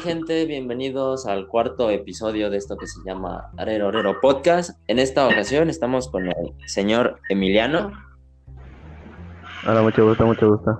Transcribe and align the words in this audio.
¿qué 0.00 0.04
tal 0.04 0.14
gente? 0.14 0.46
Bienvenidos 0.46 1.26
al 1.26 1.46
cuarto 1.46 1.90
episodio 1.90 2.48
de 2.48 2.56
esto 2.56 2.76
que 2.76 2.86
se 2.86 3.00
llama 3.04 3.50
Arero 3.56 3.88
Arero 3.88 4.18
Podcast. 4.20 4.78
En 4.86 4.98
esta 4.98 5.26
ocasión 5.26 5.68
estamos 5.68 6.08
con 6.08 6.26
el 6.26 6.54
señor 6.66 7.20
Emiliano. 7.28 7.92
Hola, 9.66 9.82
mucho 9.82 10.06
gusto, 10.06 10.24
mucho 10.26 10.48
gusto. 10.48 10.78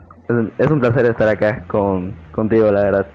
Es 0.59 0.71
un, 0.71 0.81
placer 0.81 1.07
estar 1.07 1.29
acá 1.29 1.65
con, 1.67 2.17
contigo, 2.33 2.71
la 2.71 2.83
verdad. 2.83 3.07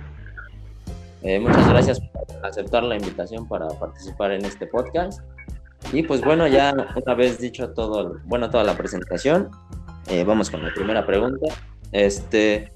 Eh, 1.23 1.39
muchas 1.39 1.69
gracias 1.69 1.99
por 1.99 2.45
aceptar 2.45 2.83
la 2.83 2.97
invitación 2.97 3.47
para 3.47 3.67
participar 3.69 4.31
en 4.31 4.45
este 4.45 4.67
podcast. 4.67 5.21
Y 5.91 6.03
pues 6.03 6.21
bueno, 6.21 6.47
ya 6.47 6.73
una 7.03 7.15
vez 7.15 7.39
dicho 7.39 7.69
todo, 7.73 8.19
bueno, 8.25 8.49
toda 8.49 8.63
la 8.63 8.75
presentación, 8.75 9.49
eh, 10.07 10.23
vamos 10.23 10.51
con 10.51 10.63
la 10.63 10.73
primera 10.73 11.05
pregunta. 11.05 11.47
Este, 11.91 12.73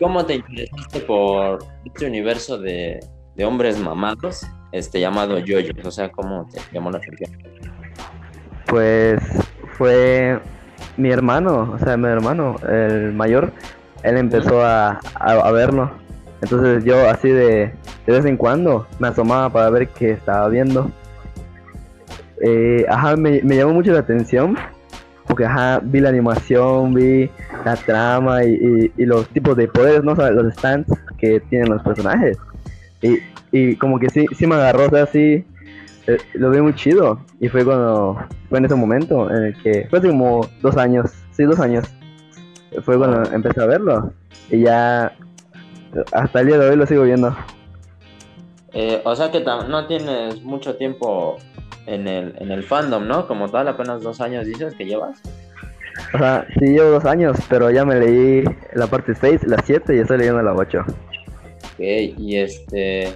¿cómo 0.00 0.24
te 0.24 0.34
interesaste 0.36 1.00
por 1.00 1.64
este 1.84 2.06
universo 2.06 2.58
de, 2.58 3.00
hombres 3.44 3.78
mamados, 3.78 4.46
este 4.72 5.00
llamado 5.00 5.38
Yoyo? 5.38 5.72
O 5.84 5.90
sea, 5.90 6.10
¿cómo 6.10 6.46
te 6.52 6.60
llamó 6.72 6.90
la 6.90 6.98
atención? 6.98 7.30
Pues 8.66 9.20
fue 9.76 10.38
mi 10.96 11.10
hermano, 11.10 11.72
o 11.74 11.78
sea, 11.78 11.96
mi 11.96 12.08
hermano, 12.08 12.56
el 12.68 13.12
mayor, 13.12 13.52
él 14.02 14.16
empezó 14.16 14.64
a, 14.64 15.00
verlo. 15.52 15.90
Entonces 16.42 16.84
yo 16.84 17.08
así 17.08 17.28
de, 17.28 17.72
de 18.06 18.12
vez 18.12 18.24
en 18.24 18.36
cuando 18.36 18.86
me 18.98 19.08
asomaba 19.08 19.50
para 19.50 19.70
ver 19.70 19.88
qué 19.88 20.10
estaba 20.10 20.48
viendo. 20.48 20.90
Eh, 22.42 22.84
ajá, 22.88 23.16
me, 23.16 23.40
llamó 23.42 23.72
mucho 23.72 23.92
la 23.92 24.00
atención 24.00 24.56
porque 25.26 25.44
ajá, 25.44 25.80
vi 25.82 26.00
la 26.00 26.08
animación, 26.08 26.94
vi 26.94 27.30
la 27.64 27.76
trama 27.76 28.44
y, 28.44 28.92
los 28.96 29.28
tipos 29.28 29.56
de 29.56 29.68
poderes, 29.68 30.04
¿no? 30.04 30.14
los 30.14 30.54
stands 30.54 30.88
que 31.18 31.40
tienen 31.40 31.70
los 31.70 31.82
personajes. 31.82 32.38
Y, 33.02 33.18
y 33.52 33.76
como 33.76 33.98
que 33.98 34.08
sí, 34.10 34.26
sí 34.36 34.46
me 34.46 34.54
agarró, 34.54 34.86
o 34.86 34.90
sea, 34.90 35.06
eh, 36.06 36.18
lo 36.34 36.50
vi 36.50 36.60
muy 36.60 36.74
chido. 36.74 37.20
Y 37.40 37.48
fue 37.48 37.64
cuando, 37.64 38.16
fue 38.48 38.58
en 38.58 38.64
ese 38.64 38.74
momento 38.74 39.30
en 39.30 39.44
el 39.44 39.62
que, 39.62 39.86
fue 39.90 40.00
como 40.00 40.48
dos 40.62 40.76
años, 40.76 41.10
sí, 41.32 41.44
dos 41.44 41.60
años. 41.60 41.84
Fue 42.82 42.98
cuando 42.98 43.30
empecé 43.32 43.62
a 43.62 43.66
verlo. 43.66 44.12
Y 44.50 44.62
ya, 44.62 45.12
hasta 46.12 46.40
el 46.40 46.46
día 46.46 46.58
de 46.58 46.70
hoy 46.70 46.76
lo 46.76 46.86
sigo 46.86 47.02
viendo. 47.02 47.36
Eh, 48.72 49.00
o 49.04 49.16
sea 49.16 49.30
que 49.30 49.40
no 49.40 49.86
tienes 49.86 50.42
mucho 50.42 50.76
tiempo 50.76 51.38
en 51.86 52.08
el, 52.08 52.34
en 52.38 52.50
el 52.50 52.62
fandom, 52.62 53.06
¿no? 53.06 53.26
Como 53.26 53.48
tal, 53.48 53.68
apenas 53.68 54.02
dos 54.02 54.20
años 54.20 54.46
dices 54.46 54.74
que 54.74 54.84
llevas. 54.84 55.20
O 56.14 56.18
sea, 56.18 56.46
sí 56.58 56.66
llevo 56.66 56.90
dos 56.90 57.04
años, 57.04 57.36
pero 57.48 57.70
ya 57.70 57.84
me 57.84 57.98
leí 57.98 58.44
la 58.74 58.86
parte 58.86 59.14
6, 59.14 59.44
la 59.46 59.62
7 59.64 59.96
y 59.96 60.00
estoy 60.00 60.18
leyendo 60.18 60.42
la 60.42 60.52
8. 60.52 60.80
Ok, 60.80 61.78
y 61.78 62.36
este... 62.36 63.14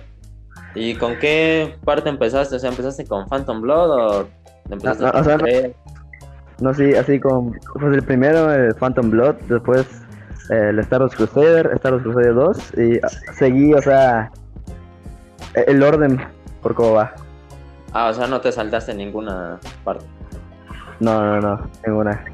¿Y 0.75 0.95
con 0.95 1.19
qué 1.19 1.75
parte 1.85 2.09
empezaste? 2.09 2.57
O 2.57 2.59
sea, 2.59 2.71
¿empezaste 2.71 3.05
con 3.05 3.27
Phantom 3.29 3.61
Blood 3.61 3.91
o 3.91 4.29
empezaste 4.71 5.03
no, 5.03 5.37
no, 5.37 5.75
no, 6.61 6.75
sí, 6.75 6.95
así 6.95 7.19
con... 7.19 7.59
Pues 7.75 7.95
el 7.95 8.03
primero, 8.03 8.53
el 8.53 8.75
Phantom 8.75 9.11
Blood, 9.11 9.37
después 9.49 9.87
el 10.51 10.79
Star 10.81 11.03
Wars 11.03 11.15
Crusader, 11.15 11.71
Star 11.75 11.93
Wars 11.95 12.05
Crusader 12.05 12.35
2 12.35 12.73
y 12.79 13.01
seguí, 13.35 13.73
o 13.73 13.83
sea, 13.83 14.31
el 15.55 15.83
orden 15.83 16.21
por 16.63 16.75
cómo 16.75 16.93
va. 16.93 17.15
Ah, 17.93 18.09
o 18.09 18.15
sea, 18.15 18.27
no 18.27 18.41
te 18.41 18.53
saltaste 18.53 18.95
ninguna 18.95 19.59
parte. 19.85 20.05
No, 21.01 21.21
no, 21.25 21.41
no, 21.41 21.71
ninguna. 21.87 22.25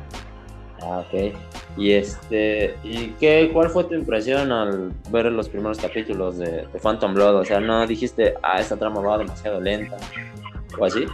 Ah, 0.82 0.98
ok. 0.98 1.34
Y 1.76 1.92
este, 1.92 2.74
¿y 2.82 3.08
qué, 3.20 3.50
cuál 3.52 3.68
fue 3.68 3.84
tu 3.84 3.94
impresión 3.94 4.50
al 4.50 4.92
ver 5.10 5.26
los 5.26 5.48
primeros 5.48 5.78
capítulos 5.78 6.38
de, 6.38 6.66
Phantom 6.82 7.14
Blood? 7.14 7.36
O 7.36 7.44
sea, 7.44 7.60
¿no 7.60 7.86
dijiste, 7.86 8.34
ah, 8.42 8.60
esta 8.60 8.76
trama 8.76 9.00
va 9.00 9.18
demasiado 9.18 9.60
lenta? 9.60 9.96
¿O 10.78 10.84
así? 10.84 11.06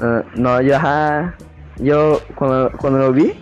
Uh, 0.00 0.22
no, 0.34 0.60
yo, 0.60 0.76
ajá, 0.76 1.36
yo 1.76 2.20
cuando, 2.34 2.70
cuando 2.78 2.98
lo 2.98 3.12
vi, 3.12 3.32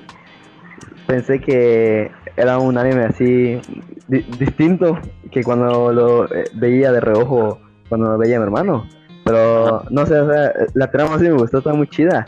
pensé 1.06 1.40
que 1.40 2.10
era 2.36 2.58
un 2.58 2.78
anime 2.78 3.04
así 3.04 3.60
distinto 4.08 4.98
que 5.30 5.42
cuando 5.42 5.92
lo 5.92 6.32
eh, 6.32 6.44
veía 6.54 6.92
de 6.92 7.00
reojo, 7.00 7.58
cuando 7.88 8.12
lo 8.12 8.18
veía 8.18 8.38
mi 8.38 8.44
hermano. 8.44 8.86
Pero 9.24 9.84
no 9.90 10.06
sé, 10.06 10.18
o 10.18 10.30
sea, 10.30 10.52
la 10.74 10.90
trama 10.90 11.18
sí 11.18 11.24
me 11.24 11.32
gustó, 11.32 11.58
está 11.58 11.72
muy 11.72 11.86
chida. 11.88 12.26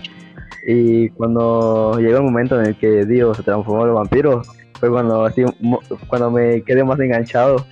Y 0.67 1.11
cuando 1.11 1.99
llegó 1.99 2.19
el 2.19 2.23
momento 2.23 2.59
en 2.61 2.67
el 2.67 2.77
que 2.77 3.05
Dio 3.05 3.35
se 3.35 3.43
transformó 3.43 3.87
en 3.87 3.95
vampiro, 3.95 4.43
fue 4.79 4.91
cuando 4.91 5.25
así 5.25 5.45
cuando 6.09 6.31
me 6.31 6.63
quedé 6.63 6.85
más 6.85 6.99
enganchado. 7.01 7.65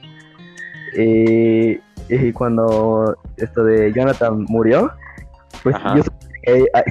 Y, 0.96 1.78
y 2.08 2.32
cuando 2.32 3.16
esto 3.36 3.64
de 3.64 3.92
Jonathan 3.92 4.44
murió, 4.48 4.92
pues 5.62 5.76
yo 5.96 6.02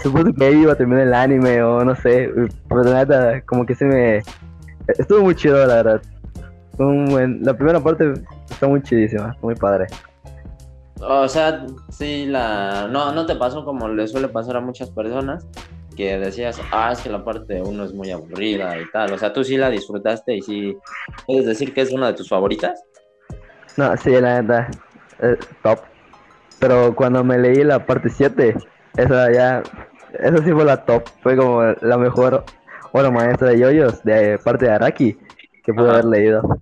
supuse 0.01 0.33
que 0.33 0.51
iba 0.51 0.73
a 0.73 0.75
terminar 0.75 1.03
el 1.03 1.13
anime 1.13 1.61
o 1.61 1.83
no 1.83 1.95
sé, 1.95 2.31
pero 2.69 2.83
nada, 2.83 3.41
como 3.41 3.65
que 3.65 3.75
se 3.75 3.85
me... 3.85 4.21
Estuvo 4.87 5.21
muy 5.21 5.35
chido, 5.35 5.65
la 5.67 5.75
verdad. 5.75 6.01
La 7.41 7.53
primera 7.53 7.79
parte 7.79 8.13
está 8.49 8.67
muy 8.67 8.81
chidísima, 8.81 9.35
muy 9.41 9.55
padre. 9.55 9.87
O 11.01 11.27
sea, 11.27 11.65
sí, 11.89 12.25
la... 12.25 12.87
No, 12.89 13.11
no 13.11 13.25
te 13.25 13.35
pasó 13.35 13.65
como 13.65 13.87
le 13.89 14.07
suele 14.07 14.27
pasar 14.27 14.57
a 14.57 14.61
muchas 14.61 14.89
personas, 14.89 15.47
que 15.95 16.17
decías, 16.17 16.59
ah, 16.71 16.91
es 16.91 17.01
que 17.01 17.09
la 17.09 17.23
parte 17.23 17.61
uno 17.61 17.83
es 17.83 17.93
muy 17.93 18.11
aburrida 18.11 18.77
y 18.79 18.89
tal. 18.91 19.13
O 19.13 19.17
sea, 19.17 19.33
tú 19.33 19.43
sí 19.43 19.57
la 19.57 19.69
disfrutaste 19.69 20.35
y 20.35 20.41
sí, 20.41 20.77
¿puedes 21.25 21.45
decir 21.45 21.73
que 21.73 21.81
es 21.81 21.91
una 21.91 22.07
de 22.07 22.13
tus 22.13 22.29
favoritas? 22.29 22.83
No, 23.77 23.95
sí, 23.97 24.11
la 24.11 24.41
verdad, 24.41 24.67
top. 25.63 25.79
Pero 26.59 26.95
cuando 26.95 27.23
me 27.23 27.37
leí 27.37 27.63
la 27.63 27.85
parte 27.85 28.09
7, 28.09 28.55
esa 28.97 29.31
ya, 29.31 29.63
esa 30.19 30.37
sí 30.43 30.51
fue 30.51 30.65
la 30.65 30.85
top. 30.85 31.03
Fue 31.23 31.35
como 31.35 31.63
la 31.81 31.97
mejor 31.97 32.43
obra 32.91 33.09
maestra 33.09 33.49
de 33.49 33.59
yoyos 33.59 34.03
de 34.03 34.37
parte 34.43 34.65
de 34.65 34.71
Araki 34.71 35.17
que 35.63 35.73
pude 35.73 35.89
haber 35.89 36.05
leído. 36.05 36.61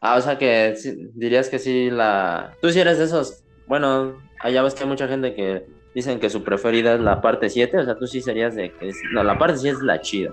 Ah, 0.00 0.16
o 0.16 0.20
sea 0.20 0.38
que 0.38 0.74
dirías 1.14 1.48
que 1.48 1.58
sí 1.58 1.90
la... 1.90 2.54
Tú 2.62 2.70
sí 2.70 2.80
eres 2.80 2.98
de 2.98 3.04
esos... 3.04 3.44
Bueno, 3.66 4.14
allá 4.40 4.62
ves 4.62 4.74
que 4.74 4.84
hay 4.84 4.88
mucha 4.88 5.06
gente 5.06 5.34
que 5.34 5.66
dicen 5.94 6.18
que 6.18 6.30
su 6.30 6.42
preferida 6.42 6.94
es 6.94 7.00
la 7.00 7.20
parte 7.20 7.50
7, 7.50 7.76
o 7.78 7.84
sea, 7.84 7.98
tú 7.98 8.06
sí 8.06 8.22
serías 8.22 8.54
de 8.54 8.72
que... 8.72 8.92
No, 9.12 9.22
la 9.22 9.38
parte 9.38 9.58
7 9.58 9.76
es 9.76 9.82
la 9.82 10.00
chida. 10.00 10.32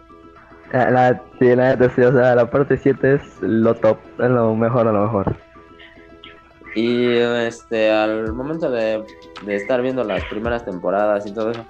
Ah, 0.72 0.89
la, 0.89 1.23
sí, 1.39 1.55
la, 1.55 1.73
o 1.73 2.11
sea, 2.13 2.35
la 2.35 2.50
parte 2.50 2.78
7 2.78 3.16
es 3.16 3.22
lo 3.41 3.75
top, 3.75 3.97
es 4.19 4.29
lo 4.29 4.55
mejor 4.55 4.88
a 4.88 4.91
lo 4.94 5.03
mejor. 5.03 5.35
Y 6.75 7.17
este, 7.17 7.91
al 7.91 8.34
momento 8.34 8.72
de, 8.72 9.03
de 9.45 9.55
estar 9.55 9.81
viendo 9.81 10.03
las 10.03 10.23
primeras 10.25 10.63
temporadas 10.63 11.25
y 11.25 11.34
todo 11.34 11.51
eso, 11.51 11.66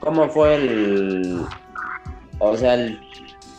¿cómo 0.00 0.28
fue 0.28 0.56
el... 0.56 1.42
O 2.38 2.56
sea, 2.56 2.74
el 2.74 3.00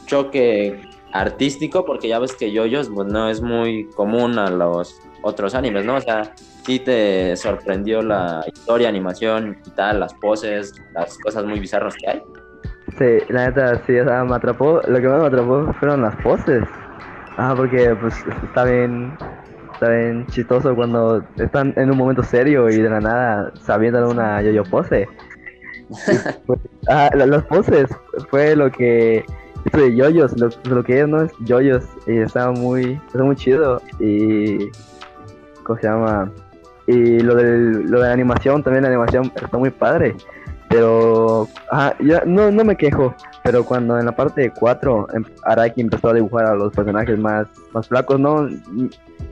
choque 0.06 0.82
artístico, 1.14 1.86
porque 1.86 2.08
ya 2.08 2.20
ves 2.20 2.34
que 2.34 2.52
yoyos 2.52 2.90
pues, 2.94 3.08
no 3.08 3.30
es 3.30 3.42
muy 3.42 3.90
común 3.96 4.38
a 4.40 4.50
los 4.50 5.00
otros 5.22 5.56
animes, 5.56 5.86
¿no? 5.86 5.96
O 5.96 6.02
sea, 6.02 6.34
sí 6.66 6.80
te 6.80 7.36
sorprendió 7.36 8.02
la 8.02 8.44
historia, 8.46 8.90
animación 8.90 9.58
y 9.66 9.70
tal, 9.72 10.00
las 10.00 10.14
poses, 10.16 10.74
las 10.94 11.18
cosas 11.18 11.46
muy 11.46 11.60
bizarras 11.60 11.96
que 11.96 12.10
hay. 12.10 12.24
Sí, 12.98 13.26
la 13.30 13.48
neta, 13.48 13.82
sí, 13.86 14.00
o 14.00 14.06
sea, 14.06 14.24
me 14.24 14.36
atrapó, 14.36 14.82
lo 14.88 15.00
que 15.00 15.08
más 15.08 15.22
me 15.22 15.28
atrapó 15.28 15.74
fueron 15.80 16.02
las 16.02 16.16
poses. 16.18 16.64
Ah, 17.38 17.54
porque 17.56 17.96
pues 18.02 18.16
está 18.44 18.64
bien, 18.64 19.16
está 19.74 19.90
bien 19.90 20.26
chistoso 20.28 20.76
cuando 20.76 21.24
están 21.38 21.74
en 21.78 21.92
un 21.92 21.98
momento 21.98 22.24
serio 22.24 22.70
y 22.70 22.78
de 22.78 22.90
la 22.90 23.00
nada 23.00 23.54
sabiendo 23.62 24.10
una 24.10 24.42
yo-yo 24.42 24.64
pose. 24.64 25.08
Pues, 26.46 26.60
ah, 26.90 27.10
las 27.16 27.44
poses 27.46 27.88
fue 28.30 28.58
lo 28.58 28.70
que 28.70 29.24
de 29.72 29.96
yoyos, 29.96 30.34
lo, 30.40 30.84
que 30.84 31.02
es, 31.02 31.08
¿no? 31.08 31.24
Es 31.24 31.32
yoyos. 31.40 31.86
Y 32.06 32.18
está 32.18 32.52
muy, 32.52 33.00
está 33.08 33.24
muy 33.24 33.36
chido. 33.36 33.82
Y. 34.00 34.70
¿Cómo 35.64 35.80
se 35.80 35.88
llama? 35.88 36.32
Y 36.86 37.20
lo, 37.20 37.36
del, 37.36 37.84
lo 37.84 38.00
de 38.00 38.08
la 38.08 38.14
animación, 38.14 38.64
también 38.64 38.84
la 38.84 38.90
animación 38.90 39.32
está 39.36 39.58
muy 39.58 39.70
padre. 39.70 40.16
Pero. 40.70 41.48
Ajá, 41.72 41.96
ya 42.00 42.24
no, 42.26 42.52
no 42.52 42.64
me 42.64 42.76
quejo. 42.76 43.14
Pero 43.44 43.64
cuando 43.64 43.98
en 43.98 44.06
la 44.06 44.16
parte 44.16 44.52
4 44.58 45.08
em, 45.14 45.24
Araki 45.44 45.82
empezó 45.82 46.10
a 46.10 46.14
dibujar 46.14 46.46
a 46.46 46.56
los 46.56 46.74
personajes 46.74 47.18
más, 47.18 47.48
más 47.74 47.88
flacos, 47.88 48.20
¿no? 48.20 48.48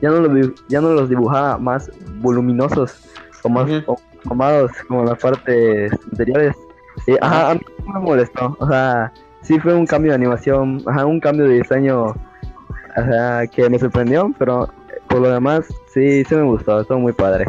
Ya 0.00 0.10
no, 0.10 0.20
los, 0.20 0.52
ya 0.68 0.80
no 0.80 0.90
los 0.92 1.08
dibujaba 1.08 1.58
más 1.58 1.90
voluminosos 2.20 3.08
o 3.42 3.48
más 3.48 3.70
uh 3.70 3.96
como 4.88 5.04
las 5.04 5.18
partes 5.18 5.92
anteriores. 6.10 6.56
Y, 7.06 7.14
ajá, 7.20 7.50
a 7.50 7.54
mí 7.54 7.60
me 7.92 8.00
molestó. 8.00 8.56
O 8.58 8.66
sea, 8.68 9.12
sí 9.46 9.58
fue 9.60 9.74
un 9.74 9.86
cambio 9.86 10.10
de 10.10 10.16
animación, 10.16 10.82
ajá, 10.86 11.06
un 11.06 11.20
cambio 11.20 11.46
de 11.46 11.54
diseño 11.54 12.14
ajá, 12.96 13.46
que 13.46 13.70
me 13.70 13.78
sorprendió, 13.78 14.32
pero 14.38 14.68
por 15.08 15.20
lo 15.20 15.30
demás 15.30 15.66
sí, 15.92 16.24
sí 16.24 16.34
me 16.34 16.42
gustó, 16.42 16.80
estuvo 16.80 16.98
muy 16.98 17.12
padre. 17.12 17.46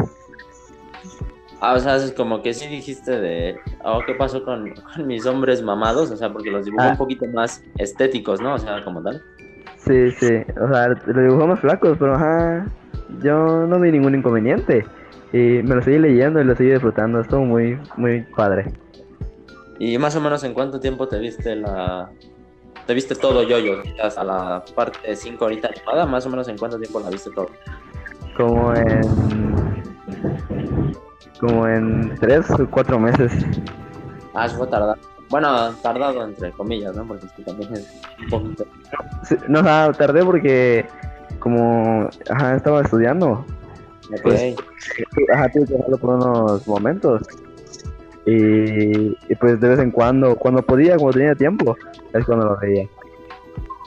Ah, 1.60 1.74
o 1.74 1.80
sea, 1.80 1.96
es 1.96 2.12
como 2.12 2.44
que 2.44 2.54
sí 2.54 2.68
dijiste 2.68 3.20
de, 3.20 3.58
oh, 3.84 4.02
¿qué 4.06 4.14
pasó 4.14 4.44
con, 4.44 4.74
mis 5.06 5.26
hombres 5.26 5.64
mamados? 5.64 6.12
O 6.12 6.16
sea, 6.16 6.32
porque 6.32 6.52
los 6.52 6.66
dibujó 6.66 6.84
ah. 6.84 6.92
un 6.92 6.98
poquito 6.98 7.26
más 7.34 7.64
estéticos, 7.80 8.40
¿no? 8.40 8.54
O 8.54 8.60
sea, 8.60 8.84
como 8.84 9.02
tal. 9.02 9.24
Sí, 9.78 10.12
sí, 10.12 10.34
o 10.62 10.72
sea, 10.72 10.90
los 10.90 11.06
dibujó 11.08 11.48
más 11.48 11.60
flacos, 11.60 11.98
pero 11.98 12.14
ajá, 12.14 12.68
yo 13.24 13.66
no 13.66 13.80
vi 13.80 13.92
ningún 13.92 14.14
inconveniente. 14.14 14.86
Y 15.34 15.64
me 15.64 15.76
lo 15.76 15.82
seguí 15.82 15.98
leyendo 15.98 16.40
y 16.40 16.44
lo 16.44 16.56
seguí 16.56 16.72
disfrutando. 16.72 17.22
Estuvo 17.22 17.44
muy, 17.44 17.80
muy 17.98 18.22
padre. 18.36 18.72
¿Y 19.80 19.98
más 19.98 20.16
o 20.16 20.22
menos 20.22 20.44
en 20.44 20.54
cuánto 20.54 20.80
tiempo 20.80 21.08
te 21.08 21.20
viste 21.20 21.56
la... 21.56 22.10
Te 22.86 22.94
viste 22.94 23.16
todo 23.16 23.44
yo-yo, 23.44 23.82
a 24.02 24.24
la 24.24 24.64
parte 24.74 25.16
5 25.16 25.44
ahorita 25.44 25.70
animada, 25.70 26.06
más 26.06 26.26
o 26.26 26.30
menos 26.30 26.48
en 26.48 26.58
cuánto 26.58 26.78
tiempo 26.80 27.00
la 27.02 27.10
viste 27.10 27.30
todo? 27.32 27.50
Como 28.36 28.74
en... 28.74 29.84
Como 31.40 31.68
en 31.68 32.16
3 32.20 32.52
o 32.52 32.70
4 32.70 33.00
meses. 33.00 33.34
Ah, 34.34 34.48
fue 34.48 34.68
tardado. 34.68 34.96
Bueno, 35.30 35.74
tardado 35.82 36.24
entre 36.24 36.52
comillas, 36.52 36.96
¿no? 36.96 37.06
Porque 37.06 37.26
es 37.26 37.32
que 37.34 37.44
también 37.44 37.74
es 37.74 37.88
un 38.20 38.30
poquito... 38.30 38.66
Sí, 39.24 39.36
no, 39.50 39.62
tardé 39.94 40.24
porque 40.24 40.86
como 41.40 42.10
ajá, 42.30 42.56
estaba 42.56 42.82
estudiando. 42.82 43.46
Ok. 44.12 44.22
Pues, 44.24 44.56
ajá, 45.34 45.50
tuve 45.50 45.66
que 45.66 45.74
dejarlo 45.74 45.98
por 45.98 46.16
unos 46.16 46.66
momentos. 46.68 47.22
Y, 48.28 49.18
y 49.30 49.36
pues 49.40 49.60
de 49.60 49.70
vez 49.70 49.80
en 49.80 49.90
cuando, 49.90 50.36
cuando 50.36 50.62
podía, 50.62 50.98
cuando 50.98 51.18
tenía 51.18 51.34
tiempo, 51.34 51.76
es 52.14 52.26
cuando 52.26 52.46
lo 52.46 52.60
veía. 52.60 52.88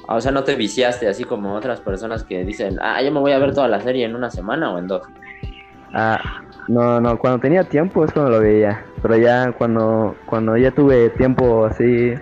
Ah, 0.08 0.16
o 0.16 0.20
sea, 0.20 0.32
no 0.32 0.42
te 0.42 0.56
viciaste 0.56 1.06
así 1.06 1.22
como 1.22 1.54
otras 1.54 1.80
personas 1.80 2.24
que 2.24 2.42
dicen, 2.44 2.78
ah, 2.80 3.00
yo 3.00 3.12
me 3.12 3.20
voy 3.20 3.30
a 3.30 3.38
ver 3.38 3.54
toda 3.54 3.68
la 3.68 3.80
serie 3.80 4.06
en 4.06 4.16
una 4.16 4.28
semana 4.28 4.72
o 4.72 4.78
en 4.78 4.88
dos. 4.88 5.02
Ah, 5.92 6.18
no, 6.66 7.00
no, 7.00 7.18
cuando 7.18 7.38
tenía 7.38 7.62
tiempo 7.62 8.04
es 8.04 8.12
cuando 8.12 8.32
lo 8.32 8.40
veía. 8.40 8.84
Pero 9.02 9.16
ya 9.16 9.52
cuando, 9.52 10.16
cuando 10.26 10.56
ya 10.56 10.70
tuve 10.70 11.10
tiempo 11.10 11.66
así, 11.66 12.14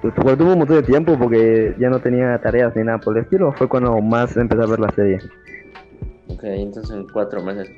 cuando 0.00 0.36
tuve 0.36 0.52
un 0.52 0.58
montón 0.58 0.76
de 0.76 0.82
tiempo 0.82 1.18
porque 1.18 1.74
ya 1.80 1.90
no 1.90 1.98
tenía 2.00 2.38
tareas 2.38 2.76
ni 2.76 2.84
nada 2.84 2.98
por 2.98 3.16
el 3.16 3.24
estilo, 3.24 3.50
fue 3.52 3.68
cuando 3.68 4.00
más 4.00 4.36
empecé 4.36 4.62
a 4.62 4.66
ver 4.66 4.78
la 4.78 4.90
serie. 4.90 5.18
Ok, 6.28 6.44
entonces 6.44 6.94
en 6.94 7.08
cuatro 7.08 7.42
meses. 7.42 7.68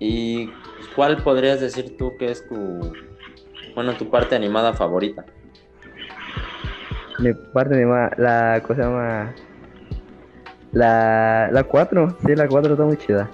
¿Y 0.00 0.50
cuál 0.96 1.22
podrías 1.22 1.60
decir 1.60 1.96
tú 1.96 2.16
que 2.16 2.30
es 2.30 2.46
tu, 2.48 2.92
bueno, 3.74 3.92
tu 3.96 4.10
parte 4.10 4.34
animada 4.34 4.72
favorita? 4.72 5.24
Mi 7.18 7.34
parte 7.52 7.74
animada, 7.74 8.10
la 8.16 8.62
cosa 8.62 8.74
se 8.74 8.88
llama... 8.88 9.34
La, 10.72 11.50
la 11.52 11.64
4, 11.64 12.16
sí, 12.24 12.34
la 12.34 12.48
4 12.48 12.72
está 12.72 12.84
muy 12.84 12.96
chida. 12.96 13.28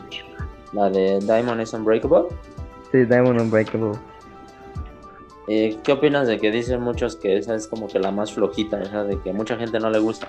La 0.73 0.91
de 0.91 1.21
Diamond 1.21 1.61
is 1.61 1.73
Unbreakable. 1.73 2.29
Sí, 2.91 3.05
Diamond 3.05 3.41
Unbreakable. 3.41 3.93
Eh, 5.47 5.79
¿Qué 5.85 5.93
opinas 5.93 6.27
de 6.27 6.39
que 6.39 6.51
dicen 6.51 6.81
muchos 6.81 7.15
que 7.15 7.37
esa 7.37 7.55
es 7.55 7.69
como 7.69 7.87
que 7.87 8.01
la 8.01 8.11
más 8.11 8.33
flojita, 8.33 8.81
esa 8.81 9.05
de 9.05 9.21
que 9.21 9.33
mucha 9.33 9.57
gente 9.57 9.79
no 9.79 9.91
le 9.91 10.01
gusta? 10.01 10.29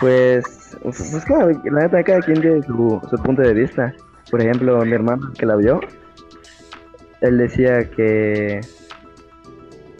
Pues, 0.00 0.76
pues 0.82 1.24
claro, 1.24 1.48
la 1.64 1.82
neta 1.84 2.02
cada 2.02 2.20
quien 2.20 2.40
tiene 2.42 2.62
su, 2.62 3.00
su 3.08 3.16
punto 3.22 3.40
de 3.40 3.54
vista. 3.54 3.94
Por 4.34 4.42
ejemplo, 4.42 4.84
mi 4.84 4.90
hermano 4.90 5.30
que 5.38 5.46
la 5.46 5.54
vio, 5.54 5.78
él 7.20 7.38
decía 7.38 7.88
que 7.88 8.60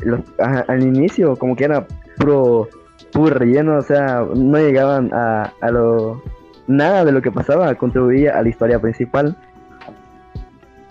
los- 0.00 0.22
al 0.40 0.82
inicio 0.82 1.36
como 1.36 1.54
que 1.54 1.62
era 1.66 1.86
puro, 2.18 2.68
puro 3.12 3.32
relleno, 3.32 3.78
o 3.78 3.82
sea, 3.82 4.26
no 4.34 4.58
llegaban 4.58 5.14
a, 5.14 5.52
a 5.60 5.70
lo... 5.70 6.20
Nada 6.66 7.04
de 7.04 7.12
lo 7.12 7.22
que 7.22 7.30
pasaba 7.30 7.72
contribuía 7.76 8.36
a 8.36 8.42
la 8.42 8.48
historia 8.48 8.80
principal. 8.80 9.36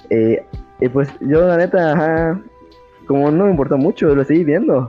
Eh, 0.09 0.45
y 0.79 0.87
pues 0.87 1.09
yo 1.19 1.45
la 1.45 1.57
neta, 1.57 1.91
ajá, 1.91 2.41
como 3.07 3.29
no 3.29 3.43
me 3.43 3.51
importó 3.51 3.77
mucho, 3.77 4.15
lo 4.15 4.23
seguí 4.23 4.45
viendo. 4.45 4.87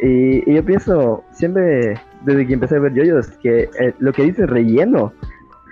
Y, 0.00 0.50
y 0.50 0.54
yo 0.54 0.64
pienso, 0.64 1.24
siempre 1.30 2.00
desde 2.22 2.46
que 2.46 2.54
empecé 2.54 2.76
a 2.76 2.80
ver 2.80 2.94
yoyos, 2.94 3.28
que 3.42 3.68
eh, 3.78 3.92
lo 3.98 4.14
que 4.14 4.22
dice 4.22 4.46
relleno, 4.46 5.12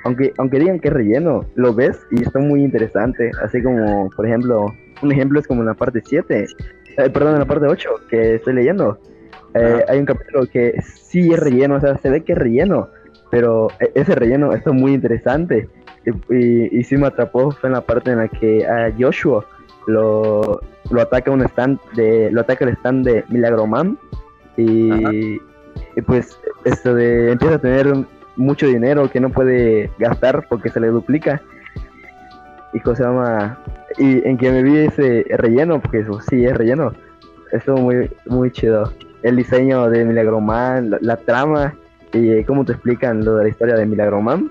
aunque, 0.05 0.33
aunque 0.39 0.59
digan 0.59 0.79
que 0.81 0.89
es 0.89 0.95
relleno, 0.95 1.45
lo 1.55 1.75
ves 1.75 1.99
y 2.11 2.23
está 2.23 2.39
muy 2.39 2.63
interesante. 2.63 3.31
Así 3.43 3.63
como, 3.63 4.11
por 4.11 4.27
ejemplo, 4.27 4.67
un 5.03 5.13
ejemplo 5.13 5.41
es 5.41 5.47
como 5.47 5.63
en 5.63 5.67
la 5.67 5.75
parte 5.75 6.03
7, 6.05 6.47
eh, 6.97 7.11
perdón, 7.11 7.35
en 7.35 7.41
la 7.41 7.47
parte 7.47 7.67
8 7.67 7.89
que 8.09 8.37
estoy 8.37 8.55
leyendo. 8.55 8.99
Eh, 9.55 9.85
hay 9.89 9.99
un 9.99 10.07
capítulo 10.07 10.47
que 10.47 10.81
sí 10.83 11.33
es 11.33 11.39
relleno, 11.39 11.77
o 11.77 11.81
sea, 11.81 11.97
se 11.99 12.11
ve 12.11 12.23
que 12.23 12.33
es 12.33 12.39
relleno, 12.39 12.89
pero 13.31 13.69
e- 13.81 13.93
ese 13.95 14.15
relleno 14.15 14.53
está 14.53 14.73
muy 14.73 14.95
interesante. 14.95 15.69
Y, 16.05 16.35
y, 16.35 16.79
y 16.79 16.85
sí 16.85 16.97
me 16.97 17.07
atrapó 17.07 17.51
fue 17.51 17.69
en 17.69 17.75
la 17.75 17.81
parte 17.81 18.11
en 18.11 18.19
la 18.19 18.29
que 18.29 18.67
a 18.67 18.93
Joshua 18.99 19.47
lo, 19.87 20.61
lo 20.91 21.01
ataca 21.01 21.31
un 21.31 21.43
stand 21.43 21.79
de, 21.95 22.31
lo 22.31 22.43
ataca 22.43 22.65
el 22.65 22.73
stand 22.77 23.07
de 23.07 23.25
Milagroman 23.29 23.99
y, 24.57 24.91
Ajá. 24.91 25.13
y 25.15 26.03
pues 26.07 26.39
esto 26.65 26.95
de 26.95 27.33
empieza 27.33 27.55
a 27.55 27.59
tener 27.59 27.95
mucho 28.37 28.67
dinero 28.67 29.11
que 29.11 29.21
no 29.21 29.31
puede 29.31 29.91
gastar 29.99 30.47
porque 30.49 30.71
se 30.71 30.81
le 30.81 30.89
duplica. 30.89 31.41
Y 32.73 32.81
se 32.81 33.03
llama 33.03 33.59
y 33.99 34.27
en 34.27 34.37
que 34.37 34.51
me 34.51 34.63
vi 34.63 34.79
ese 34.79 35.25
relleno 35.31 35.81
porque 35.81 36.01
eso 36.01 36.21
sí 36.21 36.45
es 36.45 36.57
relleno. 36.57 36.93
Estuvo 37.53 37.79
muy 37.79 38.11
muy 38.27 38.51
chido. 38.51 38.93
El 39.23 39.37
diseño 39.37 39.89
de 39.89 40.05
Milagroman 40.05 40.91
la, 40.91 40.99
la 41.01 41.17
trama 41.17 41.75
y 42.13 42.31
eh, 42.31 42.45
cómo 42.47 42.65
te 42.65 42.73
explican 42.73 43.25
lo 43.25 43.37
de 43.37 43.45
la 43.45 43.49
historia 43.51 43.75
de 43.77 43.87
Milagroman 43.87 44.51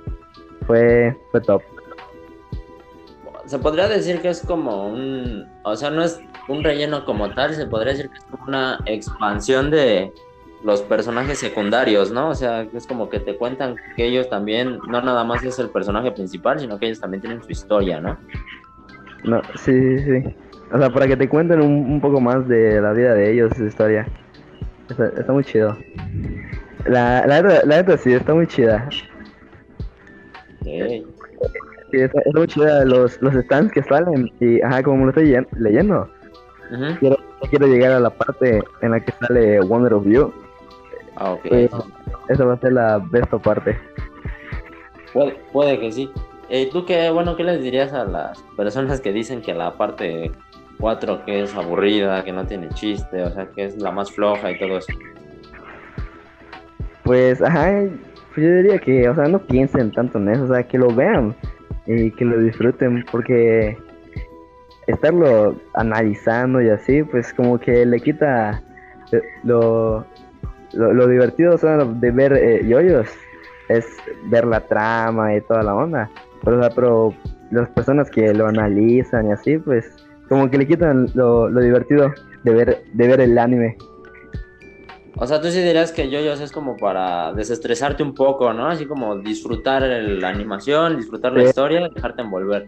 fue 0.65 1.15
fue 1.31 1.41
top. 1.41 1.61
Se 3.45 3.59
podría 3.59 3.89
decir 3.89 4.21
que 4.21 4.29
es 4.29 4.41
como 4.41 4.87
un, 4.87 5.45
o 5.63 5.75
sea, 5.75 5.89
no 5.89 6.03
es 6.03 6.21
un 6.47 6.63
relleno 6.63 7.03
como 7.05 7.29
tal, 7.31 7.53
se 7.53 7.67
podría 7.67 7.93
decir 7.93 8.09
que 8.09 8.17
es 8.17 8.23
como 8.25 8.45
una 8.45 8.79
expansión 8.85 9.69
de 9.69 10.13
los 10.63 10.81
personajes 10.81 11.39
secundarios, 11.39 12.11
¿no? 12.11 12.29
O 12.29 12.35
sea, 12.35 12.61
es 12.73 12.87
como 12.87 13.09
que 13.09 13.19
te 13.19 13.35
cuentan 13.35 13.75
que 13.95 14.05
ellos 14.05 14.29
también, 14.29 14.79
no 14.87 15.01
nada 15.01 15.23
más 15.23 15.43
es 15.43 15.59
el 15.59 15.69
personaje 15.69 16.11
principal, 16.11 16.59
sino 16.59 16.79
que 16.79 16.85
ellos 16.85 16.99
también 16.99 17.21
tienen 17.21 17.43
su 17.43 17.51
historia, 17.51 17.99
¿no? 17.99 18.17
no 19.23 19.41
sí 19.55 19.99
sí 19.99 20.21
sí 20.21 20.35
o 20.71 20.77
sea 20.77 20.89
para 20.89 21.07
que 21.07 21.17
te 21.17 21.29
cuenten 21.29 21.61
un, 21.61 21.91
un 21.91 22.01
poco 22.01 22.19
más 22.19 22.47
de 22.47 22.81
la 22.81 22.93
vida 22.93 23.13
de 23.13 23.31
ellos 23.31 23.51
su 23.55 23.65
historia 23.65 24.07
está, 24.89 25.07
está 25.07 25.31
muy 25.31 25.43
chido 25.43 25.77
la 26.85 27.25
la 27.25 27.41
neta, 27.41 27.65
la 27.65 27.77
neta 27.77 27.97
sí 27.97 28.13
está 28.13 28.33
muy 28.33 28.47
chida 28.47 28.87
Ok. 30.61 30.67
Sí, 31.91 31.99
está, 31.99 32.19
está 32.21 32.39
muy 32.39 32.47
chida 32.47 32.85
los, 32.85 33.21
los 33.21 33.33
stands 33.33 33.71
que 33.71 33.83
salen 33.83 34.31
y 34.39 34.61
ajá 34.61 34.81
como 34.81 34.97
me 34.97 35.03
lo 35.03 35.09
estoy 35.09 35.45
leyendo 35.59 36.09
quiero, 36.99 37.17
quiero 37.49 37.67
llegar 37.67 37.91
a 37.91 37.99
la 37.99 38.09
parte 38.09 38.63
en 38.81 38.91
la 38.91 38.99
que 38.99 39.11
sale 39.19 39.59
Wonder 39.61 39.93
of 39.93 40.05
You 40.05 40.33
Ah, 41.15 41.33
ok. 41.33 41.41
Pero 41.49 41.85
esa 42.29 42.45
va 42.45 42.53
a 42.53 42.59
ser 42.59 42.73
la 42.73 42.97
besta 42.97 43.37
parte 43.37 43.77
Puede, 45.13 45.35
puede 45.51 45.79
que 45.79 45.91
sí. 45.91 46.11
Eh, 46.49 46.69
¿Tú 46.71 46.85
qué, 46.85 47.09
bueno, 47.09 47.35
qué 47.35 47.43
les 47.43 47.61
dirías 47.61 47.93
a 47.93 48.03
las 48.03 48.41
personas 48.57 48.99
que 48.99 49.13
dicen 49.13 49.41
que 49.41 49.53
la 49.53 49.73
parte 49.73 50.31
4 50.79 51.23
que 51.25 51.43
es 51.43 51.55
aburrida, 51.55 52.23
que 52.23 52.33
no 52.33 52.45
tiene 52.45 52.69
chiste, 52.69 53.23
o 53.23 53.31
sea, 53.31 53.45
que 53.47 53.65
es 53.65 53.77
la 53.77 53.91
más 53.91 54.11
floja 54.11 54.51
y 54.51 54.59
todo 54.59 54.77
eso? 54.77 54.91
Pues, 57.03 57.41
ajá, 57.41 57.83
pues 58.33 58.47
yo 58.47 58.55
diría 58.55 58.79
que, 58.79 59.07
o 59.07 59.15
sea, 59.15 59.25
no 59.25 59.39
piensen 59.39 59.91
tanto 59.91 60.17
en 60.17 60.29
eso, 60.29 60.43
o 60.43 60.47
sea, 60.47 60.63
que 60.63 60.77
lo 60.77 60.93
vean 60.93 61.35
y 61.85 62.11
que 62.11 62.25
lo 62.25 62.39
disfruten, 62.39 63.05
porque 63.11 63.77
estarlo 64.87 65.55
analizando 65.75 66.61
y 66.61 66.69
así, 66.69 67.03
pues 67.03 67.33
como 67.33 67.59
que 67.59 67.85
le 67.85 67.99
quita 67.99 68.61
lo, 69.43 70.05
lo, 70.73 70.93
lo 70.93 71.07
divertido 71.07 71.57
sea, 71.57 71.77
de 71.77 72.11
ver 72.11 72.33
eh, 72.33 72.65
yoyos, 72.67 73.07
es 73.69 73.85
ver 74.25 74.45
la 74.45 74.59
trama 74.61 75.35
y 75.35 75.41
toda 75.41 75.63
la 75.63 75.75
onda, 75.75 76.09
pero, 76.43 76.57
o 76.57 76.61
sea, 76.61 76.69
pero 76.71 77.13
las 77.51 77.69
personas 77.69 78.09
que 78.09 78.33
lo 78.33 78.47
analizan 78.47 79.27
y 79.27 79.31
así, 79.31 79.57
pues 79.57 79.85
como 80.29 80.49
que 80.49 80.57
le 80.57 80.67
quitan 80.67 81.07
lo, 81.13 81.49
lo 81.49 81.61
divertido 81.61 82.11
de 82.43 82.53
ver, 82.53 82.83
de 82.93 83.07
ver 83.07 83.21
el 83.21 83.37
anime. 83.37 83.77
O 85.15 85.27
sea, 85.27 85.39
tú 85.39 85.47
sí 85.49 85.61
dirías 85.61 85.91
que 85.91 86.09
JoJo's 86.09 86.41
es 86.41 86.51
como 86.51 86.75
para 86.75 87.31
desestresarte 87.33 88.01
un 88.01 88.15
poco, 88.15 88.51
¿no? 88.51 88.67
Así 88.67 88.85
como 88.87 89.15
disfrutar 89.19 89.83
el- 89.83 90.19
la 90.19 90.29
animación, 90.29 90.97
disfrutar 90.97 91.31
la 91.33 91.41
Sí. 91.41 91.49
historia 91.49 91.87
y 91.87 91.93
dejarte 91.93 92.23
envolver. 92.23 92.65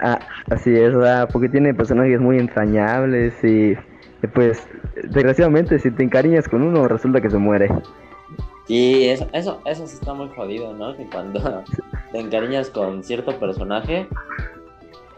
Ah, 0.00 0.18
así 0.50 0.74
es, 0.74 0.94
sea, 0.94 1.26
porque 1.28 1.48
tiene 1.48 1.72
personajes 1.72 2.20
muy 2.20 2.38
entrañables 2.38 3.32
y, 3.42 3.74
pues 4.28 4.66
desgraciadamente 5.04 5.78
si 5.78 5.90
te 5.90 6.02
encariñas 6.02 6.48
con 6.48 6.62
uno 6.62 6.86
resulta 6.88 7.20
que 7.20 7.30
se 7.30 7.38
muere. 7.38 7.68
Sí, 8.66 9.08
eso, 9.08 9.28
eso, 9.32 9.60
eso 9.66 9.86
sí 9.86 9.94
está 9.94 10.14
muy 10.14 10.28
jodido, 10.30 10.72
¿no? 10.74 10.96
Que 10.96 11.06
cuando 11.06 11.64
te 12.12 12.18
encariñas 12.18 12.70
con 12.70 13.02
cierto 13.02 13.38
personaje, 13.38 14.06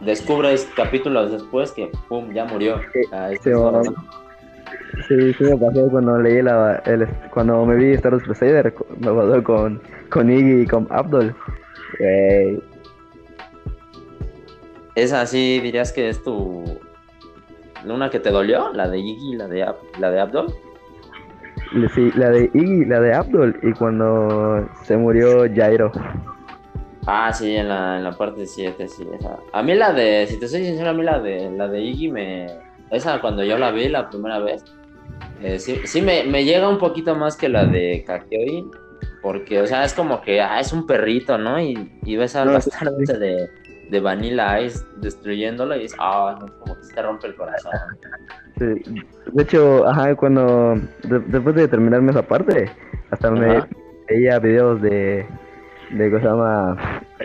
descubres 0.00 0.68
capítulos 0.76 1.30
después 1.32 1.72
que, 1.72 1.90
¡pum!, 2.08 2.32
ya 2.32 2.44
murió. 2.46 2.80
Ah, 3.12 3.30
Sí, 3.42 3.50
bueno. 3.52 3.80
horrible. 3.80 3.96
Sí, 5.08 5.34
sí 5.34 5.44
me 5.44 5.56
pasó 5.56 5.88
cuando 5.90 6.18
leí 6.18 6.40
la, 6.42 6.76
el, 6.86 7.06
cuando 7.30 7.64
me 7.66 7.76
vi 7.76 7.92
Star 7.92 8.12
Wars 8.14 8.24
Crusader, 8.24 8.74
me 8.98 9.12
pasó 9.12 9.42
con, 9.42 9.82
con 10.10 10.30
Iggy 10.30 10.62
y 10.62 10.66
con 10.66 10.86
Abdul. 10.90 11.34
Güey, 11.98 12.62
Esa 14.94 15.26
sí 15.26 15.60
dirías 15.60 15.92
que 15.92 16.08
es 16.08 16.22
tu... 16.22 16.78
Una 17.86 18.10
que 18.10 18.20
te 18.20 18.30
dolió, 18.30 18.72
la 18.72 18.88
de 18.88 18.98
Iggy 18.98 19.32
y 19.32 19.36
la 19.36 19.48
de, 19.48 19.64
Ab- 19.66 19.76
la 19.98 20.10
de 20.10 20.20
Abdul. 20.20 20.46
le- 21.72 21.88
sí, 21.90 22.10
la 22.16 22.30
de 22.30 22.50
Iggy, 22.54 22.84
la 22.86 23.00
de 23.00 23.14
Abdul 23.14 23.58
y 23.62 23.72
cuando 23.72 24.68
se 24.84 24.96
murió 24.96 25.44
Jairo. 25.54 25.90
Ah, 27.06 27.32
sí, 27.32 27.54
en 27.54 27.68
la, 27.68 27.98
en 27.98 28.04
la 28.04 28.12
parte 28.12 28.46
7, 28.46 28.88
sí. 28.88 29.06
Esa. 29.18 29.36
A 29.52 29.62
mí 29.62 29.74
la 29.74 29.92
de, 29.92 30.26
si 30.26 30.38
te 30.38 30.48
soy 30.48 30.64
sincero, 30.64 30.90
a 30.90 30.94
mí 30.94 31.02
la 31.02 31.20
de, 31.20 31.50
la 31.50 31.68
de 31.68 31.82
Iggy 31.82 32.10
me... 32.10 32.46
Esa 32.90 33.20
cuando 33.20 33.42
yo 33.44 33.58
la 33.58 33.70
vi 33.72 33.88
la 33.88 34.08
primera 34.08 34.38
vez, 34.38 34.64
eh, 35.42 35.58
sí, 35.58 35.80
sí 35.84 36.00
me, 36.00 36.24
me, 36.24 36.44
llega 36.44 36.68
un 36.68 36.78
poquito 36.78 37.14
más 37.14 37.36
que 37.36 37.48
la 37.48 37.66
de 37.66 38.04
Kakyoin, 38.06 38.70
porque, 39.20 39.60
o 39.60 39.66
sea, 39.66 39.84
es 39.84 39.92
como 39.94 40.20
que, 40.22 40.40
ah, 40.40 40.60
es 40.60 40.72
un 40.72 40.86
perrito, 40.86 41.36
¿no? 41.36 41.60
Y, 41.60 41.90
y 42.04 42.16
ves 42.16 42.36
a 42.36 42.44
no, 42.44 42.52
bastante 42.52 43.18
de, 43.18 43.50
de 43.90 44.00
Vanilla 44.00 44.60
Ice 44.60 44.84
destruyéndolo 44.96 45.76
y 45.76 45.80
dices, 45.80 45.96
ah, 46.00 46.36
como 46.60 46.76
que 46.76 46.84
se 46.84 46.94
te 46.94 47.02
rompe 47.02 47.26
el 47.28 47.34
corazón. 47.34 47.72
Sí. 48.58 49.04
De 49.32 49.42
hecho, 49.42 49.86
ajá, 49.86 50.14
cuando, 50.14 50.76
de, 51.02 51.18
después 51.26 51.54
de 51.54 51.68
terminarme 51.68 52.10
esa 52.10 52.22
parte, 52.22 52.70
hasta 53.10 53.28
ajá. 53.28 53.36
me 53.36 53.62
veía 54.08 54.38
videos 54.38 54.80
de 54.80 55.26
de 55.90 56.10
llama 56.20 56.76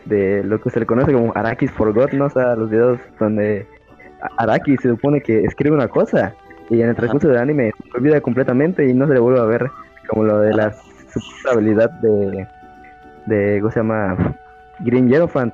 de 0.06 0.44
lo 0.44 0.62
que 0.62 0.70
se 0.70 0.80
le 0.80 0.86
conoce 0.86 1.14
como 1.14 1.32
Arakis 1.36 1.72
Forgot, 1.72 2.12
¿no? 2.14 2.26
O 2.26 2.30
sea, 2.30 2.56
los 2.56 2.70
videos 2.70 3.00
donde 3.20 3.66
Araki 4.38 4.78
se 4.78 4.90
supone 4.90 5.22
que 5.22 5.44
escribe 5.44 5.76
una 5.76 5.88
cosa 5.88 6.34
y 6.70 6.82
en 6.82 6.90
el 6.90 6.96
transcurso 6.96 7.30
del 7.30 7.38
anime 7.38 7.74
se 7.92 7.98
olvida 7.98 8.22
completamente 8.22 8.88
y 8.88 8.94
no 8.94 9.08
se 9.08 9.14
le 9.14 9.20
vuelve 9.20 9.40
a 9.40 9.46
ver 9.46 9.72
como 10.08 10.24
lo 10.24 10.40
de 10.40 10.54
la 10.54 10.74
habilidad 11.52 11.90
de 12.02 12.48
de 13.26 13.60
¿cómo 13.60 13.72
se 13.72 13.80
llama? 13.80 14.36
Green 14.80 15.10
Hierophant 15.10 15.54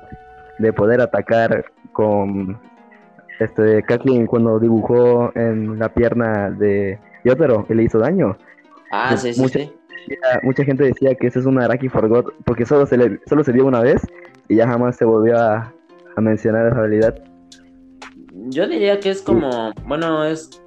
de 0.58 0.72
poder 0.72 1.00
atacar 1.00 1.64
con 1.92 2.58
este 3.40 3.82
Kathleen 3.82 4.26
cuando 4.26 4.58
dibujó 4.58 5.30
en 5.34 5.78
la 5.78 5.88
pierna 5.88 6.50
de 6.50 6.98
Yotaro 7.24 7.66
que 7.66 7.74
le 7.74 7.84
hizo 7.84 7.98
daño. 7.98 8.36
Ah, 8.90 9.16
sí, 9.16 9.34
sí, 9.34 9.40
mucha, 9.40 9.58
sí 9.58 9.72
mucha 10.42 10.64
gente 10.64 10.84
decía 10.84 11.14
que 11.14 11.26
eso 11.26 11.40
es 11.40 11.46
un 11.46 11.60
Araki 11.60 11.88
Forgot 11.88 12.32
porque 12.44 12.64
solo 12.64 12.86
se, 12.86 12.96
le, 12.96 13.20
solo 13.26 13.44
se 13.44 13.52
dio 13.52 13.66
una 13.66 13.80
vez 13.80 14.02
y 14.48 14.56
ya 14.56 14.66
jamás 14.66 14.96
se 14.96 15.04
volvió 15.04 15.38
a, 15.38 15.72
a 16.16 16.20
mencionar 16.20 16.66
esa 16.66 16.78
habilidad. 16.78 17.14
Yo 18.48 18.68
diría 18.68 19.00
que 19.00 19.10
es 19.10 19.22
como, 19.22 19.72
bueno, 19.86 20.24
es 20.24 20.62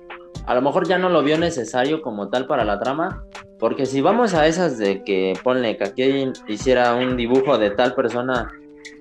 a 0.46 0.56
lo 0.56 0.62
mejor 0.62 0.88
ya 0.88 0.98
no 0.98 1.10
lo 1.10 1.24
vio 1.24 1.38
necesario 1.38 2.02
como 2.02 2.30
tal 2.30 2.48
para 2.48 2.66
la 2.66 2.80
trama, 2.80 3.24
porque 3.60 3.86
si 3.86 4.02
vamos 4.02 4.34
a 4.34 4.48
esas 4.48 4.78
de 4.78 5.04
que 5.04 5.34
ponle 5.44 5.78
que 5.78 5.84
aquí 5.84 6.32
hiciera 6.48 6.96
un 6.96 7.16
dibujo 7.16 7.58
de 7.58 7.72
tal 7.72 7.94
persona 7.94 8.52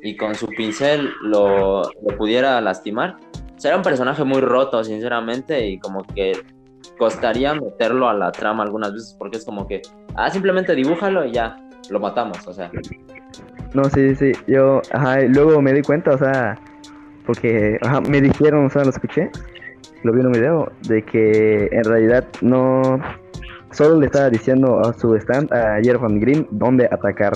y 0.03 0.17
con 0.17 0.35
su 0.35 0.47
pincel 0.47 1.11
lo, 1.23 1.83
lo 1.83 2.17
pudiera 2.17 2.61
lastimar, 2.61 3.17
sería 3.57 3.77
un 3.77 3.83
personaje 3.83 4.25
muy 4.25 4.41
roto, 4.41 4.83
sinceramente, 4.85 5.67
y 5.67 5.79
como 5.79 6.05
que 6.05 6.33
costaría 6.99 7.55
meterlo 7.55 8.09
a 8.09 8.15
la 8.15 8.33
trama 8.33 8.65
algunas 8.65 8.93
veces 8.93 9.15
porque 9.19 9.39
es 9.39 9.45
como 9.45 9.67
que, 9.67 9.83
ah, 10.15 10.31
simplemente 10.31 10.75
dibújalo 10.75 11.25
y 11.25 11.33
ya, 11.33 11.57
lo 11.91 12.01
matamos, 12.01 12.47
o 12.47 12.53
sea. 12.53 12.71
No, 13.75 13.85
sí, 13.85 14.15
sí, 14.15 14.33
yo, 14.47 14.81
ajá, 14.93 15.21
luego 15.23 15.61
me 15.61 15.73
di 15.73 15.83
cuenta, 15.83 16.13
o 16.13 16.19
sea, 16.19 16.59
porque, 17.27 17.79
ajá, 17.83 18.01
me 18.01 18.21
dijeron, 18.21 18.67
o 18.67 18.71
sea, 18.71 18.85
lo 18.85 18.91
escuché, 18.91 19.31
lo 20.03 20.13
vi 20.13 20.21
en 20.21 20.27
un 20.27 20.33
video, 20.33 20.73
de 20.89 21.03
que 21.03 21.69
en 21.71 21.85
realidad 21.85 22.25
no, 22.41 23.01
solo 23.73 24.01
le 24.01 24.07
estaba 24.07 24.31
diciendo 24.31 24.81
a 24.81 24.93
su 24.95 25.15
stand, 25.17 25.53
a 25.53 25.81
Jervan 25.83 26.21
Green, 26.21 26.47
dónde 26.51 26.87
atacar. 26.91 27.33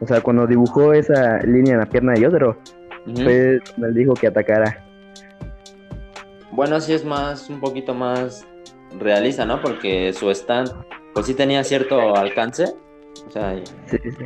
O 0.00 0.06
sea, 0.06 0.20
cuando 0.20 0.46
dibujó 0.46 0.92
esa 0.92 1.38
línea 1.38 1.74
en 1.74 1.80
la 1.80 1.86
pierna 1.86 2.12
de 2.12 2.22
Yodero, 2.22 2.58
pues 3.04 3.60
me 3.76 3.88
dijo 3.92 4.14
que 4.14 4.26
atacara. 4.26 4.84
Bueno, 6.52 6.76
así 6.76 6.92
es 6.92 7.04
más, 7.04 7.48
un 7.48 7.60
poquito 7.60 7.94
más 7.94 8.46
realista, 8.98 9.44
¿no? 9.44 9.60
Porque 9.60 10.12
su 10.12 10.30
stand, 10.30 10.70
pues 11.14 11.26
sí 11.26 11.34
tenía 11.34 11.62
cierto 11.64 12.16
alcance. 12.16 12.64
O 13.26 13.30
sea, 13.30 13.54
sí, 13.86 13.98
sí. 14.02 14.24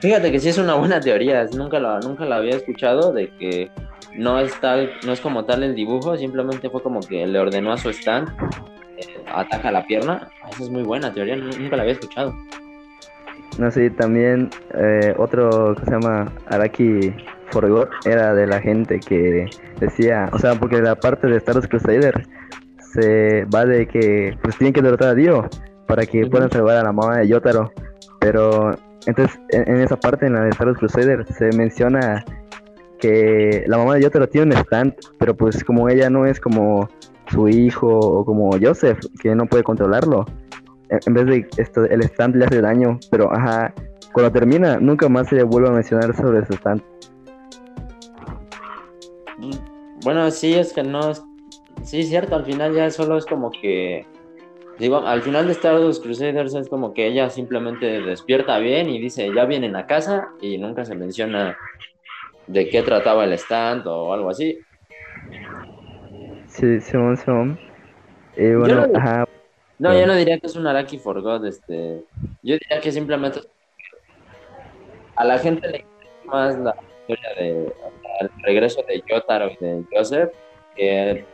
Fíjate 0.00 0.30
que 0.30 0.38
sí 0.38 0.50
es 0.50 0.58
una 0.58 0.74
buena 0.74 1.00
teoría, 1.00 1.46
nunca 1.56 1.80
la, 1.80 1.98
nunca 2.00 2.26
la 2.26 2.36
había 2.36 2.56
escuchado 2.56 3.12
de 3.12 3.30
que 3.38 3.70
no 4.14 4.38
es 4.38 4.58
tal, 4.60 4.92
no 5.04 5.12
es 5.12 5.20
como 5.20 5.44
tal 5.44 5.62
el 5.62 5.74
dibujo, 5.74 6.16
simplemente 6.16 6.68
fue 6.68 6.82
como 6.82 7.00
que 7.00 7.26
le 7.26 7.38
ordenó 7.38 7.72
a 7.72 7.78
su 7.78 7.90
stand, 7.90 8.28
eh, 8.98 9.24
ataca 9.26 9.70
la 9.70 9.84
pierna. 9.86 10.28
Esa 10.50 10.64
es 10.64 10.70
muy 10.70 10.82
buena 10.82 11.12
teoría, 11.12 11.36
nunca 11.36 11.76
la 11.76 11.82
había 11.82 11.94
escuchado. 11.94 12.34
No 13.58 13.70
sé, 13.70 13.90
también 13.90 14.50
eh, 14.74 15.14
otro 15.16 15.74
que 15.76 15.84
se 15.86 15.90
llama 15.90 16.30
Araki 16.48 17.14
Forgot 17.50 17.88
era 18.04 18.34
de 18.34 18.46
la 18.46 18.60
gente 18.60 19.00
que 19.00 19.48
decía, 19.80 20.28
o 20.32 20.38
sea, 20.38 20.54
porque 20.54 20.80
la 20.82 20.94
parte 20.94 21.26
de 21.26 21.36
Star 21.38 21.54
Wars 21.54 21.68
Crusader 21.68 22.26
se 22.92 23.44
va 23.46 23.64
de 23.64 23.86
que 23.86 24.36
pues 24.42 24.56
tienen 24.58 24.74
que 24.74 24.82
derrotar 24.82 25.08
a 25.08 25.14
Dio 25.14 25.48
para 25.86 26.04
que 26.04 26.26
puedan 26.26 26.50
salvar 26.50 26.76
a 26.76 26.82
la 26.82 26.92
mamá 26.92 27.18
de 27.18 27.28
Yotaro. 27.28 27.72
Pero 28.20 28.76
entonces 29.06 29.38
en, 29.50 29.80
esa 29.80 29.96
parte, 29.96 30.26
en 30.26 30.34
la 30.34 30.42
de 30.42 30.50
Star 30.50 30.66
Wars 30.66 30.78
Crusader, 30.78 31.24
se 31.32 31.50
menciona 31.56 32.24
que 32.98 33.64
la 33.66 33.78
mamá 33.78 33.94
de 33.94 34.02
Yotaro 34.02 34.28
tiene 34.28 34.54
un 34.54 34.60
stand, 34.60 34.94
pero 35.18 35.34
pues 35.34 35.62
como 35.64 35.88
ella 35.88 36.10
no 36.10 36.26
es 36.26 36.40
como 36.40 36.88
su 37.30 37.48
hijo 37.48 37.88
o 37.88 38.24
como 38.24 38.50
Joseph, 38.60 38.98
que 39.20 39.34
no 39.34 39.46
puede 39.46 39.62
controlarlo, 39.62 40.24
en 40.88 41.14
vez 41.14 41.26
de 41.26 41.48
esto, 41.56 41.84
el 41.84 42.02
stand 42.02 42.36
le 42.36 42.44
hace 42.44 42.60
daño, 42.60 42.98
pero 43.10 43.32
ajá, 43.32 43.72
cuando 44.12 44.32
termina, 44.32 44.78
nunca 44.78 45.08
más 45.08 45.28
se 45.28 45.42
vuelve 45.42 45.68
a 45.68 45.72
mencionar 45.72 46.14
sobre 46.16 46.44
su 46.46 46.54
stand. 46.54 46.82
Bueno, 50.04 50.30
sí, 50.30 50.54
es 50.54 50.72
que 50.72 50.82
no. 50.82 51.12
Sí, 51.82 52.02
cierto, 52.04 52.36
al 52.36 52.44
final 52.44 52.74
ya 52.74 52.90
solo 52.90 53.18
es 53.18 53.26
como 53.26 53.50
que. 53.50 54.06
Digo, 54.78 54.98
al 54.98 55.22
final 55.22 55.46
de 55.46 55.52
Star 55.52 55.80
Wars 55.80 56.00
Crusaders 56.00 56.54
es 56.54 56.68
como 56.68 56.92
que 56.92 57.06
ella 57.06 57.30
simplemente 57.30 58.02
despierta 58.02 58.58
bien 58.58 58.90
y 58.90 59.00
dice, 59.00 59.32
ya 59.34 59.46
vienen 59.46 59.74
a 59.74 59.86
casa 59.86 60.28
y 60.40 60.58
nunca 60.58 60.84
se 60.84 60.94
menciona 60.94 61.56
de 62.46 62.68
qué 62.68 62.82
trataba 62.82 63.24
el 63.24 63.32
stand 63.32 63.86
o 63.86 64.12
algo 64.12 64.28
así. 64.28 64.58
Sí, 66.56 66.80
Simón, 66.80 67.18
Simón. 67.18 67.58
Eh, 68.34 68.54
bueno, 68.56 68.86
no, 68.86 68.98
ajá. 68.98 69.28
No, 69.78 69.92
yo 69.92 70.06
no 70.06 70.14
diría 70.14 70.38
que 70.38 70.46
es 70.46 70.56
un 70.56 70.66
Araki 70.66 70.98
for 70.98 71.20
God, 71.20 71.44
este. 71.44 72.02
Yo 72.42 72.54
diría 72.54 72.80
que 72.80 72.90
simplemente 72.90 73.40
a 75.16 75.24
la 75.24 75.38
gente 75.38 75.68
le 75.68 75.78
interesa 75.78 76.24
más 76.24 76.58
la 76.58 76.74
historia 77.00 77.34
de 77.38 77.74
el 78.20 78.30
regreso 78.42 78.82
de 78.88 79.04
Yotaro 79.06 79.50
y 79.50 79.56
de 79.62 79.84
Joseph, 79.92 80.30
que 80.74 81.26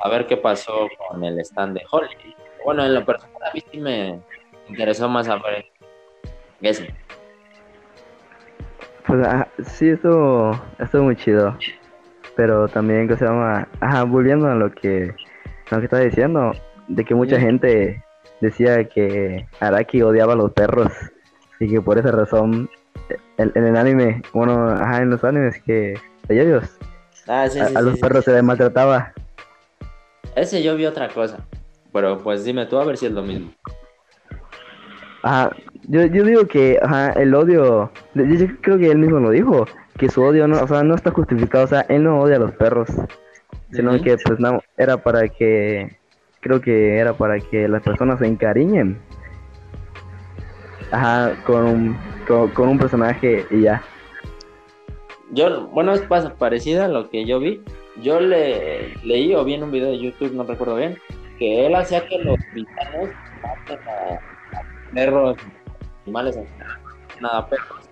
a 0.00 0.08
ver 0.10 0.26
qué 0.26 0.36
pasó 0.36 0.88
con 1.08 1.24
el 1.24 1.38
stand 1.40 1.78
de 1.78 1.82
Holly. 1.90 2.36
Bueno, 2.62 2.84
en 2.84 2.94
lo 2.94 3.04
personal 3.06 3.42
a 3.50 3.54
mí 3.54 3.62
sí 3.72 3.78
me 3.78 4.20
interesó 4.68 5.08
más 5.08 5.24
saber 5.24 5.64
eso. 6.60 6.84
Pues 9.06 9.26
ah, 9.26 9.48
sí, 9.64 9.88
estuvo, 9.88 10.60
estuvo 10.78 11.04
muy 11.04 11.16
chido. 11.16 11.56
Pero 12.36 12.68
también, 12.68 13.08
que 13.08 13.16
se 13.16 13.24
llama, 13.24 13.66
ajá, 13.80 14.04
volviendo 14.04 14.46
a 14.48 14.54
lo 14.54 14.70
que, 14.70 15.14
lo 15.70 15.78
que 15.78 15.84
estaba 15.84 16.02
diciendo, 16.02 16.52
de 16.88 17.04
que 17.04 17.14
mucha 17.14 17.40
gente 17.40 18.04
decía 18.40 18.84
que 18.84 19.46
Araki 19.60 20.02
odiaba 20.02 20.34
a 20.34 20.36
los 20.36 20.52
perros 20.52 20.92
y 21.60 21.68
que 21.68 21.80
por 21.80 21.98
esa 21.98 22.10
razón 22.12 22.68
en 23.38 23.66
el, 23.66 23.76
anime, 23.76 24.22
bueno, 24.32 24.70
ajá, 24.70 25.02
en 25.02 25.10
los 25.10 25.24
animes 25.24 25.60
que 25.62 25.94
ellos. 26.28 26.64
Ah, 27.26 27.48
sí, 27.48 27.58
a, 27.58 27.80
los 27.80 27.98
perros 27.98 28.24
se 28.24 28.32
les 28.32 28.42
maltrataba. 28.42 29.12
Ese 30.34 30.62
yo 30.62 30.76
vi 30.76 30.86
otra 30.86 31.08
cosa. 31.08 31.38
Pero 31.92 32.18
pues 32.18 32.44
dime 32.44 32.66
tú 32.66 32.78
a 32.78 32.84
ver 32.84 32.96
si 32.96 33.06
es 33.06 33.12
lo 33.12 33.22
mismo. 33.22 33.50
Ajá, 35.22 35.50
yo, 35.88 36.04
yo 36.06 36.24
digo 36.24 36.46
que 36.46 36.78
ajá, 36.82 37.12
el 37.12 37.34
odio, 37.34 37.90
yo 38.14 38.46
creo 38.60 38.78
que 38.78 38.90
él 38.90 38.98
mismo 38.98 39.18
lo 39.18 39.30
dijo, 39.30 39.66
que 39.96 40.08
su 40.08 40.22
odio 40.22 40.46
no, 40.46 40.62
o 40.62 40.66
sea, 40.66 40.82
no 40.82 40.94
está 40.94 41.10
justificado, 41.10 41.64
o 41.64 41.68
sea, 41.68 41.80
él 41.88 42.04
no 42.04 42.20
odia 42.20 42.36
a 42.36 42.40
los 42.40 42.52
perros, 42.52 42.88
sino 43.70 44.00
que 44.00 44.16
pues 44.18 44.38
no, 44.38 44.60
era 44.76 44.96
para 44.96 45.28
que, 45.28 45.96
creo 46.40 46.60
que 46.60 46.98
era 46.98 47.14
para 47.14 47.38
que 47.40 47.68
las 47.68 47.82
personas 47.82 48.18
se 48.18 48.26
encariñen, 48.26 48.98
ajá, 50.90 51.34
con 51.44 51.96
con 52.26 52.68
un 52.68 52.78
personaje 52.78 53.46
y 53.50 53.62
ya. 53.62 53.82
Yo, 55.32 55.66
bueno, 55.68 55.92
es 55.92 56.02
parecida 56.38 56.86
a 56.86 56.88
lo 56.88 57.10
que 57.10 57.24
yo 57.24 57.38
vi. 57.38 57.62
Yo 58.02 58.20
le 58.20 58.94
leí 59.04 59.34
o 59.34 59.44
vi 59.44 59.54
en 59.54 59.64
un 59.64 59.70
video 59.70 59.90
de 59.90 59.98
YouTube, 59.98 60.32
no 60.32 60.44
recuerdo 60.44 60.76
bien, 60.76 60.98
que 61.38 61.66
él 61.66 61.74
hacía 61.74 62.06
que 62.06 62.18
los 62.18 62.38
villanos 62.52 63.10
maten 63.42 63.78
a, 63.88 64.92
perros, 64.92 65.36
animales, 66.04 66.38
nada 67.20 67.48
perros, 67.48 67.85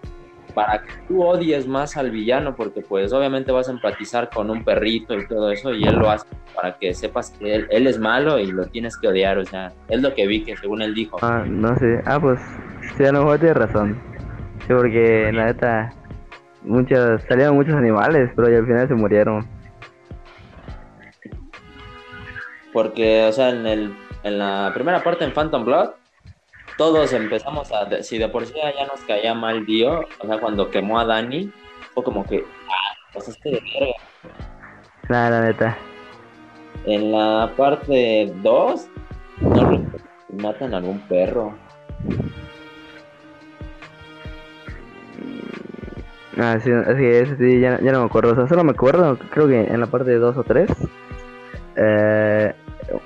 para 0.54 0.82
que 0.82 0.92
tú 1.08 1.22
odies 1.22 1.66
más 1.66 1.96
al 1.96 2.10
villano, 2.10 2.54
porque 2.54 2.80
pues 2.80 3.12
obviamente 3.12 3.52
vas 3.52 3.68
a 3.68 3.72
empatizar 3.72 4.30
con 4.30 4.50
un 4.50 4.64
perrito 4.64 5.14
y 5.14 5.26
todo 5.26 5.50
eso, 5.50 5.74
y 5.74 5.84
él 5.84 5.96
lo 5.96 6.10
hace 6.10 6.26
para 6.54 6.78
que 6.78 6.94
sepas 6.94 7.30
que 7.30 7.54
él, 7.54 7.66
él 7.70 7.86
es 7.86 7.98
malo 7.98 8.38
y 8.38 8.46
lo 8.46 8.66
tienes 8.66 8.96
que 8.96 9.08
odiar, 9.08 9.38
o 9.38 9.44
sea, 9.44 9.72
es 9.88 10.00
lo 10.00 10.14
que 10.14 10.26
vi 10.26 10.44
que 10.44 10.56
según 10.56 10.82
él 10.82 10.94
dijo. 10.94 11.18
Ah, 11.22 11.44
no 11.46 11.76
sé, 11.78 12.00
ah, 12.06 12.20
pues, 12.20 12.40
sí, 12.96 13.04
a 13.04 13.12
lo 13.12 13.20
mejor 13.20 13.38
tiene 13.38 13.54
razón, 13.54 14.00
sí, 14.60 14.68
porque 14.68 15.30
la 15.32 15.46
neta 15.46 15.92
muchos, 16.62 17.22
salieron 17.28 17.56
muchos 17.56 17.74
animales, 17.74 18.30
pero 18.34 18.48
al 18.48 18.66
final 18.66 18.88
se 18.88 18.94
murieron. 18.94 19.46
Porque, 22.72 23.24
o 23.24 23.32
sea, 23.32 23.50
en, 23.50 23.66
el, 23.66 23.94
en 24.24 24.38
la 24.38 24.72
primera 24.74 25.02
parte 25.02 25.24
en 25.24 25.32
Phantom 25.32 25.64
Blood, 25.64 25.90
todos 26.76 27.12
empezamos 27.12 27.70
a, 27.72 28.02
si 28.02 28.18
de 28.18 28.28
por 28.28 28.46
sí 28.46 28.54
ya 28.54 28.86
nos 28.86 29.00
caía 29.00 29.34
mal 29.34 29.64
Dio, 29.66 30.00
o 30.20 30.26
sea, 30.26 30.38
cuando 30.38 30.70
quemó 30.70 30.98
a 30.98 31.04
Dani, 31.04 31.50
fue 31.94 32.02
como 32.02 32.24
que, 32.26 32.44
ah, 32.68 32.96
pues 33.12 33.28
este 33.28 33.50
de 33.50 33.62
verga. 33.72 33.94
La, 35.08 35.30
la 35.30 35.40
neta. 35.42 35.78
En 36.86 37.12
la 37.12 37.52
parte 37.56 38.32
2, 38.42 38.88
no 39.40 39.86
matan 40.32 40.74
a 40.74 40.78
algún 40.78 41.00
perro. 41.08 41.54
Ah, 46.36 46.58
sí, 46.60 46.70
sí, 46.96 47.34
sí 47.38 47.60
ya, 47.60 47.80
ya, 47.80 47.92
no 47.92 48.00
me 48.00 48.06
acuerdo. 48.06 48.32
O 48.32 48.34
sea, 48.34 48.48
solo 48.48 48.64
me 48.64 48.72
acuerdo, 48.72 49.16
creo 49.30 49.46
que 49.46 49.60
en 49.60 49.80
la 49.80 49.86
parte 49.86 50.14
2 50.14 50.36
o 50.36 50.42
3. 50.42 50.70
Eh, 51.76 52.54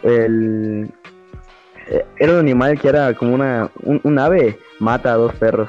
el, 0.02 0.90
era 2.18 2.32
un 2.32 2.38
animal 2.38 2.78
que 2.78 2.88
era 2.88 3.14
como 3.14 3.34
una, 3.34 3.70
un, 3.82 4.18
ave, 4.18 4.58
mata 4.78 5.12
a 5.12 5.16
dos 5.16 5.34
perros. 5.34 5.68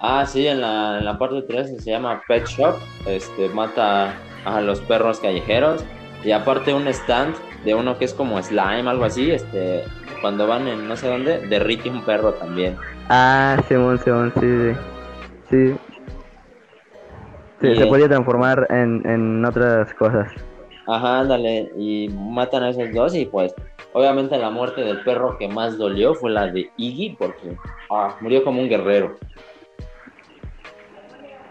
Ah, 0.00 0.24
sí, 0.26 0.46
en 0.46 0.60
la, 0.60 0.98
en 0.98 1.04
la 1.04 1.18
parte 1.18 1.42
3 1.42 1.82
se 1.82 1.90
llama 1.90 2.22
Pet 2.28 2.46
Shop, 2.46 2.76
este, 3.06 3.48
mata 3.48 4.14
a 4.44 4.60
los 4.60 4.80
perros 4.80 5.18
callejeros 5.20 5.84
y 6.22 6.30
aparte 6.32 6.72
un 6.72 6.86
stand 6.88 7.34
de 7.64 7.74
uno 7.74 7.98
que 7.98 8.04
es 8.04 8.14
como 8.14 8.40
slime, 8.42 8.88
algo 8.88 9.04
así, 9.04 9.30
este, 9.30 9.84
cuando 10.20 10.46
van 10.46 10.68
en 10.68 10.86
no 10.86 10.96
sé 10.96 11.08
dónde, 11.08 11.46
derrite 11.48 11.90
un 11.90 12.04
perro 12.04 12.32
también. 12.34 12.76
Ah, 13.08 13.56
Simón, 13.68 13.98
Simón, 13.98 14.32
sí, 14.38 14.72
sí. 15.50 15.76
Sí, 17.60 17.74
se 17.74 17.86
podía 17.86 18.06
transformar 18.06 18.68
en, 18.70 19.04
en 19.04 19.44
otras 19.44 19.92
cosas. 19.94 20.30
Ajá, 20.86 21.20
ándale, 21.20 21.70
y 21.76 22.08
matan 22.08 22.62
a 22.62 22.70
esos 22.70 22.92
dos 22.92 23.14
y 23.16 23.26
pues 23.26 23.52
obviamente 23.98 24.38
la 24.38 24.50
muerte 24.50 24.82
del 24.82 25.02
perro 25.02 25.36
que 25.36 25.48
más 25.48 25.76
dolió 25.76 26.14
fue 26.14 26.30
la 26.30 26.46
de 26.46 26.70
Iggy 26.76 27.16
porque 27.18 27.56
ah, 27.90 28.16
murió 28.20 28.44
como 28.44 28.62
un 28.62 28.68
guerrero. 28.68 29.16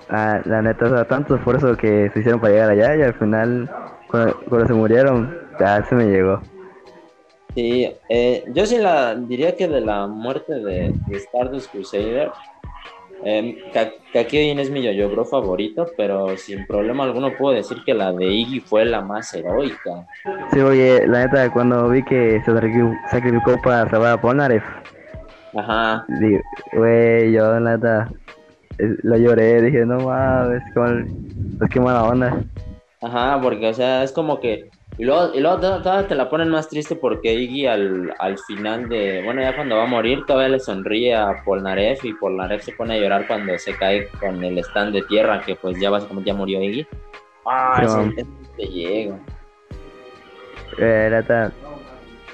Ah, 0.10 0.39
la 0.46 0.62
neta, 0.62 0.86
o 0.86 0.89
sea, 0.89 1.06
tanto 1.06 1.36
esfuerzo 1.36 1.75
que 1.75 2.10
se 2.13 2.20
hicieron 2.20 2.39
para 2.39 2.54
llegar 2.54 2.70
allá 2.70 2.96
y 2.96 3.01
al 3.01 3.13
final, 3.16 3.70
cuando, 4.10 4.66
se 4.66 4.74
murieron, 4.74 5.38
ya 5.60 5.84
se 5.84 5.96
me 5.96 6.06
llegó. 6.06 6.42
Sí, 7.54 7.92
eh, 8.08 8.46
yo 8.54 8.66
sí 8.66 8.77
la 8.77 9.16
diría 9.16 9.58
que 9.58 9.68
de 9.68 9.82
la 9.82 10.08
muerte 10.08 10.54
de, 10.54 10.94
Stardust 11.10 11.70
Crusader, 11.70 12.32
eh, 13.24 13.58
es 14.14 14.70
mi 14.70 14.82
yo 14.96 15.26
favorito, 15.26 15.88
pero 15.96 16.38
sin 16.38 16.66
problema 16.66 17.04
alguno 17.04 17.36
puedo 17.36 17.56
decir 17.56 17.78
que 17.86 17.94
la 17.94 18.14
de 18.14 18.28
Iggy 18.28 18.62
fue 18.62 18.86
la 18.86 19.02
más 19.02 19.34
heroica. 19.34 20.08
Sí, 20.52 20.60
oye, 20.60 21.08
la 21.08 21.26
neta, 21.26 21.52
cuando 21.52 21.90
vi 21.90 22.04
que 22.04 22.42
se 22.44 22.52
sacrificó 23.10 23.62
para 23.62 23.90
salvar 23.90 24.14
a 24.14 24.22
Polnareff, 24.22 24.64
Ajá. 25.56 26.06
Güey, 26.74 27.32
yo 27.32 27.60
la 27.60 27.78
neta 27.78 28.12
lo 28.78 29.18
lloré, 29.18 29.62
dije, 29.62 29.86
no 29.86 30.00
mames, 30.02 30.62
pues 30.74 31.72
qué 31.72 31.80
mala 31.80 32.04
onda. 32.04 32.44
Ajá, 33.02 33.40
porque, 33.42 33.68
o 33.68 33.74
sea, 33.74 34.04
es 34.04 34.12
como 34.12 34.40
que. 34.40 34.70
Y 34.98 35.06
luego, 35.06 35.32
y 35.34 35.39
luego 35.39 35.60
todavía 35.60 36.08
te 36.08 36.16
la 36.16 36.27
ponen 36.27 36.50
más 36.50 36.70
triste 36.70 36.96
porque 36.96 37.34
Iggy 37.34 37.68
al, 37.68 38.13
al 38.18 38.38
final 38.39 38.89
de. 38.89 39.22
Bueno, 39.24 39.42
ya 39.42 39.56
cuando 39.56 39.77
va 39.77 39.84
a 39.84 39.88
morir, 39.88 40.25
todavía 40.25 40.50
le 40.50 40.60
sonríe 40.60 41.16
a 41.16 41.44
Polnareff 41.46 42.04
y 42.04 42.13
Polnareff 42.13 42.63
se 42.63 42.72
pone 42.72 42.96
a 42.96 43.00
llorar 43.00 43.27
cuando 43.27 43.56
se 43.60 43.75
cae 43.75 44.08
con 44.20 44.44
el 44.44 44.58
stand 44.58 44.94
de 44.94 45.04
tierra, 45.04 45.42
que 45.42 45.56
pues 45.56 45.80
ya 45.80 45.91
básicamente 45.91 46.30
ya 46.30 46.34
murió 46.34 46.62
Iggy. 46.62 46.88
Ah, 47.45 47.80
eso, 47.84 48.12
te 48.58 48.65
llega. 48.65 49.19
Era 50.80 51.22
tan 51.22 51.54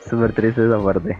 súper 0.09 0.31
triste 0.31 0.65
esa 0.65 0.81
parte. 0.81 1.19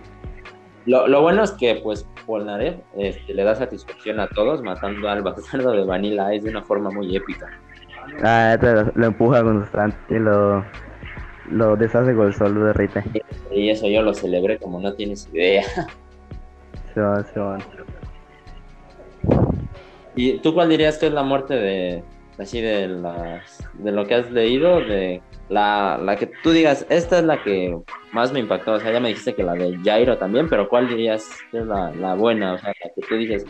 Lo, 0.86 1.08
lo 1.08 1.22
bueno 1.22 1.44
es 1.44 1.52
que, 1.52 1.76
pues, 1.84 2.06
Polnareff 2.26 2.76
este, 2.98 3.34
le 3.34 3.44
da 3.44 3.56
satisfacción 3.56 4.20
a 4.20 4.28
todos 4.28 4.62
matando 4.62 5.10
al 5.10 5.22
bastardo 5.22 5.72
de 5.72 5.84
Vanilla 5.84 6.34
es 6.34 6.44
de 6.44 6.50
una 6.50 6.64
forma 6.64 6.90
muy 6.90 7.16
épica. 7.16 7.50
Ah, 8.24 8.58
lo, 8.96 9.06
empuja 9.06 9.42
con 9.42 9.68
y 10.10 10.16
lo, 10.16 10.64
lo 11.50 11.76
deshace 11.76 12.16
con 12.16 12.28
el 12.28 12.34
sol, 12.34 12.54
lo 12.54 12.66
derrite. 12.66 13.04
Y 13.52 13.70
eso 13.70 13.88
yo 13.88 14.02
lo 14.02 14.14
celebré 14.14 14.58
como 14.58 14.80
no 14.80 14.94
tienes 14.94 15.30
idea. 15.34 15.64
Se 16.94 17.02
va, 17.02 17.24
se 17.24 17.40
va. 17.40 17.58
¿Y 20.16 20.38
tú 20.40 20.54
cuál 20.54 20.70
dirías 20.70 20.98
que 21.00 21.08
es 21.08 21.14
la 21.14 21.24
muerte 21.24 21.56
de 21.56 22.04
así 22.38 22.62
de 22.62 22.88
las 22.88 23.68
de 23.74 23.92
lo 23.92 24.06
que 24.06 24.16
has 24.16 24.32
leído 24.32 24.80
de 24.80 25.22
la, 25.50 25.98
la 25.98 26.16
que 26.16 26.32
tú 26.42 26.52
digas, 26.52 26.86
esta 26.90 27.20
es 27.20 27.26
la 27.26 27.44
que 27.44 27.78
más 28.12 28.32
me 28.32 28.40
impactó. 28.40 28.74
O 28.74 28.80
sea, 28.80 28.92
ya 28.92 29.00
me 29.00 29.10
dijiste 29.10 29.36
que 29.36 29.44
la 29.44 29.54
de 29.54 29.78
Jairo 29.84 30.18
también, 30.18 30.48
pero 30.50 30.68
¿cuál 30.70 30.88
dirías 30.88 31.30
que 31.52 31.60
es 31.60 31.66
la, 31.66 31.92
la 31.92 32.16
buena? 32.16 32.54
O 32.54 32.58
sea, 32.58 32.74
la 32.84 32.92
que 32.94 33.02
tú 33.08 33.16
dices. 33.16 33.46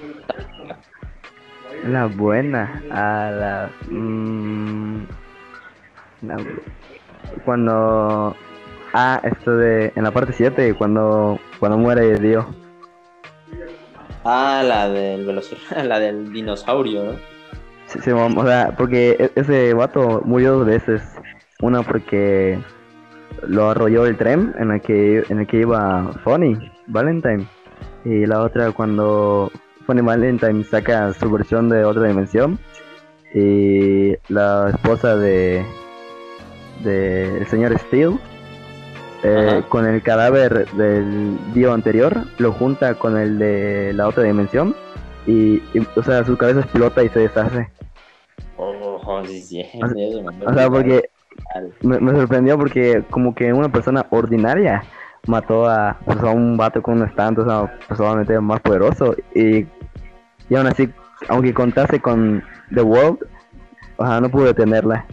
La 1.86 2.06
buena, 2.06 2.82
a 2.92 3.32
la, 3.32 3.72
mm, 3.90 5.06
Cuando. 7.46 8.36
Ah, 8.94 9.22
esto 9.24 9.58
de. 9.58 9.92
En 9.96 10.04
la 10.04 10.12
parte 10.12 10.34
7, 10.34 10.76
cuando, 10.76 11.40
cuando 11.60 11.78
muere 11.78 12.20
Dios. 12.20 12.46
Ah, 14.24 14.64
la 14.66 14.88
del 14.90 15.26
velociraptor, 15.26 15.86
la 15.86 16.00
del 16.00 16.32
dinosaurio, 16.32 17.04
¿no? 17.04 17.12
Sí, 17.88 18.00
sí, 18.02 18.12
o 18.12 18.46
sea, 18.46 18.74
porque 18.78 19.18
e-, 19.20 19.40
ese 19.40 19.74
vato 19.74 20.22
murió 20.26 20.54
dos 20.54 20.66
veces. 20.66 21.02
Una 21.62 21.82
porque 21.82 22.60
lo 23.48 23.70
arrolló 23.70 24.06
el 24.06 24.18
tren 24.18 24.54
en 24.58 24.72
el 24.72 24.82
que, 24.82 25.24
en 25.30 25.40
el 25.40 25.48
que 25.48 25.58
iba 25.62 26.12
Funny 26.24 26.58
Valentine. 26.88 27.48
Y 28.06 28.26
la 28.26 28.42
otra 28.42 28.72
cuando 28.72 29.52
Funny 29.86 30.02
Valentine 30.02 30.64
saca 30.64 31.14
su 31.14 31.30
versión 31.32 31.70
de 31.70 31.86
otra 31.86 32.08
dimensión. 32.08 32.60
Y 33.34 34.14
la 34.30 34.70
esposa 34.70 35.16
de, 35.16 35.66
de 36.84 37.38
el 37.38 37.48
señor 37.48 37.78
Steel 37.80 38.20
eh, 39.24 39.64
con 39.70 39.86
el 39.86 40.02
cadáver 40.02 40.70
del 40.72 41.38
día 41.54 41.74
anterior 41.74 42.26
lo 42.38 42.52
junta 42.52 42.96
con 42.96 43.18
el 43.18 43.40
de 43.40 43.94
la 43.94 44.08
otra 44.08 44.24
dimensión 44.24 44.76
y, 45.26 45.62
o 45.96 46.04
sea 46.04 46.26
su 46.26 46.36
cabeza 46.38 46.62
explota 46.62 47.04
y 47.04 47.10
se 47.10 47.20
deshace 47.20 47.70
oh, 48.58 49.22
sí, 49.26 49.42
sí. 49.42 49.64
o 50.46 50.54
sea 50.54 50.70
porque 50.70 51.10
me, 51.82 52.12
sorprendió 52.12 52.58
porque 52.58 53.04
como 53.10 53.34
que 53.34 53.54
una 53.54 53.70
persona 53.72 54.06
ordinaria 54.10 54.84
mató 55.28 55.68
a, 55.68 55.98
pues, 56.06 56.20
a 56.20 56.32
un 56.32 56.58
vato 56.58 56.82
con 56.82 57.02
un 57.02 57.08
stand, 57.10 57.40
o 57.40 57.46
sea, 57.46 57.80
personalmente 57.88 58.40
más 58.40 58.62
poderoso. 58.62 59.16
Y, 59.34 59.66
y 60.50 60.56
aún 60.56 60.68
así, 60.68 60.90
aunque 61.30 61.54
contase 61.54 62.00
con 62.00 62.44
The 62.74 62.82
World, 62.82 63.20
o 63.98 64.06
sea, 64.06 64.22
no 64.22 64.30
pude 64.30 64.48
detenerla. 64.48 65.06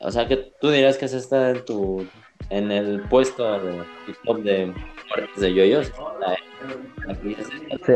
O 0.00 0.10
sea 0.10 0.28
que 0.28 0.36
tú 0.60 0.70
dirías 0.70 0.96
que 0.96 1.08
se 1.08 1.18
está 1.18 1.50
en 1.50 1.64
tu 1.64 2.06
en 2.50 2.70
el 2.70 3.02
puesto 3.08 3.60
de 3.60 3.82
top 4.24 4.38
de 4.42 4.66
muertes 4.66 5.40
de 5.40 5.54
yoyos. 5.54 5.92
Sí, 7.84 7.94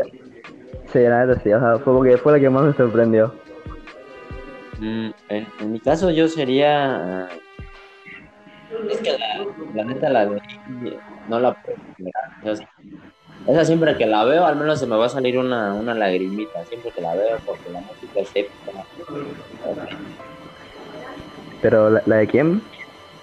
sí, 0.92 0.98
la 0.98 1.24
verdad 1.24 1.40
sí, 1.42 1.52
o 1.52 1.60
sea, 1.60 1.78
fue 1.78 1.94
porque 1.94 2.16
fue 2.18 2.32
la 2.32 2.40
que 2.40 2.50
más 2.50 2.64
me 2.64 2.72
sorprendió. 2.74 3.34
Mm, 4.78 5.10
en, 5.28 5.72
mi 5.72 5.78
caso 5.78 6.10
yo 6.10 6.26
sería... 6.28 7.28
Es 8.90 8.98
que 8.98 9.16
la, 9.74 9.84
neta 9.84 10.08
la 10.08 10.26
de... 10.26 10.40
No 11.28 11.38
la 11.38 11.54
puedo 11.54 11.76
esa 13.48 13.64
siempre 13.64 13.96
que 13.96 14.06
la 14.06 14.24
veo, 14.24 14.46
al 14.46 14.56
menos 14.56 14.78
se 14.78 14.86
me 14.86 14.96
va 14.96 15.06
a 15.06 15.08
salir 15.08 15.36
una, 15.36 15.74
una 15.74 15.94
lagrimita, 15.94 16.64
siempre 16.66 16.92
que 16.92 17.00
la 17.00 17.14
veo, 17.14 17.38
porque 17.44 17.70
la 17.70 17.80
música 17.80 18.20
es 18.20 18.30
épica. 18.34 18.86
¿Pero 21.62 21.88
la, 21.90 22.16
de 22.16 22.26
quién? 22.26 22.60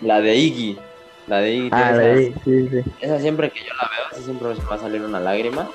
La 0.01 0.21
de 0.21 0.35
Iggy. 0.35 0.79
La 1.27 1.37
de 1.39 1.53
Iggy. 1.53 1.69
Ah, 1.71 1.91
la 1.91 1.97
de 1.97 2.23
Iggy, 2.23 2.35
sí, 2.43 2.69
sí. 2.69 2.91
Esa 3.01 3.19
siempre 3.19 3.51
que 3.51 3.59
yo 3.59 3.73
la 3.75 3.89
veo, 3.89 4.07
así 4.11 4.23
siempre 4.23 4.47
me 4.47 4.55
va 4.55 4.75
a 4.75 4.79
salir 4.79 5.01
una 5.01 5.19
lágrima. 5.19 5.69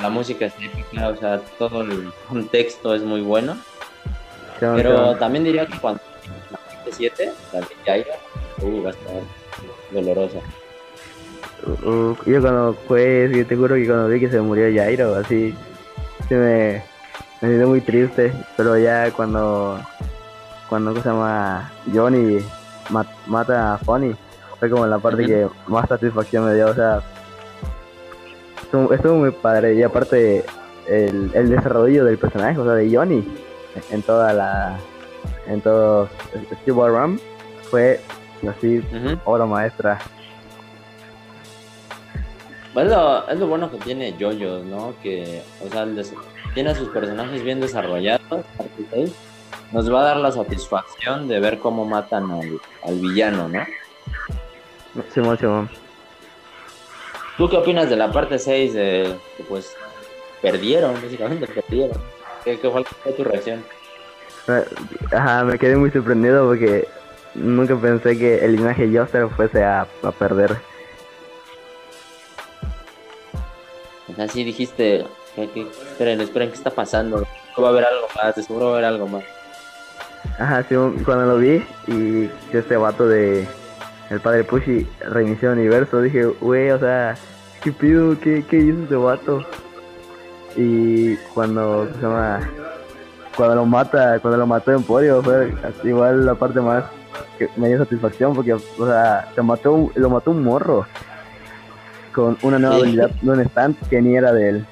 la 0.00 0.08
música 0.08 0.46
es 0.46 0.54
épica, 0.54 1.08
o 1.10 1.16
sea, 1.16 1.40
todo 1.58 1.82
el 1.82 2.10
contexto 2.28 2.94
es 2.94 3.02
muy 3.02 3.20
bueno. 3.20 3.56
Pero 4.58 5.14
también 5.16 5.44
diría 5.44 5.66
que 5.66 5.78
cuando 5.78 6.00
la 6.50 6.58
7, 6.90 7.32
la 7.52 7.60
de 7.60 7.66
Jairo, 7.84 8.10
uh, 8.62 8.82
va 8.82 8.88
a 8.88 8.92
estar 8.92 9.22
dolorosa. 9.90 10.38
Uh, 11.84 12.14
yo 12.26 12.40
cuando 12.40 12.74
fue, 12.88 13.30
yo 13.34 13.46
te 13.46 13.56
juro 13.56 13.74
que 13.74 13.86
cuando 13.86 14.08
vi 14.08 14.20
que 14.20 14.30
se 14.30 14.40
murió 14.40 14.66
Jairo, 14.74 15.14
así, 15.16 15.54
se 16.28 16.34
me, 16.34 16.82
me 17.42 17.56
dio 17.56 17.68
muy 17.68 17.80
triste, 17.82 18.32
pero 18.56 18.78
ya 18.78 19.10
cuando, 19.10 19.78
cuando 20.68 20.94
se 20.94 21.08
llama 21.08 21.70
Johnny 21.94 22.38
mata 23.26 23.74
a 23.74 23.78
Fonny, 23.78 24.14
fue 24.58 24.70
como 24.70 24.86
la 24.86 24.98
parte 24.98 25.24
que 25.26 25.48
más 25.66 25.88
satisfacción 25.88 26.44
me 26.46 26.54
dio, 26.54 26.68
o 26.70 26.74
sea, 26.74 27.00
estuvo, 28.62 28.92
estuvo 28.92 29.14
muy 29.16 29.30
padre. 29.30 29.74
Y 29.74 29.82
aparte 29.82 30.44
el, 30.88 31.30
el 31.34 31.50
desarrollo 31.50 32.04
del 32.04 32.18
personaje, 32.18 32.58
o 32.58 32.64
sea, 32.64 32.74
de 32.74 32.94
Johnny 32.96 33.26
en 33.90 34.02
toda 34.02 34.32
la 34.32 34.76
en 35.46 35.60
todo 35.60 36.08
Steve 36.62 36.88
Ram 36.90 37.18
fue 37.70 38.00
así 38.48 38.82
obra 39.24 39.46
maestra. 39.46 39.98
Es 42.74 42.90
lo, 42.90 43.28
es 43.28 43.38
lo 43.38 43.46
bueno 43.46 43.70
que 43.70 43.78
tiene 43.78 44.14
Jojo, 44.20 44.62
¿no? 44.64 44.94
Que, 45.02 45.42
o 45.64 45.68
sea, 45.70 45.84
el 45.84 45.96
des- 45.96 46.12
tiene 46.52 46.70
a 46.70 46.74
sus 46.74 46.88
personajes 46.90 47.42
bien 47.42 47.58
desarrollados. 47.60 48.44
Nos 49.72 49.92
va 49.92 50.00
a 50.00 50.04
dar 50.04 50.16
la 50.18 50.32
satisfacción 50.32 51.26
de 51.28 51.40
ver 51.40 51.58
cómo 51.58 51.84
matan 51.84 52.30
al, 52.30 52.60
al 52.84 52.94
villano, 53.00 53.48
¿no? 53.48 53.64
Simón, 55.12 55.38
Simón. 55.38 55.70
¿Tú 57.36 57.48
qué 57.48 57.56
opinas 57.58 57.90
de 57.90 57.96
la 57.96 58.10
parte 58.10 58.38
6 58.38 58.72
de 58.72 59.14
que 59.36 59.42
pues 59.42 59.76
perdieron, 60.40 60.94
básicamente 61.02 61.46
perdieron? 61.46 62.00
¿Qué, 62.44 62.58
qué 62.58 62.70
fue, 62.70 63.12
tu 63.12 63.24
reacción? 63.24 63.64
Ajá, 65.12 65.44
me 65.44 65.58
quedé 65.58 65.76
muy 65.76 65.90
sorprendido 65.90 66.46
porque 66.46 66.86
nunca 67.34 67.76
pensé 67.76 68.16
que 68.16 68.44
el 68.44 68.56
linaje 68.56 68.90
Yoster 68.90 69.28
fuese 69.28 69.62
a, 69.64 69.86
a 70.02 70.12
perder. 70.12 70.56
O 74.08 74.14
sea, 74.14 74.28
sí 74.28 74.44
dijiste, 74.44 75.04
¿qué, 75.34 75.50
qué- 75.50 75.66
esperen, 75.90 76.20
esperen, 76.20 76.48
¿qué 76.50 76.54
está 76.54 76.70
pasando? 76.70 77.26
Va 77.60 77.66
a 77.66 77.70
haber 77.70 77.84
algo 77.84 78.06
más, 78.14 78.34
seguro 78.36 78.66
va 78.66 78.70
a 78.70 78.74
haber 78.74 78.84
algo 78.84 79.08
más. 79.08 79.24
Ajá, 80.38 80.62
sí, 80.68 80.74
cuando 81.04 81.26
lo 81.26 81.38
vi 81.38 81.64
y 81.86 82.30
este 82.52 82.76
vato 82.76 83.08
de 83.08 83.46
el 84.10 84.20
padre 84.20 84.44
Pushy 84.44 84.86
reinició 85.08 85.52
el 85.52 85.58
universo, 85.60 86.00
dije, 86.02 86.24
güey, 86.26 86.70
o 86.70 86.78
sea, 86.78 87.16
¿qué 87.62 87.72
pido? 87.72 88.18
¿Qué, 88.20 88.44
qué 88.48 88.58
hizo 88.58 88.82
este 88.82 88.96
vato? 88.96 89.44
Y 90.56 91.16
cuando, 91.34 91.88
¿cómo 91.90 91.94
se 91.94 92.02
llama? 92.02 92.50
Cuando 93.36 93.54
lo 93.56 93.66
mata, 93.66 94.18
cuando 94.20 94.38
lo 94.38 94.46
mató 94.46 94.72
Emporio, 94.72 95.22
fue 95.22 95.52
igual 95.84 96.24
la 96.24 96.34
parte 96.34 96.60
más 96.60 96.84
que 97.38 97.48
me 97.56 97.68
dio 97.68 97.78
satisfacción 97.78 98.34
porque, 98.34 98.54
o 98.54 98.86
sea, 98.86 99.28
se 99.34 99.42
mató, 99.42 99.90
lo 99.94 100.10
mató 100.10 100.30
un 100.30 100.42
morro 100.42 100.86
con 102.14 102.38
una 102.42 102.58
nueva 102.58 102.76
Sí. 102.76 102.82
habilidad 102.82 103.10
de 103.10 103.30
un 103.30 103.40
stand 103.40 103.76
que 103.90 104.00
ni 104.00 104.16
era 104.16 104.32
de 104.32 104.48
él. 104.48 104.66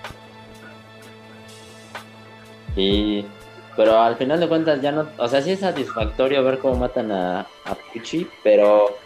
Y, 2.76 3.26
pero 3.76 4.00
al 4.00 4.16
final 4.16 4.40
de 4.40 4.48
cuentas 4.48 4.80
ya 4.80 4.92
no, 4.92 5.06
o 5.18 5.28
sea, 5.28 5.42
sí 5.42 5.52
es 5.52 5.60
satisfactorio 5.60 6.44
ver 6.44 6.58
cómo 6.58 6.76
matan 6.76 7.10
a, 7.10 7.40
a 7.40 7.74
Pucci, 7.92 8.28
pero 8.42 8.96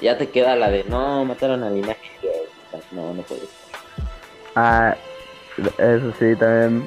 ya 0.00 0.16
te 0.18 0.28
queda 0.28 0.56
la 0.56 0.70
de, 0.70 0.84
no, 0.84 1.24
mataron 1.24 1.62
al 1.62 1.74
linaje. 1.74 2.10
No, 2.92 3.14
no 3.14 3.22
puedes. 3.22 3.48
Ah, 4.54 4.96
eso 5.78 6.12
sí, 6.18 6.34
también. 6.36 6.86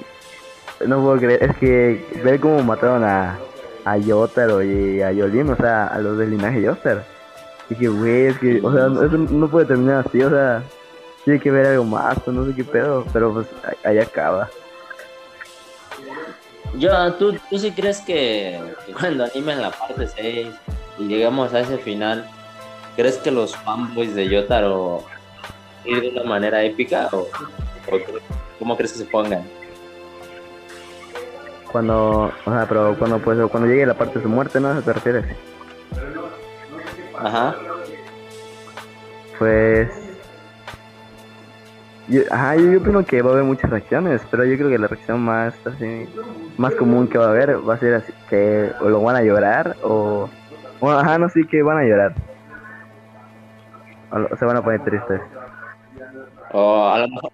No 0.86 1.02
puedo 1.02 1.18
creer, 1.18 1.44
es 1.44 1.58
que 1.58 2.06
ver 2.24 2.40
cómo 2.40 2.62
mataron 2.62 3.04
a, 3.04 3.38
a 3.86 3.98
Yotaro 3.98 4.62
y 4.64 5.02
a 5.02 5.12
Yolin, 5.12 5.50
o 5.50 5.56
sea, 5.56 5.88
a 5.88 6.00
los 6.00 6.18
del 6.18 6.32
linaje 6.32 6.62
Yoster. 6.62 7.04
Dije, 7.70 7.88
güey, 7.88 8.26
es 8.28 8.40
que, 8.40 8.60
o 8.62 8.74
sea, 8.74 8.88
eso 9.06 9.18
no 9.18 9.48
puede 9.48 9.66
terminar 9.66 10.04
así, 10.06 10.22
o 10.22 10.30
sea, 10.30 10.64
tiene 11.24 11.40
que 11.40 11.52
ver 11.52 11.68
algo 11.68 11.86
más, 11.86 12.18
o 12.26 12.32
no 12.32 12.46
sé 12.46 12.54
qué 12.54 12.64
pedo, 12.64 13.06
pero 13.14 13.34
pues 13.34 13.48
ahí 13.84 14.00
acaba. 14.00 14.50
Yo, 16.76 17.14
¿tú, 17.14 17.38
¿tú 17.50 17.60
sí 17.60 17.72
crees 17.72 18.02
que, 18.02 18.60
que 18.86 18.94
cuando 18.94 19.26
animen 19.26 19.62
la 19.62 19.72
parte 19.72 20.08
6 20.08 20.48
y 21.00 21.04
llegamos 21.08 21.54
a 21.54 21.60
ese 21.60 21.78
final, 21.78 22.28
crees 22.96 23.18
que 23.18 23.32
los 23.32 23.56
fanboys 23.58 24.16
de 24.16 24.28
Yotaro 24.28 25.04
ir 25.86 26.02
de 26.02 26.10
una 26.10 26.24
manera 26.24 26.64
épica 26.64 27.10
o, 27.12 27.20
o 27.20 28.00
cómo 28.60 28.76
crees 28.76 28.94
que 28.94 29.00
se 29.00 29.06
pongan? 29.06 29.44
Cuando, 31.72 32.32
o 32.46 32.52
sea, 32.52 32.66
pero 32.68 32.96
cuando, 32.98 33.20
pues, 33.20 33.40
cuando 33.50 33.68
llegue 33.68 33.86
la 33.86 33.96
parte 33.96 34.20
de 34.20 34.24
su 34.24 34.30
muerte, 34.30 34.60
¿no? 34.60 34.70
¿A 34.70 34.82
te 34.82 34.94
refieres? 34.94 35.26
Ajá. 37.18 37.56
Pues. 39.40 40.03
Yo, 42.10 42.22
ajá, 42.32 42.56
yo, 42.58 42.72
yo 42.72 42.80
opino 42.80 43.06
que 43.06 43.22
va 43.22 43.30
a 43.30 43.34
haber 43.34 43.46
muchas 43.46 43.70
reacciones, 43.70 44.22
pero 44.30 44.44
yo 44.44 44.58
creo 44.58 44.70
que 44.70 44.78
la 44.78 44.88
reacción 44.88 45.22
más 45.22 45.56
así, 45.66 46.06
más 46.58 46.76
común 46.76 47.08
que 47.08 47.18
va 47.18 47.26
a 47.28 47.30
haber 47.30 47.68
va 47.68 47.76
a 47.76 47.80
ser 47.80 47.94
así 47.94 48.12
que 48.30 48.72
o 48.82 48.90
lo 48.90 49.02
van 49.02 49.16
a 49.16 49.22
llorar 49.22 49.78
o, 49.84 50.30
o 50.82 50.92
ajá, 50.92 51.18
no 51.18 51.30
sé 51.30 51.46
que 51.50 51.64
van 51.64 51.78
a 51.78 51.84
llorar. 51.84 52.14
O, 54.12 54.36
se 54.36 54.46
van 54.46 54.58
a 54.58 54.62
poner 54.62 54.84
tristes. 54.84 55.22
O 56.52 56.88
a 56.88 57.00
lo 57.00 57.08
mejor. 57.08 57.32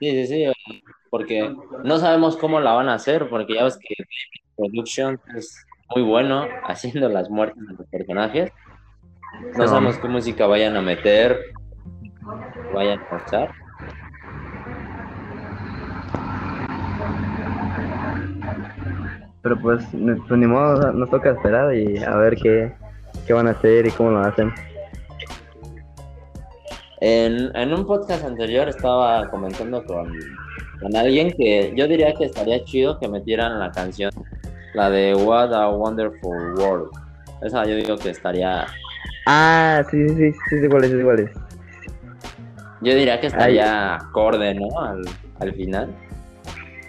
Sí, 0.00 0.10
sí, 0.10 0.26
sí. 0.26 0.80
Porque 1.10 1.54
no 1.84 1.98
sabemos 1.98 2.36
cómo 2.36 2.60
la 2.60 2.72
van 2.72 2.88
a 2.88 2.94
hacer, 2.94 3.28
porque 3.28 3.54
ya 3.54 3.64
ves 3.64 3.76
que 3.78 3.94
Production 4.56 5.20
es 5.36 5.66
muy 5.94 6.02
bueno 6.02 6.46
haciendo 6.64 7.08
las 7.08 7.28
muertes 7.28 7.62
de 7.66 7.74
los 7.74 7.86
personajes. 7.88 8.52
No 9.56 9.64
Sí. 9.64 9.68
sabemos 9.68 9.98
qué 9.98 10.08
música 10.08 10.46
vayan 10.46 10.76
a 10.76 10.82
meter, 10.82 11.38
vayan 12.74 13.00
a 13.10 13.16
usar. 13.16 13.50
Pero 19.42 19.58
pues, 19.60 19.92
ni- 19.94 20.14
pues 20.20 20.38
ni 20.38 20.46
modo, 20.46 20.92
nos 20.92 21.10
toca 21.10 21.30
esperar 21.30 21.74
y 21.74 21.98
a 21.98 22.14
ver 22.16 22.36
qué, 22.36 22.72
qué 23.26 23.32
van 23.32 23.48
a 23.48 23.52
hacer 23.52 23.86
y 23.86 23.90
cómo 23.90 24.10
lo 24.10 24.20
hacen. 24.20 24.52
En, 27.00 27.54
en 27.56 27.72
un 27.72 27.86
podcast 27.86 28.24
anterior 28.24 28.68
estaba 28.68 29.26
comentando 29.30 29.82
con, 29.86 30.12
con 30.82 30.94
alguien 30.96 31.32
que 31.32 31.72
yo 31.74 31.88
diría 31.88 32.12
que 32.12 32.24
estaría 32.26 32.62
chido 32.64 32.98
que 32.98 33.08
metieran 33.08 33.58
la 33.58 33.70
canción, 33.72 34.10
la 34.74 34.90
de 34.90 35.14
What 35.14 35.54
a 35.54 35.70
Wonderful 35.70 36.54
World. 36.58 36.90
Esa 37.40 37.64
yo 37.64 37.76
digo 37.76 37.96
que 37.96 38.10
estaría, 38.10 38.66
Ah, 39.26 39.82
sí, 39.90 40.06
sí, 40.10 40.14
sí, 40.14 40.32
sí, 40.50 40.58
sí, 40.58 40.64
iguales, 40.66 40.90
iguales. 40.90 41.30
Yo 42.80 42.94
diría 42.94 43.20
que 43.20 43.26
estaría 43.28 43.96
acorde, 43.96 44.54
¿no? 44.54 44.80
Al, 44.80 45.02
al 45.40 45.54
final. 45.54 45.88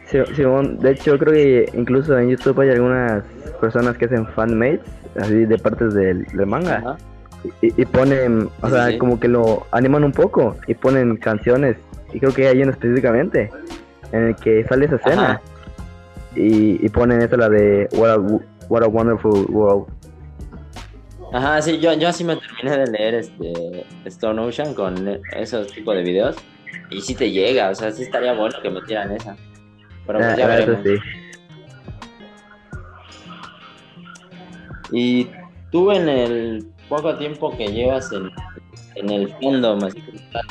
Sí, 0.05 0.17
Simón, 0.35 0.77
de 0.79 0.91
hecho 0.91 1.17
creo 1.17 1.33
que 1.33 1.69
incluso 1.77 2.17
en 2.19 2.29
YouTube 2.29 2.59
hay 2.61 2.69
algunas 2.71 3.23
personas 3.61 3.97
que 3.97 4.05
hacen 4.05 4.27
fanmates, 4.27 4.81
así 5.19 5.45
de 5.45 5.57
partes 5.57 5.93
del, 5.93 6.25
del 6.25 6.45
manga, 6.45 6.77
Ajá. 6.77 6.97
y, 7.61 7.81
y 7.81 7.85
ponen, 7.85 8.49
o 8.61 8.67
Sí, 8.67 8.73
sea, 8.73 8.87
sí. 8.87 8.97
como 8.97 9.19
que 9.19 9.27
lo 9.29 9.65
animan 9.71 10.03
un 10.03 10.11
poco 10.11 10.57
y 10.67 10.73
ponen 10.73 11.15
canciones, 11.17 11.77
y 12.13 12.19
creo 12.19 12.33
que 12.33 12.47
hay 12.47 12.61
una 12.61 12.71
específicamente 12.71 13.49
en 14.11 14.27
el 14.27 14.35
que 14.35 14.65
sale 14.65 14.85
esa 14.85 14.97
escena, 14.97 15.39
y, 16.35 16.85
y 16.85 16.89
ponen 16.89 17.21
esa 17.21 17.37
la 17.37 17.47
de 17.49 17.87
What 17.93 18.09
a, 18.09 18.17
What 18.67 18.83
a 18.83 18.87
Wonderful 18.87 19.45
World. 19.49 19.85
Ajá, 21.33 21.61
sí, 21.61 21.79
yo, 21.79 21.93
yo 21.93 22.09
así 22.09 22.23
me 22.23 22.35
terminé 22.35 22.77
de 22.77 22.87
leer 22.91 23.15
este 23.15 23.85
Stone 24.05 24.41
Ocean 24.41 24.73
con 24.73 25.19
esos 25.33 25.67
tipos 25.67 25.95
de 25.95 26.03
videos. 26.03 26.35
Y 26.89 26.99
sí 27.01 27.15
te 27.15 27.31
llega, 27.31 27.69
o 27.69 27.75
sea, 27.75 27.91
sí 27.91 28.03
estaría 28.03 28.33
bueno 28.33 28.57
que 28.61 28.69
metieran 28.69 29.11
esa. 29.13 29.35
Pero 30.05 30.19
pues 30.19 30.31
Ah, 30.31 30.35
ya 30.35 30.47
veremos. 30.47 30.79
sí. 30.83 30.95
Y 34.91 35.29
tú 35.71 35.91
en 35.91 36.09
el 36.09 36.65
poco 36.89 37.15
tiempo 37.17 37.55
que 37.55 37.67
llevas 37.67 38.11
en, 38.11 38.29
en 38.95 39.09
el 39.09 39.33
tal, 40.33 40.43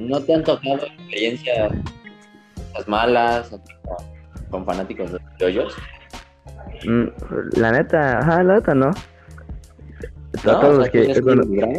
¿no 0.00 0.20
te 0.20 0.34
han 0.34 0.42
tocado 0.42 0.84
experiencias 0.86 1.72
malas 2.88 3.50
con 4.50 4.64
fanáticos 4.66 5.12
de 5.12 5.18
yoyos? 5.38 5.74
Mm, 6.84 7.04
la 7.56 7.72
neta, 7.72 8.18
ajá, 8.18 8.42
la 8.42 8.54
neta 8.56 8.74
no. 8.74 8.90
¿No? 10.44 10.60
todos 10.60 10.74
O 10.74 10.78
los 10.78 10.84
sea, 10.84 10.92
que, 10.92 11.00
¿tienes 11.02 11.20
con- 11.22 11.40
un 11.40 11.56
grado? 11.56 11.72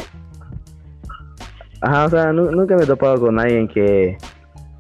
Ajá, 1.82 2.06
o 2.06 2.10
sea, 2.10 2.34
nu- 2.34 2.52
nunca 2.52 2.76
me 2.76 2.84
he 2.84 2.88
topado 2.88 3.20
con 3.20 3.40
alguien 3.40 3.68
que, 3.68 4.18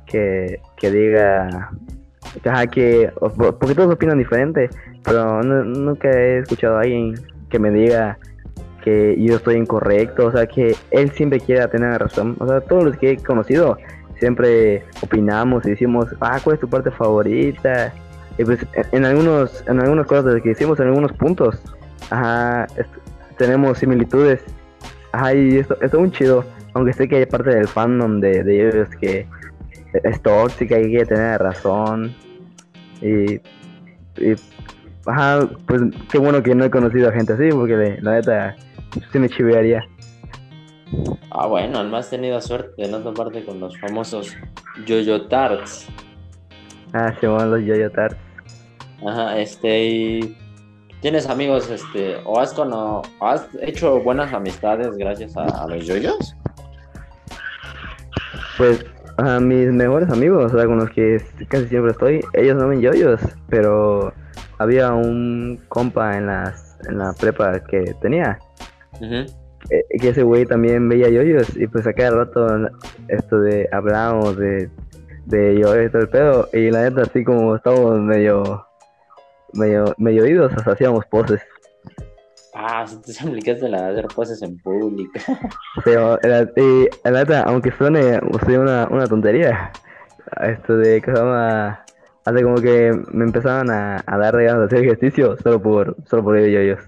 que, 0.05 0.59
que 0.77 0.91
diga, 0.91 1.69
ajá, 2.45 2.67
que, 2.67 3.11
porque 3.59 3.75
todos 3.75 3.93
opinan 3.93 4.17
diferente, 4.17 4.69
pero 5.03 5.41
nu- 5.43 5.63
nunca 5.63 6.09
he 6.09 6.39
escuchado 6.39 6.77
a 6.77 6.81
alguien 6.81 7.13
que 7.49 7.59
me 7.59 7.69
diga 7.69 8.17
que 8.83 9.15
yo 9.21 9.35
estoy 9.35 9.55
incorrecto, 9.57 10.27
o 10.27 10.31
sea, 10.31 10.47
que 10.47 10.75
él 10.91 11.11
siempre 11.11 11.39
quiera 11.39 11.67
tener 11.67 11.99
razón, 11.99 12.35
o 12.39 12.47
sea, 12.47 12.61
todos 12.61 12.83
los 12.85 12.97
que 12.97 13.11
he 13.11 13.17
conocido 13.17 13.77
siempre 14.19 14.83
opinamos 15.03 15.65
y 15.67 15.71
decimos, 15.71 16.07
ah, 16.21 16.39
¿cuál 16.43 16.55
es 16.55 16.59
tu 16.61 16.67
parte 16.67 16.89
favorita? 16.89 17.93
Y 18.39 18.43
pues 18.45 18.65
en, 18.91 19.05
algunos, 19.05 19.63
en 19.67 19.79
algunas 19.81 20.07
cosas 20.07 20.41
que 20.41 20.51
hicimos, 20.51 20.79
en 20.79 20.87
algunos 20.87 21.11
puntos, 21.13 21.61
ajá, 22.09 22.65
tenemos 23.37 23.77
similitudes, 23.77 24.43
ajá, 25.11 25.33
y 25.33 25.57
esto, 25.57 25.75
esto 25.81 25.97
es 25.97 26.01
muy 26.01 26.11
chido 26.11 26.45
aunque 26.77 26.93
sé 26.93 27.07
que 27.07 27.17
hay 27.17 27.25
parte 27.25 27.49
del 27.49 27.67
fandom 27.67 28.19
de, 28.19 28.43
de 28.43 28.69
ellos 28.69 28.89
que 29.01 29.27
es 30.03 30.21
tóxica 30.21 30.79
y 30.79 30.91
que 30.91 31.05
tener 31.05 31.41
razón. 31.41 32.13
Y, 33.01 33.35
y, 33.35 34.35
ajá, 35.07 35.49
pues 35.65 35.81
qué 36.11 36.19
bueno 36.19 36.43
que 36.43 36.53
no 36.53 36.65
he 36.65 36.69
conocido 36.69 37.09
a 37.09 37.11
gente 37.11 37.33
así, 37.33 37.49
porque 37.49 37.97
la 38.01 38.13
neta 38.13 38.55
sí 39.11 39.17
me 39.17 39.27
chivearía. 39.27 39.87
Ah, 41.31 41.47
bueno, 41.47 41.79
al 41.79 41.89
más 41.89 42.09
tenido 42.09 42.39
suerte 42.41 42.81
de 42.81 42.89
no 42.89 42.99
toparte 42.99 43.43
con 43.43 43.59
los 43.59 43.77
famosos 43.79 44.35
Yoyo 44.85 45.27
Tarts. 45.27 45.87
Ah, 46.93 47.13
se 47.19 47.27
van 47.27 47.51
los 47.51 47.61
yoyo 47.65 47.91
tarts. 47.91 48.15
Ajá, 49.05 49.37
este, 49.39 49.85
y 49.85 50.37
tienes 51.01 51.27
amigos, 51.29 51.69
este, 51.69 52.17
o 52.25 52.39
has, 52.39 52.53
cono- 52.53 53.01
o 53.19 53.25
has 53.25 53.47
hecho 53.61 53.99
buenas 54.01 54.33
amistades 54.33 54.95
gracias 54.97 55.35
a, 55.37 55.43
a 55.45 55.67
los 55.67 55.85
yoyos. 55.85 56.35
Pues 58.57 58.85
a 59.17 59.39
mis 59.39 59.71
mejores 59.71 60.09
amigos, 60.09 60.51
o 60.53 60.57
sea, 60.57 60.67
con 60.67 60.77
los 60.77 60.89
que 60.91 61.21
casi 61.47 61.67
siempre 61.67 61.91
estoy, 61.91 62.21
ellos 62.33 62.55
no 62.55 62.67
ven 62.67 62.81
yoyos, 62.81 63.19
pero 63.49 64.13
había 64.59 64.93
un 64.93 65.59
compa 65.69 66.17
en, 66.17 66.27
las, 66.27 66.77
en 66.87 66.97
la 66.99 67.13
prepa 67.13 67.59
que 67.61 67.95
tenía, 68.01 68.37
eh, 69.69 69.83
que 69.99 70.09
ese 70.09 70.23
güey 70.23 70.45
también 70.45 70.87
veía 70.89 71.09
yoyos, 71.09 71.55
y 71.57 71.67
pues 71.67 71.85
a 71.87 71.93
cada 71.93 72.11
rato 72.11 72.47
esto 73.07 73.39
de 73.39 73.67
hablamos 73.71 74.37
de, 74.37 74.69
de 75.25 75.59
yoyos 75.59 75.87
y 75.87 75.89
todo 75.91 76.01
el 76.03 76.09
pedo, 76.09 76.49
y 76.53 76.69
la 76.71 76.81
neta 76.83 77.01
así 77.01 77.23
como 77.23 77.55
estábamos 77.55 77.99
medio, 77.99 78.66
medio, 79.57 79.93
medio 79.97 80.49
sea, 80.49 80.73
hacíamos 80.73 81.05
poses. 81.07 81.41
Ah, 82.53 82.85
si 82.87 82.99
te 83.01 83.27
aplicaste 83.27 83.69
la 83.69 83.83
de 83.83 83.91
hacer 83.91 84.07
poses 84.07 84.41
en 84.41 84.57
público. 84.59 85.19
Pero 85.85 86.17
la, 86.23 86.49
y, 86.55 86.87
la 87.03 87.11
neta, 87.11 87.43
aunque 87.43 87.71
suene, 87.71 88.19
una, 88.57 88.87
una 88.89 89.05
tontería, 89.07 89.71
esto 90.41 90.77
de 90.77 91.01
que 91.01 91.11
se 91.11 91.17
llama, 91.17 91.83
hace 92.25 92.43
como 92.43 92.55
que 92.55 92.91
me 93.11 93.25
empezaban 93.25 93.69
a, 93.69 94.03
a 94.05 94.17
dar 94.17 94.35
ganas 94.41 94.59
de 94.59 94.65
hacer 94.65 94.85
ejercicio 94.85 95.37
solo 95.37 95.61
por, 95.61 95.95
solo 96.05 96.23
por 96.23 96.37
ello 96.37 96.59
yoyos. 96.59 96.79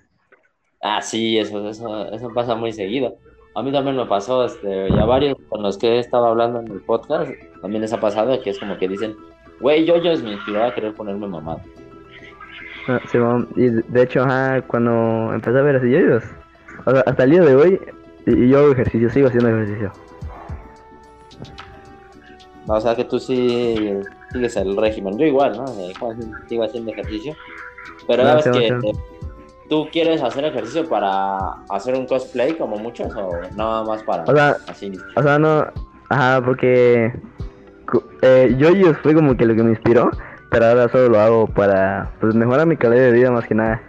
Ah, 0.82 1.02
sí, 1.02 1.38
eso, 1.38 1.70
eso, 1.70 2.12
eso 2.12 2.30
pasa 2.34 2.56
muy 2.56 2.72
seguido. 2.72 3.18
A 3.56 3.62
mí 3.62 3.72
también 3.72 3.98
me 3.98 4.06
pasó, 4.06 4.46
este, 4.46 4.88
y 4.90 4.98
a 4.98 5.06
varios 5.06 5.38
con 5.50 5.62
los 5.62 5.78
que 5.78 5.96
he 5.96 6.00
estado 6.00 6.28
hablando 6.28 6.62
en 6.62 6.72
el 6.72 6.82
podcast, 6.82 7.32
también 7.62 7.82
les 7.82 7.92
ha 7.94 8.00
pasado 8.00 8.42
que 8.42 8.52
es 8.52 8.60
como 8.60 8.78
que 8.78 8.88
dicen, 8.88 9.16
güey, 9.60 9.86
yo 9.86 9.98
yo 9.98 10.12
me 10.24 10.34
inspiró 10.34 10.64
a 10.64 10.74
querer 10.74 10.94
ponerme 10.94 11.28
mamado. 11.28 11.60
Ah, 12.90 13.00
Simón, 13.12 13.48
y 13.56 13.70
de 13.70 14.02
hecho, 14.02 14.24
ajá, 14.24 14.64
cuando 14.64 15.32
empecé 15.32 15.60
a 15.60 15.62
ver 15.62 15.76
así 15.76 15.92
yoyos, 15.92 16.24
o 16.86 16.92
sea, 16.92 17.02
hasta 17.02 17.24
el 17.24 17.30
día 17.30 17.42
de 17.42 17.56
hoy, 17.56 17.80
y, 18.26 18.50
yo 18.50 18.60
hago 18.60 18.72
ejercicio, 18.72 19.12
sigo 19.12 19.28
haciendo 19.28 19.50
ejercicio. 19.50 19.92
O 22.66 22.82
sea 22.82 22.96
que 22.96 23.04
tú 23.04 23.20
sí 23.20 23.94
sigues 24.32 24.58
el 24.58 24.76
régimen. 24.76 25.18
Yo 25.18 25.26
igual, 25.26 25.58
¿no? 25.58 25.66
Eh, 25.80 25.94
Sigo 26.48 26.64
haciendo 26.64 26.92
ejercicio. 26.92 27.36
Pero 28.08 28.24
No, 28.24 28.36
ves 28.36 28.44
sí, 28.44 28.52
que 28.52 28.68
eh, 28.68 28.80
tú 29.70 29.88
quieres 29.92 30.22
hacer 30.22 30.46
ejercicio 30.46 30.88
para 30.88 31.38
hacer 31.70 31.96
un 31.96 32.06
cosplay 32.06 32.54
como 32.54 32.78
muchos 32.78 33.14
o 33.16 33.32
nada 33.56 33.84
más 33.84 34.04
para 34.04 34.24
O 34.24 34.36
sea, 34.36 34.58
así. 34.68 34.92
O 35.16 35.24
sea, 35.24 35.40
no, 35.40 35.66
ajá, 36.10 36.44
porque 36.44 37.14
eh, 38.22 38.56
yoyos 38.58 38.98
fue 39.00 39.14
como 39.14 39.36
que 39.36 39.46
lo 39.46 39.56
que 39.56 39.64
me 39.64 39.72
inspiró, 39.72 40.12
pero 40.50 40.66
ahora 40.66 40.90
solo 40.90 41.10
lo 41.10 41.20
hago 41.20 41.48
para 41.48 42.12
pues, 42.20 42.36
mejorar 42.36 42.66
mi 42.66 42.78
calidad 42.78 43.04
de 43.04 43.12
vida 43.12 43.32
más 43.32 43.46
que 43.48 43.56
nada. 43.56 43.82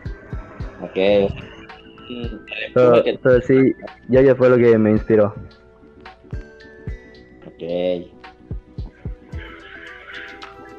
Ok. 0.83 1.33
Pero, 2.75 3.03
pero 3.23 3.41
sí, 3.43 3.75
yoyos 4.09 4.37
fue 4.37 4.49
lo 4.51 4.57
que 4.57 4.77
me 4.79 4.91
inspiró. 4.91 5.35
Ok. 7.47 7.63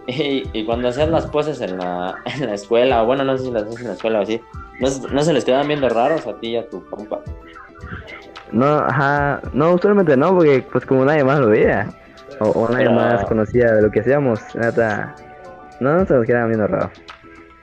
Y, 0.08 0.44
y 0.54 0.66
cuando 0.66 0.90
hacías 0.90 1.10
las 1.10 1.26
poses 1.28 1.62
en 1.62 1.78
la, 1.78 2.16
en 2.40 2.48
la 2.48 2.54
escuela, 2.56 3.04
o 3.04 3.06
bueno, 3.06 3.24
no 3.24 3.38
sé 3.38 3.46
si 3.46 3.52
las 3.52 3.64
haces 3.64 3.82
en 3.82 3.88
la 3.88 3.94
escuela 3.94 4.20
o 4.20 4.24
así, 4.24 4.42
¿no, 4.80 4.88
se- 4.88 5.08
no 5.14 5.22
se 5.22 5.34
les 5.34 5.46
quedaban 5.46 5.68
viendo 5.68 5.88
raros 5.90 6.28
a 6.28 6.34
ti 6.40 6.50
y 6.50 6.58
a 6.58 6.68
tu 6.68 6.84
compa? 6.90 7.22
No, 8.52 8.66
ajá, 8.80 9.40
no, 9.54 9.74
usualmente 9.74 10.18
no, 10.18 10.36
porque 10.36 10.66
pues 10.72 10.86
como 10.86 11.06
nadie 11.06 11.24
más 11.24 11.40
lo 11.40 11.48
veía, 11.48 11.88
o, 12.40 12.50
o 12.50 12.68
nadie 12.70 12.86
Pero- 12.88 12.96
más 12.98 13.24
conocía 13.26 13.72
de 13.74 13.82
lo 13.84 13.92
que 13.92 14.02
hacíamos, 14.02 14.42
neta, 14.56 15.16
no, 15.82 15.96
no 15.96 16.06
se 16.06 16.14
nos 16.14 16.26
quedaban 16.28 16.50
viendo 16.50 16.68
raro. 16.68 16.92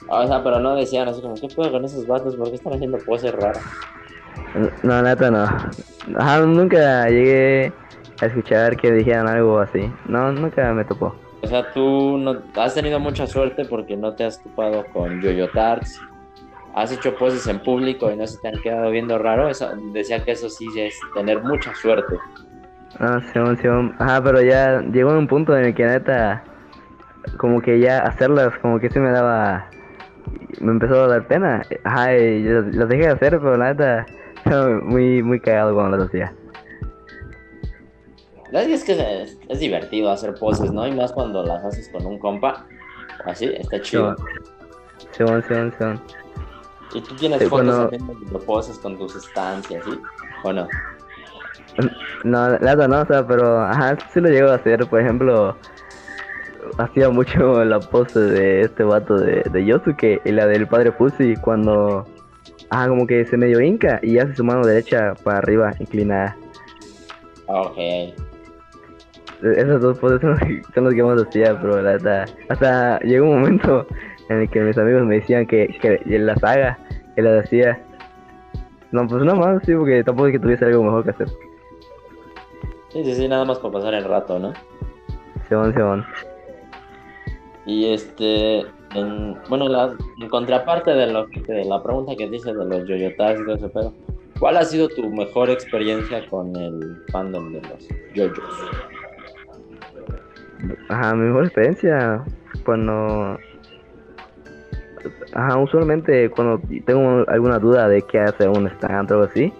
O 0.09 0.27
sea, 0.27 0.43
pero 0.43 0.59
no 0.59 0.75
decían 0.75 1.07
así 1.07 1.23
como, 1.23 1.35
¿qué 1.35 1.47
puedo 1.55 1.71
con 1.71 1.85
esos 1.85 2.05
vatos? 2.05 2.35
¿Por 2.35 2.49
qué 2.49 2.57
están 2.57 2.73
haciendo 2.73 2.99
poses 2.99 3.33
raras? 3.33 3.63
No, 4.83 5.01
neta 5.03 5.31
no. 5.31 5.45
Ajá, 6.19 6.41
nunca 6.41 7.09
llegué 7.09 7.73
a 8.21 8.27
escuchar 8.27 8.77
que 8.77 8.91
dijeran 8.91 9.29
algo 9.29 9.61
así. 9.61 9.89
No, 10.07 10.33
nunca 10.33 10.73
me 10.73 10.85
topó. 10.85 11.15
O 11.43 11.47
sea, 11.47 11.71
tú 11.73 12.19
no, 12.19 12.43
has 12.57 12.75
tenido 12.75 12.99
mucha 12.99 13.27
suerte 13.29 13.65
porque 13.65 13.97
no 13.97 14.13
te 14.15 14.25
has 14.25 14.43
topado 14.43 14.85
con 14.93 15.23
Yoyo 15.23 15.49
Tarts. 15.51 16.01
Has 16.75 16.91
hecho 16.91 17.15
poses 17.17 17.47
en 17.47 17.61
público 17.61 18.11
y 18.11 18.17
no 18.17 18.27
se 18.27 18.39
te 18.41 18.49
han 18.49 18.61
quedado 18.61 18.91
viendo 18.91 19.17
raro. 19.19 19.49
Eso, 19.49 19.71
decía 19.93 20.25
que 20.25 20.33
eso 20.33 20.49
sí 20.49 20.67
es 20.77 20.99
tener 21.15 21.41
mucha 21.43 21.73
suerte. 21.77 22.17
Ah, 22.99 23.21
Simón, 23.33 23.57
Simón. 23.59 23.95
Ajá, 24.01 24.21
pero 24.25 24.43
ya 24.43 24.81
llegó 24.81 25.17
un 25.17 25.29
punto 25.29 25.57
en 25.57 25.67
el 25.67 25.75
que 25.75 25.85
neta, 25.85 26.43
como 27.37 27.61
que 27.61 27.81
ya 27.81 28.01
hacerlas, 28.01 28.57
como 28.61 28.79
que 28.81 28.91
sí 28.91 28.99
me 28.99 29.11
daba, 29.11 29.69
me 30.61 30.73
empezó 30.73 31.05
a 31.05 31.09
dar 31.09 31.27
pena. 31.27 31.63
Ajá, 31.85 32.17
y 32.17 32.45
yo 32.45 32.63
las 32.63 32.89
dejé 32.89 33.03
de 33.03 33.13
hacer, 33.13 33.39
pero 33.39 33.57
la 33.57 33.73
neta, 33.73 34.07
estaba 34.37 34.81
muy, 34.83 35.23
muy 35.23 35.41
cagado 35.41 35.75
cuando 35.75 35.97
las 35.97 36.09
hacía. 36.09 36.33
La 38.51 38.61
verdad 38.61 38.75
es 38.75 38.85
que 38.85 39.23
es, 39.23 39.39
es 39.49 39.61
divertido 39.61 40.11
hacer 40.11 40.35
poses, 40.35 40.73
¿no? 40.73 40.87
Y 40.87 40.93
más 40.93 41.13
cuando 41.13 41.43
las 41.45 41.63
haces 41.65 41.89
con 41.91 42.07
un 42.07 42.19
compa. 42.19 42.67
Así, 43.25 43.45
está 43.47 43.81
chido. 43.83 44.17
Simón, 45.13 45.43
Simón, 45.43 45.75
Simón. 45.77 46.01
¿Y 46.95 47.01
tú 47.03 47.15
tienes 47.17 47.41
Sí, 47.41 47.47
fotos 47.47 47.79
haciendo 47.79 48.39
poses 48.47 48.79
con 48.79 48.97
tus 48.97 49.13
stands 49.15 49.71
y 49.71 49.77
así? 49.77 49.91
¿O 50.45 50.53
no? 50.53 50.67
No, 52.25 52.49
la 52.49 52.59
neta 52.59 52.89
no, 52.89 53.03
o 53.03 53.07
sea, 53.07 53.27
pero 53.27 53.61
ajá, 53.61 53.97
sí 54.13 54.21
lo 54.21 54.29
llego 54.31 54.49
a 54.51 54.55
hacer, 54.55 54.87
por 54.87 55.01
ejemplo, 55.01 55.55
hacía 56.79 57.09
mucho 57.11 57.65
la 57.65 57.81
pose 57.81 58.21
de 58.21 58.61
este 58.63 58.85
vato 58.85 59.15
de, 59.17 59.43
de 59.51 59.65
Yosuke 59.65 60.21
y 60.25 60.33
la 60.33 60.47
del 60.47 60.67
padre 60.67 60.93
Pussy 60.93 61.35
cuando, 61.37 62.07
ajá, 62.71 62.89
como 62.89 63.07
que 63.07 63.25
se 63.25 63.37
medio 63.37 63.61
hinca 63.61 64.01
y 64.03 64.19
hace 64.19 64.35
su 64.37 64.45
mano 64.45 64.67
derecha 64.67 65.15
para 65.25 65.39
arriba, 65.39 65.73
inclinada. 65.79 66.37
Ok. 67.47 67.79
Esas 69.43 69.81
dos 69.81 69.99
poses 69.99 70.21
son, 70.21 70.37
son 70.75 70.85
las 70.85 70.95
que 70.95 71.03
más 71.03 71.23
hacía, 71.23 71.59
pero 71.61 71.81
la 71.81 71.93
neta, 71.93 72.25
hasta 72.49 72.99
llegó 73.01 73.27
un 73.27 73.41
momento 73.41 73.87
en 74.29 74.41
el 74.43 74.51
que 74.51 74.61
mis 74.61 74.77
amigos 74.77 75.05
me 75.05 75.17
decían 75.17 75.47
que, 75.47 75.69
que 75.81 76.19
las 76.19 76.43
haga, 76.43 76.79
que 77.15 77.23
las 77.23 77.45
hacía. 77.45 77.81
No, 78.91 79.07
pues 79.07 79.23
nada 79.23 79.39
más, 79.39 79.63
sí, 79.65 79.75
porque 79.75 80.03
tampoco 80.03 80.29
es 80.29 80.33
que 80.33 80.39
tuviese 80.41 80.65
algo 80.65 80.83
mejor 80.83 81.05
que 81.05 81.11
hacer. 81.11 81.29
Sí, 82.89 83.05
sí, 83.05 83.15
sí, 83.15 83.29
nada 83.29 83.45
más 83.45 83.59
para 83.59 83.73
pasar 83.73 83.95
el 83.95 84.05
rato, 84.05 84.39
¿no? 84.39 84.53
Simón, 85.49 85.73
Simón. 85.75 86.07
Y 87.69 87.93
este, 87.93 88.61
en, 88.95 89.37
bueno, 89.51 89.69
la, 89.69 89.95
en 90.23 90.29
contraparte 90.31 90.91
de, 90.91 91.13
lo 91.13 91.29
la 91.67 91.83
pregunta 91.83 92.17
que 92.17 92.27
dices 92.27 92.57
de 92.57 92.65
los 92.65 92.89
yoyotas 92.89 93.39
y 93.39 93.45
todo 93.45 93.57
ese 93.57 93.69
pedo, 93.69 93.95
¿cuál 94.41 94.57
ha 94.57 94.65
sido 94.65 94.89
tu 94.89 95.07
mejor 95.11 95.51
experiencia 95.51 96.27
con 96.31 96.57
el 96.57 96.97
fandom 97.13 97.53
de 97.53 97.61
los 97.61 97.89
yoyos? 98.15 98.39
Ajá, 100.89 101.15
mi 101.15 101.27
mejor 101.27 101.45
experiencia 101.45 102.25
cuando... 102.65 103.39
Ajá, 105.35 105.59
usualmente 105.59 106.31
cuando 106.31 106.63
tengo 106.87 107.23
alguna 107.29 107.59
duda 107.59 107.87
de 107.87 108.01
qué 108.01 108.21
hacer 108.21 108.49
un 108.49 108.67
stand 108.67 109.11
o 109.11 109.15
algo 109.17 109.27
así, 109.27 109.53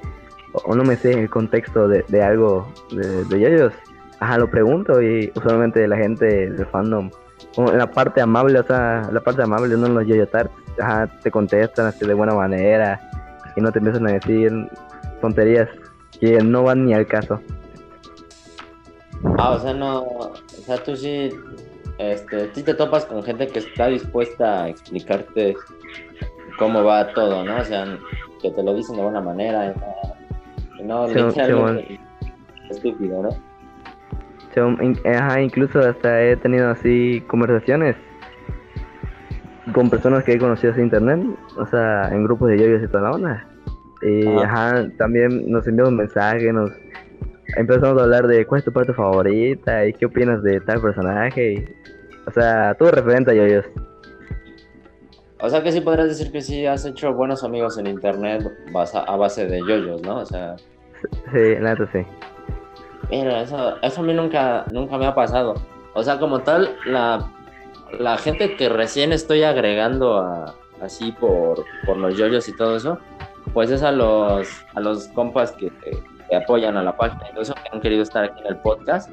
o, 0.55 0.75
no 0.75 0.83
me 0.83 0.97
sé 0.97 1.13
el 1.13 1.29
contexto 1.29 1.87
de, 1.87 2.03
de 2.09 2.23
algo 2.23 2.73
de, 2.91 3.25
de 3.27 3.55
ellos, 3.55 3.75
ajá, 4.19 4.39
lo 4.39 4.51
pregunto 4.51 5.03
y 5.03 5.31
usualmente 5.37 5.87
la 5.87 5.99
gente 5.99 6.25
del 6.25 6.67
fandom, 6.69 7.11
la 7.57 7.91
parte 7.91 8.21
amable, 8.21 8.61
o 8.61 8.65
sea, 8.65 9.09
la 9.11 9.21
parte 9.21 9.43
amable, 9.43 9.77
no 9.77 9.89
los 9.89 10.07
yoyotards, 10.07 10.51
ajá, 10.81 11.07
te 11.23 11.31
contestan 11.31 11.87
así 11.87 12.07
de 12.07 12.15
buena 12.15 12.35
manera 12.35 13.01
y 13.57 13.61
no 13.61 13.73
te 13.73 13.79
empiezan 13.79 14.07
a 14.09 14.13
decir 14.13 14.53
tonterías 15.21 15.69
que 16.21 16.41
no 16.43 16.63
van 16.63 16.87
ni 16.87 16.95
al 16.95 17.07
caso. 17.07 17.41
Ah, 19.39 19.51
o 19.51 19.59
sea, 19.59 19.75
no, 19.75 20.03
o 20.03 20.35
sea, 20.65 20.77
tú 20.83 20.97
sí, 20.97 21.31
este, 21.99 22.55
sí 22.55 22.63
te 22.63 22.75
topas 22.75 23.05
con 23.07 23.23
gente 23.23 23.49
que 23.49 23.59
está 23.59 23.89
dispuesta 23.89 24.65
a 24.65 24.69
explicarte 24.69 25.57
cómo 26.59 26.85
va 26.85 27.13
todo, 27.13 27.45
¿no? 27.45 27.59
O 27.59 27.65
sea, 27.65 27.99
que 28.41 28.51
te 28.51 28.63
lo 28.63 28.75
dicen 28.75 28.97
de 28.97 29.03
buena 29.03 29.21
manera, 29.21 29.75
y 30.79 30.83
no, 30.85 31.09
y 31.09 31.15
no 31.15 31.31
Sí, 31.31 31.41
literalmente 31.41 32.01
estúpido, 32.71 33.23
¿no? 33.23 33.48
In- 34.57 34.99
ajá, 35.07 35.41
incluso 35.41 35.79
hasta 35.81 36.21
he 36.23 36.37
tenido 36.37 36.71
así 36.71 37.23
conversaciones 37.29 37.97
con 39.73 39.91
personas 39.91 40.25
que 40.25 40.33
he 40.33 40.39
conocido 40.39 40.73
en 40.75 40.85
internet, 40.85 41.21
o 41.57 41.67
sea, 41.67 42.09
en 42.11 42.25
grupos 42.25 42.49
de 42.51 42.59
yoyos 42.59 42.83
y 42.83 42.87
toda 42.89 43.03
la 43.05 43.11
onda. 43.13 43.47
Y 44.03 44.27
Ajá. 44.27 44.71
ajá, 44.73 44.89
también 44.97 45.51
nos 45.51 45.67
enviamos 45.67 45.93
mensajes, 45.93 46.53
nos 46.53 46.71
empezamos 47.57 48.01
a 48.01 48.05
hablar 48.05 48.27
de 48.27 48.47
cuál 48.47 48.61
es 48.61 48.65
tu 48.65 48.73
parte 48.73 48.93
favorita 48.95 49.85
y 49.87 49.93
qué 49.93 50.07
opinas 50.07 50.43
de 50.43 50.61
tal 50.61 50.81
personaje. 50.81 51.53
y- 51.53 51.65
o 52.27 52.31
sea, 52.31 52.75
todo 52.75 52.91
referente 52.91 53.31
a 53.31 53.35
yoyos. 53.35 53.65
O 55.41 55.49
sea 55.49 55.63
que 55.63 55.73
sí 55.73 55.81
podrías 55.81 56.09
decir 56.09 56.31
que 56.33 56.43
sí 56.43 56.67
has 56.67 56.85
hecho 56.85 57.13
buenos 57.15 57.43
amigos 57.45 57.79
en 57.79 57.87
internet 57.87 58.43
a 59.07 59.17
base 59.17 59.47
de 59.47 59.61
yoyos, 59.65 60.03
¿no? 60.03 60.19
O 60.19 60.27
sea, 60.27 60.57
Sí, 61.33 61.55
la 61.61 61.75
neta 61.75 61.89
sí. 61.93 62.01
Mira, 63.11 63.43
eso, 63.43 63.77
eso 63.83 64.01
a 64.01 64.05
mí 64.05 64.15
nunca, 64.15 64.65
nunca 64.73 64.99
me 64.99 65.07
ha 65.07 65.15
pasado. 65.15 65.55
O 65.95 66.03
sea, 66.03 66.19
como 66.19 66.41
tal, 66.41 66.77
la, 66.87 67.31
la 67.99 68.19
gente 68.19 68.57
que 68.57 68.69
recién 68.69 69.13
estoy 69.13 69.43
agregando 69.43 70.19
a, 70.19 70.55
así 70.81 71.13
por, 71.13 71.65
por 71.87 71.97
los 71.97 72.17
yoyos 72.17 72.49
y 72.49 72.57
todo 72.57 72.77
eso, 72.77 72.99
pues 73.53 73.71
es 73.71 73.83
a 73.83 73.93
los, 73.93 74.49
a 74.75 74.81
los 74.81 75.09
compas 75.09 75.53
que, 75.53 75.71
que 76.29 76.37
apoyan 76.37 76.77
a 76.77 76.83
la 76.83 76.97
página 76.97 77.29
eso, 77.41 77.55
que 77.55 77.69
han 77.73 77.81
querido 77.81 78.03
estar 78.03 78.25
aquí 78.25 78.41
en 78.41 78.49
el 78.49 78.57
podcast. 78.59 79.11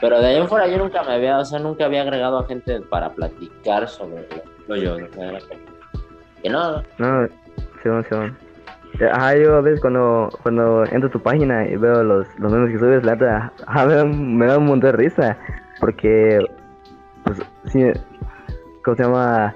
Pero 0.00 0.20
de 0.20 0.26
ahí 0.28 0.36
en 0.36 0.48
fuera 0.48 0.68
yo 0.68 0.78
nunca 0.78 1.02
me 1.02 1.14
había, 1.14 1.38
o 1.38 1.44
sea, 1.44 1.58
nunca 1.58 1.84
había 1.84 2.02
agregado 2.02 2.38
a 2.38 2.46
gente 2.46 2.80
para 2.82 3.10
platicar 3.10 3.88
sobre 3.88 4.28
lo 4.68 4.76
yo. 4.76 4.94
O. 4.94 4.98
Que 6.42 6.48
no, 6.48 6.82
No, 6.98 7.28
Simón, 7.82 8.06
Simón. 8.08 8.38
Ajá, 9.12 9.36
yo 9.36 9.56
a 9.56 9.60
veces 9.60 9.80
cuando, 9.80 10.28
cuando 10.42 10.84
entro 10.86 11.08
a 11.08 11.12
tu 11.12 11.20
página 11.20 11.66
y 11.68 11.76
veo 11.76 12.02
los, 12.02 12.26
los 12.38 12.52
memes 12.52 12.72
que 12.72 12.78
subes, 12.78 13.04
la 13.04 13.52
ajá, 13.66 13.86
me, 13.86 13.94
da, 13.94 14.04
me 14.04 14.46
da 14.46 14.58
un 14.58 14.66
montón 14.66 14.90
de 14.90 14.96
risa. 14.96 15.38
Porque, 15.80 16.44
pues, 17.24 17.40
sí, 17.66 17.84
¿cómo 18.84 18.96
se 18.96 19.02
llama? 19.04 19.54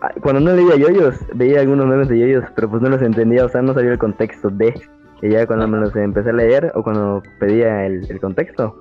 Ah, 0.00 0.12
Cuando 0.22 0.40
no 0.40 0.54
leía 0.56 0.76
yoyos, 0.76 1.18
veía 1.34 1.60
algunos 1.60 1.86
memes 1.86 2.08
de 2.08 2.18
yoyos, 2.18 2.44
pero 2.54 2.70
pues 2.70 2.80
no 2.82 2.88
los 2.88 3.02
entendía, 3.02 3.44
o 3.44 3.48
sea, 3.48 3.60
no 3.62 3.74
sabía 3.74 3.92
el 3.92 3.98
contexto 3.98 4.48
de. 4.48 4.74
Y 5.22 5.30
ya 5.30 5.46
cuando 5.46 5.66
me 5.68 5.78
los 5.78 5.94
empecé 5.96 6.30
a 6.30 6.34
leer, 6.34 6.72
o 6.74 6.82
cuando 6.82 7.22
pedía 7.38 7.84
el, 7.86 8.10
el 8.10 8.20
contexto, 8.20 8.80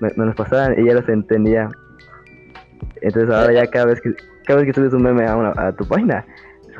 me, 0.00 0.10
me 0.16 0.26
los 0.26 0.34
pasaban 0.36 0.78
y 0.78 0.84
ya 0.86 0.94
los 0.94 1.08
entendía. 1.08 1.68
Entonces 3.00 3.34
ahora 3.34 3.52
ya 3.52 3.66
cada 3.68 3.86
vez 3.86 4.00
que, 4.00 4.14
cada 4.44 4.60
vez 4.60 4.66
que 4.68 4.72
subes 4.80 4.92
un 4.92 5.02
meme 5.02 5.26
a, 5.26 5.36
una- 5.36 5.52
a 5.56 5.72
tu 5.72 5.86
página, 5.86 6.24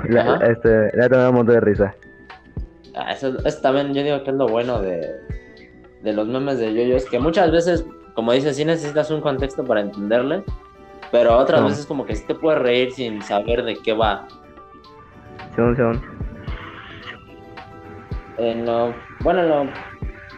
la, 0.05 0.37
este, 0.47 0.69
neta 0.97 1.17
me 1.17 1.23
da 1.23 1.31
un 1.31 1.37
montón 1.37 1.55
de 1.55 1.61
risa. 1.61 1.95
Ah, 2.95 3.13
Eso, 3.13 3.37
eso 3.45 3.61
también 3.61 3.93
yo 3.93 4.03
digo 4.03 4.23
que 4.25 4.31
es 4.31 4.37
lo 4.37 4.47
bueno 4.49 4.81
de, 4.81 5.07
de 6.03 6.13
los 6.13 6.27
memes 6.27 6.59
de 6.59 6.73
yoyos, 6.75 7.05
que 7.07 7.19
muchas 7.19 7.51
veces, 7.51 7.85
como 8.15 8.33
dices, 8.33 8.57
sí 8.57 8.65
necesitas 8.65 9.11
un 9.11 9.21
contexto 9.21 9.65
para 9.65 9.81
entenderle, 9.81 10.43
pero 11.13 11.37
otras 11.37 11.61
No. 11.61 11.69
veces 11.69 11.87
como 11.87 12.05
que 12.07 12.15
sí 12.17 12.25
te 12.27 12.35
puedes 12.35 12.61
reír 12.61 12.93
sin 12.93 13.21
saber 13.23 13.65
de 13.65 13.77
qué 13.77 13.93
va. 13.93 14.27
Simón, 15.55 15.77
Simón. 15.77 16.03
En 18.39 18.67
lo, 18.67 18.95
bueno, 19.21 19.43
en 19.43 19.49
lo 19.49 19.67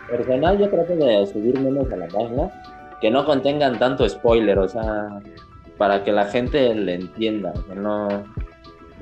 personal 0.09 0.59
yo 0.59 0.69
trato 0.69 0.95
de 0.95 1.27
subir 1.27 1.59
memes 1.61 1.93
a 1.93 1.97
la 1.97 2.07
página 2.09 2.51
que 3.01 3.11
no 3.11 3.25
contengan 3.25 3.79
tanto 3.79 4.09
spoiler, 4.09 4.59
o 4.59 4.69
sea, 4.69 5.21
para 5.77 6.03
que 6.03 6.11
la 6.13 6.25
gente 6.27 6.75
le 6.75 6.95
entienda, 6.95 7.53
que 7.69 7.75
no... 7.77 8.09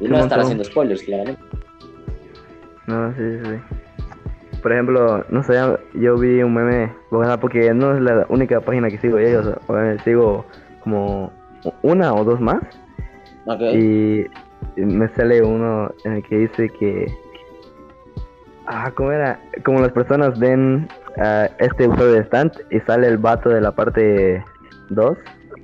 Y 0.01 0.09
no 0.09 0.19
estar 0.19 0.41
haciendo 0.41 0.65
spoilers, 0.65 1.03
claramente. 1.03 1.43
No, 2.87 3.13
sí, 3.15 3.39
sí. 3.45 4.59
Por 4.63 4.73
ejemplo, 4.73 5.25
no 5.29 5.43
sé, 5.43 5.55
yo 5.95 6.17
vi 6.17 6.43
un 6.43 6.55
meme, 6.55 6.93
porque 7.41 7.73
no 7.73 7.95
es 7.95 8.01
la 8.01 8.27
única 8.29 8.61
página 8.61 8.89
que 8.89 8.99
sigo 8.99 9.19
ellos, 9.19 9.47
o 9.67 9.75
sea, 9.75 9.99
sigo 10.03 10.45
como 10.83 11.33
una 11.83 12.13
o 12.15 12.25
dos 12.25 12.41
más, 12.41 12.63
y 13.75 14.25
me 14.77 15.09
sale 15.15 15.43
uno 15.43 15.93
en 16.05 16.15
el 16.15 16.23
que 16.25 16.39
dice 16.39 16.69
que... 16.71 17.07
Ah, 18.67 18.91
¿cómo 18.93 19.13
era? 19.13 19.41
Como 19.65 19.81
las 19.81 19.93
personas 19.93 20.37
ven 20.41 20.89
a 21.17 21.49
este 21.59 21.87
usuario 21.87 22.15
de 22.15 22.21
stand 22.25 22.53
y 22.71 22.81
sale 22.81 23.07
el 23.07 23.19
vato 23.19 23.49
de 23.49 23.61
la 23.61 23.71
parte 23.71 24.43
2, 24.91 25.17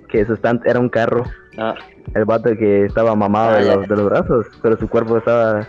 que 0.08 0.24
su 0.24 0.34
stand 0.34 0.64
era 0.64 0.78
un 0.78 0.88
carro. 0.88 1.24
Ah, 1.58 1.74
El 2.14 2.24
vato 2.24 2.56
que 2.56 2.84
estaba 2.86 3.14
mamado 3.14 3.50
Ah, 3.52 3.56
de, 3.58 3.66
ya. 3.66 3.76
los, 3.76 3.88
de 3.88 3.96
los 3.96 4.04
brazos, 4.06 4.46
pero 4.62 4.76
su 4.76 4.88
cuerpo 4.88 5.18
estaba 5.18 5.66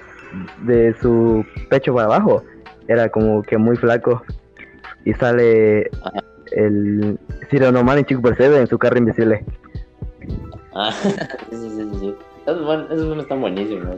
de 0.60 0.94
su 1.02 1.46
pecho 1.70 1.94
para 1.94 2.06
abajo. 2.08 2.44
Era 2.88 3.10
como 3.10 3.42
que 3.44 3.58
muy 3.58 3.76
flaco. 3.78 4.24
Y 5.06 5.14
sale 5.14 5.90
Ajá. 6.04 6.20
el 6.52 7.20
Ciro 7.50 7.72
Norman 7.72 8.00
y 8.00 8.04
Chico 8.06 8.22
Percebe 8.22 8.60
en 8.60 8.68
su 8.68 8.78
carro 8.78 8.98
invisible. 8.98 9.44
ah, 10.74 10.92
sí, 11.52 11.70
sí, 11.70 11.90
sí. 12.00 12.16
Esos, 12.46 12.66
buen- 12.66 12.86
esos 12.92 13.08
memes 13.08 13.24
están 13.24 13.42
buenísimos. 13.42 13.98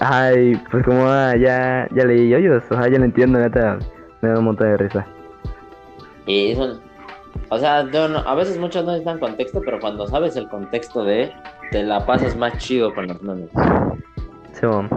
Ay, 0.00 0.60
pues 0.70 0.84
como 0.84 1.06
ah, 1.06 1.34
ya, 1.36 1.88
ya 1.94 2.04
leí 2.04 2.28
yoyos, 2.28 2.64
o 2.68 2.74
sea, 2.74 2.88
ya 2.88 2.98
lo 2.98 3.04
entiendo, 3.04 3.38
neta, 3.38 3.78
me 4.20 4.28
da 4.30 4.38
un 4.38 4.44
montón 4.46 4.66
de 4.68 4.76
risa. 4.76 5.06
Y 6.26 6.54
son, 6.56 6.80
o 7.48 7.58
sea, 7.58 7.90
yo 7.90 8.08
no- 8.08 8.18
a 8.20 8.34
veces 8.34 8.58
muchos 8.58 8.84
no 8.84 8.92
necesitan 8.92 9.18
contexto, 9.18 9.60
pero 9.64 9.78
cuando 9.80 10.06
sabes 10.06 10.36
el 10.36 10.48
contexto 10.48 11.04
de, 11.04 11.32
te 11.70 11.82
la 11.82 12.04
pasas 12.06 12.36
más 12.36 12.56
chido 12.58 12.94
con 12.94 13.06
los 13.08 13.22
memes. 13.22 13.50
Simón. 14.52 14.88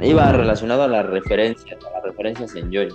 Iba 0.00 0.32
relacionado 0.32 0.84
a 0.84 0.88
las 0.88 1.06
referencias, 1.06 1.78
a 1.84 1.90
las 1.94 2.02
referencias 2.04 2.54
en 2.54 2.70
yoyo. 2.70 2.94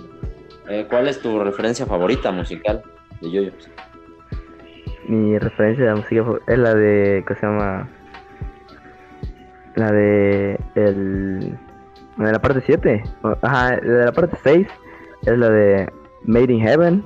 Eh, 0.68 0.86
¿Cuál 0.88 1.08
es 1.08 1.20
tu 1.20 1.38
referencia 1.38 1.84
favorita 1.86 2.32
musical 2.32 2.82
de 3.20 3.30
yoyos? 3.30 3.70
Mi 5.06 5.38
referencia 5.38 5.84
de 5.84 5.90
la 5.90 5.96
música 5.96 6.24
es 6.46 6.58
la 6.58 6.74
de, 6.74 7.22
¿qué 7.28 7.34
se 7.34 7.46
llama? 7.46 7.88
La 9.74 9.92
de 9.92 10.58
el 10.76 11.58
la 12.16 12.26
de 12.26 12.32
la 12.32 12.40
parte 12.40 12.62
7. 12.64 13.02
Ajá, 13.42 13.76
la 13.82 13.92
de 13.98 14.04
la 14.06 14.12
parte 14.12 14.36
6 14.42 14.66
es 15.26 15.38
la 15.38 15.50
de 15.50 15.92
Made 16.22 16.52
in 16.54 16.60
Heaven. 16.60 17.04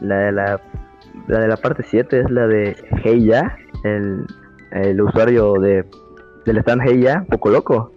La 0.00 0.18
de 0.18 0.32
la, 0.32 0.60
la 1.28 1.40
de 1.40 1.48
la 1.48 1.56
parte 1.56 1.82
7 1.82 2.20
es 2.20 2.30
la 2.30 2.46
de 2.46 2.76
Hey 3.02 3.24
Ya, 3.24 3.56
el, 3.84 4.26
el 4.72 5.00
usuario 5.00 5.54
de 5.54 5.84
del 6.44 6.58
stand 6.58 6.82
Hey 6.84 7.00
Ya, 7.00 7.24
poco 7.28 7.50
loco. 7.50 7.92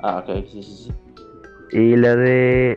Ah, 0.00 0.18
ok, 0.18 0.44
sí, 0.46 0.62
sí, 0.62 0.74
sí. 0.74 0.92
Y 1.72 1.96
la 1.96 2.14
de 2.14 2.76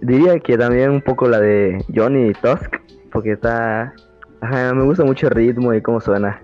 diría 0.00 0.38
que 0.40 0.56
también 0.56 0.90
un 0.90 1.02
poco 1.02 1.28
la 1.28 1.40
de 1.40 1.84
Johnny 1.94 2.32
Tusk, 2.32 2.76
porque 3.12 3.32
está 3.32 3.94
ajá, 4.40 4.74
me 4.74 4.84
gusta 4.84 5.04
mucho 5.04 5.26
el 5.26 5.32
ritmo 5.32 5.72
y 5.74 5.82
cómo 5.82 6.00
suena. 6.00 6.40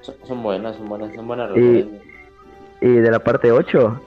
Son, 0.00 0.14
son 0.24 0.42
buenas, 0.42 0.76
son 0.76 0.88
buenas, 0.88 1.14
son 1.14 1.26
buenas 1.26 1.56
Y-. 1.56 1.88
Y 2.80 2.88
de 2.88 3.10
la 3.10 3.18
parte 3.18 3.50
8, 3.50 4.00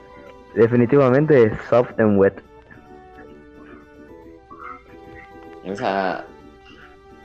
definitivamente 0.54 1.52
Soft 1.68 1.98
and 1.98 2.18
Wet. 2.18 2.42
Esa, 5.64 6.24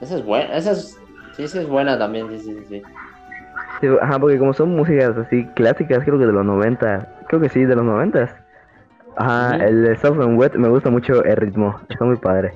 esa 0.01 0.15
es 0.17 0.25
buena, 0.25 0.55
esa 0.55 0.71
es, 0.71 0.99
sí, 1.35 1.43
esa 1.43 1.61
es 1.61 1.67
buena 1.67 1.97
también, 1.97 2.29
sí, 2.29 2.39
sí, 2.39 2.55
sí, 2.59 2.81
sí. 3.81 3.87
Ajá, 4.01 4.19
porque 4.19 4.39
como 4.39 4.53
son 4.53 4.75
músicas 4.75 5.15
así 5.17 5.45
clásicas, 5.55 6.03
creo 6.03 6.17
que 6.17 6.25
de 6.25 6.31
los 6.31 6.45
90, 6.45 7.25
creo 7.27 7.41
que 7.41 7.49
sí, 7.49 7.63
de 7.63 7.75
los 7.75 7.85
90. 7.85 8.43
Ajá, 9.15 9.55
el 9.57 9.83
de 9.83 9.95
Soft 9.97 10.19
and 10.19 10.39
Wet 10.39 10.53
me 10.55 10.69
gusta 10.69 10.89
mucho 10.89 11.23
el 11.23 11.35
ritmo, 11.35 11.79
está 11.89 12.05
muy 12.05 12.17
padre. 12.17 12.53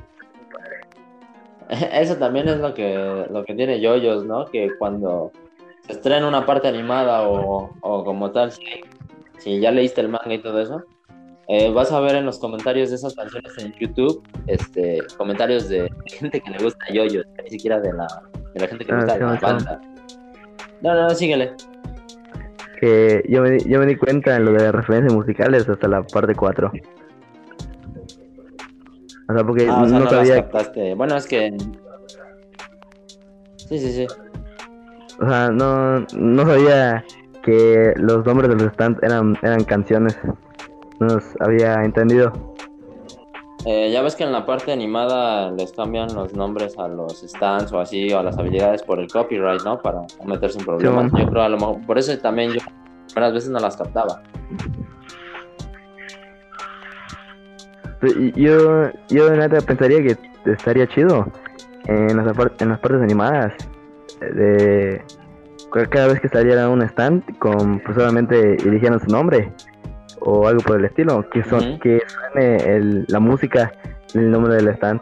Eso 1.70 2.18
también 2.18 2.48
es 2.48 2.58
lo 2.58 2.74
que, 2.74 3.26
lo 3.30 3.44
que 3.44 3.56
tiene 3.56 3.80
Yoyos, 3.80 4.26
¿no? 4.26 4.46
Que 4.46 4.72
cuando 4.78 5.32
se 5.86 5.94
estrena 5.94 6.28
una 6.28 6.46
parte 6.46 6.68
animada 6.68 7.24
o, 7.28 7.72
o 7.82 8.04
como 8.04 8.32
tal, 8.32 8.52
si, 8.52 8.64
si 9.38 9.60
ya 9.60 9.72
leíste 9.72 10.02
el 10.02 10.10
manga 10.10 10.34
y 10.34 10.42
todo 10.42 10.60
eso, 10.62 10.84
eh, 11.54 11.70
vas 11.70 11.92
a 11.92 12.00
ver 12.00 12.16
en 12.16 12.26
los 12.26 12.40
comentarios 12.40 12.92
de 12.92 12.96
esas 12.96 13.14
canciones 13.14 13.52
en 13.58 13.74
YouTube, 13.74 14.26
este, 14.48 15.00
comentarios 15.18 15.68
de 15.68 15.90
gente 16.06 16.40
que 16.40 16.50
le 16.50 16.64
gusta 16.64 16.86
Yoyos, 16.94 17.26
ni 17.44 17.50
siquiera 17.50 17.78
de 17.82 17.92
la, 17.92 18.08
de 18.54 18.60
la 18.62 18.68
gente 18.68 18.86
que 18.86 18.92
le 18.94 18.98
Ah, 19.00 19.02
gusta 19.02 19.18
la 19.18 19.36
banda. 19.36 19.82
No, 20.82 20.94
no, 20.94 21.04
no, 21.04 21.10
síguele. 21.10 21.52
Que 22.80 23.22
yo 23.28 23.42
me, 23.42 23.60
yo 23.60 23.80
me 23.80 23.86
di 23.86 23.98
cuenta 23.98 24.38
en 24.38 24.46
lo 24.46 24.54
de 24.54 24.60
las 24.60 24.74
referencias 24.74 25.14
musicales 25.14 25.68
hasta 25.68 25.90
la 25.90 26.04
parte 26.04 26.34
4. 26.34 26.72
O 29.28 29.34
sea, 29.34 29.44
porque 29.44 29.68
Ah, 29.70 29.82
o 29.82 29.90
sea, 29.90 30.00
no 30.00 30.06
no, 30.06 30.06
las 30.06 30.14
sabía, 30.14 30.36
captaste. 30.36 30.94
Bueno, 30.96 31.18
es 31.18 31.28
que... 31.28 31.54
Sí, 33.58 33.78
sí, 33.78 33.92
sí. 33.92 34.08
o 35.20 35.30
sea, 35.30 35.50
no, 35.50 36.00
no 36.16 36.46
sabía 36.46 37.04
que 37.44 37.94
los 37.98 38.26
nombres 38.26 38.50
de 38.52 38.56
los 38.56 38.72
stands 38.72 39.04
eran, 39.04 39.38
eran 39.42 39.66
canciones. 39.66 40.18
No 41.02 41.08
los 41.16 41.24
había 41.40 41.84
entendido. 41.84 42.32
Eh, 43.66 43.92
ya 43.92 44.02
ves 44.02 44.16
que 44.16 44.24
en 44.24 44.32
la 44.32 44.46
parte 44.46 44.72
animada 44.72 45.50
les 45.52 45.72
cambian 45.72 46.14
los 46.16 46.34
nombres 46.34 46.78
a 46.80 46.88
los 46.88 47.22
stands 47.22 47.72
o 47.74 47.80
así, 47.80 48.12
o 48.14 48.20
a 48.20 48.24
las 48.24 48.38
habilidades 48.38 48.82
por 48.84 49.00
el 49.00 49.12
copyright, 49.12 49.64
¿no? 49.64 49.80
Para 49.82 50.02
no 50.02 50.26
meterse 50.26 50.60
en 50.60 50.66
problemas. 50.66 51.12
Sí. 51.12 51.20
Yo 51.22 51.28
creo 51.30 51.42
a 51.44 51.50
lo 51.50 51.58
mejor, 51.58 51.86
por 51.86 51.98
eso 51.98 52.16
también 52.20 52.52
yo 52.52 52.60
algunas 53.16 53.34
veces 53.34 53.50
no 53.50 53.60
las 53.60 53.76
captaba. 53.78 54.22
Yo, 58.36 58.90
yo 59.10 59.30
de 59.30 59.38
neta 59.38 59.62
pensaría 59.62 60.02
que 60.02 60.18
estaría 60.52 60.88
chido 60.88 61.28
en 61.86 62.18
las, 62.18 62.26
en 62.60 62.70
las 62.70 62.80
partes 62.80 63.02
animadas 63.02 63.54
de 64.20 65.04
ca- 65.72 65.86
cada 65.88 66.08
vez 66.08 66.20
que 66.20 66.30
saliera 66.30 66.68
un 66.70 66.82
stand 66.84 67.38
con 67.38 67.80
pues 67.80 67.96
solamente 67.96 68.56
eligieran 68.56 69.00
su 69.00 69.08
nombre 69.12 69.52
o 70.22 70.48
algo 70.48 70.62
por 70.62 70.80
el 70.80 70.86
estilo 70.86 71.28
que 71.30 71.44
son 71.44 71.78
que 71.80 72.00
suene 72.34 72.56
el- 72.56 73.06
la 73.10 73.20
música 73.20 73.72
en 74.14 74.22
el 74.22 74.32
nombre 74.32 74.56
del 74.56 74.70
stand 74.70 75.02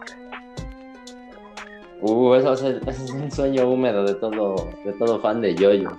Uh, 2.01 2.33
eso, 2.35 2.53
es- 2.53 2.61
eso 2.87 3.03
es 3.03 3.11
un 3.11 3.29
sueño 3.31 3.67
húmedo 3.69 4.05
de 4.05 4.15
todo, 4.15 4.55
de 4.85 4.93
todo 4.93 5.19
fan 5.19 5.41
de 5.41 5.53
Yoyo. 5.55 5.89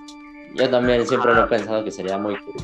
Yo 0.55 0.69
también 0.71 1.07
siempre 1.07 1.35
lo 1.35 1.45
he 1.45 1.47
pensado 1.49 1.85
que 1.85 1.91
sería 1.91 2.17
muy 2.19 2.35
cool. 2.39 2.55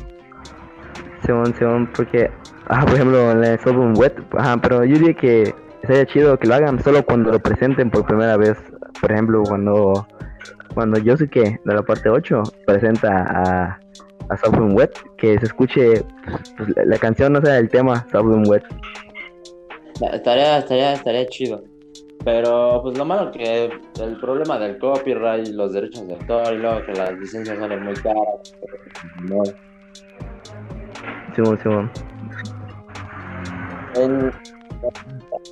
Simón, 1.23 1.53
Simón, 1.55 1.89
porque 1.95 2.29
ah, 2.67 2.83
por 2.85 2.95
ejemplo 2.95 3.31
en 3.31 3.43
el 3.43 3.59
álbum 3.63 3.93
wet 3.97 4.13
ajá, 4.37 4.57
pero 4.61 4.83
yo 4.85 4.95
diría 4.97 5.13
que 5.13 5.53
sería 5.83 6.05
chido 6.05 6.37
que 6.37 6.47
lo 6.47 6.55
hagan 6.55 6.81
solo 6.83 7.03
cuando 7.05 7.31
lo 7.31 7.39
presenten 7.39 7.89
por 7.91 8.05
primera 8.05 8.37
vez 8.37 8.57
por 8.99 9.11
ejemplo 9.11 9.43
cuando 9.43 10.07
cuando 10.73 10.99
Yosuke 10.99 11.59
de 11.63 11.73
la 11.73 11.81
parte 11.83 12.09
8 12.09 12.43
presenta 12.65 13.23
a, 13.23 13.79
a 14.29 14.37
Soft 14.37 14.57
Wet, 14.73 14.91
que 15.17 15.39
se 15.39 15.45
escuche 15.45 16.03
pues, 16.57 16.69
la, 16.75 16.85
la 16.85 16.97
canción, 16.97 17.35
o 17.35 17.41
sea, 17.41 17.57
el 17.57 17.69
tema 17.69 18.05
Soft 18.11 18.47
Wet. 18.47 18.63
Estaría, 20.13 20.59
estaría, 20.59 20.93
estaría 20.93 21.25
chido. 21.27 21.63
Pero 22.23 22.81
pues 22.83 22.97
lo 22.97 23.05
malo 23.05 23.31
que 23.31 23.69
el 24.01 24.17
problema 24.19 24.59
del 24.59 24.77
copyright, 24.79 25.47
los 25.49 25.71
derechos 25.71 26.07
de 26.07 26.15
autor 26.15 26.53
y 26.53 26.57
luego 26.57 26.85
que 26.85 26.93
las 26.93 27.13
licencias 27.13 27.57
salen 27.57 27.83
muy 27.83 27.93
caras. 27.95 28.53
No. 29.23 29.43
Simón, 31.35 31.59
Simón. 31.61 31.91
En- 33.95 34.31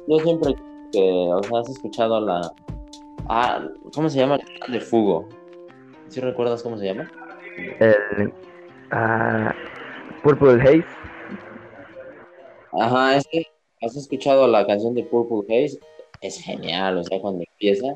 yo 0.08 0.20
siempre 0.20 0.54
que, 0.92 1.30
o 1.32 1.44
sea, 1.44 1.60
has 1.60 1.70
escuchado 1.70 2.20
la... 2.20 2.42
Ah, 3.30 3.64
¿cómo 3.94 4.10
se 4.10 4.20
llama? 4.20 4.38
De 4.68 4.80
Fugo. 4.80 5.30
¿Sí 6.10 6.20
recuerdas 6.20 6.62
cómo 6.62 6.78
se 6.78 6.86
llama? 6.86 7.10
El. 7.80 8.34
Ah, 8.92 9.54
Purple 10.24 10.62
Haze. 10.62 10.86
Ajá, 12.80 13.16
es 13.18 13.28
que 13.32 13.46
has 13.82 13.96
escuchado 13.96 14.48
la 14.48 14.66
canción 14.66 14.94
de 14.94 15.04
Purple 15.04 15.44
Haze, 15.48 15.80
es 16.22 16.42
genial, 16.42 16.98
o 16.98 17.04
sea, 17.04 17.20
cuando 17.20 17.44
empieza, 17.50 17.88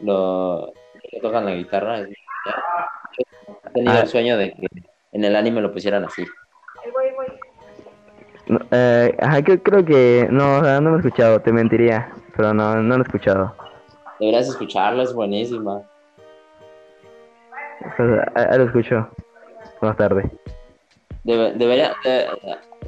lo 0.00 0.72
que 1.10 1.20
tocan 1.20 1.44
la 1.44 1.54
guitarra, 1.54 2.00
es 2.00 2.06
genial. 2.06 2.64
He 3.64 3.70
tenido 3.72 3.92
Ah. 3.92 4.00
el 4.00 4.08
sueño 4.08 4.36
de 4.36 4.52
que 4.52 4.66
en 5.12 5.24
el 5.24 5.36
anime 5.36 5.60
lo 5.60 5.72
pusieran 5.72 6.04
así. 6.04 6.24
No, 8.46 8.58
eh, 8.70 9.14
ajá, 9.20 9.42
que- 9.42 9.60
creo 9.62 9.84
que. 9.84 10.28
No, 10.30 10.58
o 10.58 10.64
sea, 10.64 10.80
no 10.80 10.90
lo 10.90 10.96
he 10.96 11.00
escuchado, 11.00 11.40
te 11.40 11.52
mentiría. 11.52 12.12
Pero 12.36 12.54
no, 12.54 12.76
no 12.76 12.96
lo 12.96 13.02
he 13.02 13.06
escuchado. 13.06 13.54
Deberías 14.20 14.48
escucharla, 14.48 15.02
es 15.02 15.12
buenísima. 15.12 15.82
Pues, 17.96 18.20
ahí 18.34 18.58
lo 18.58 18.64
escucho 18.64 19.08
más 19.82 19.96
tarde. 19.96 20.30
Debe- 21.24 21.52
debería, 21.54 21.94
eh, 22.04 22.26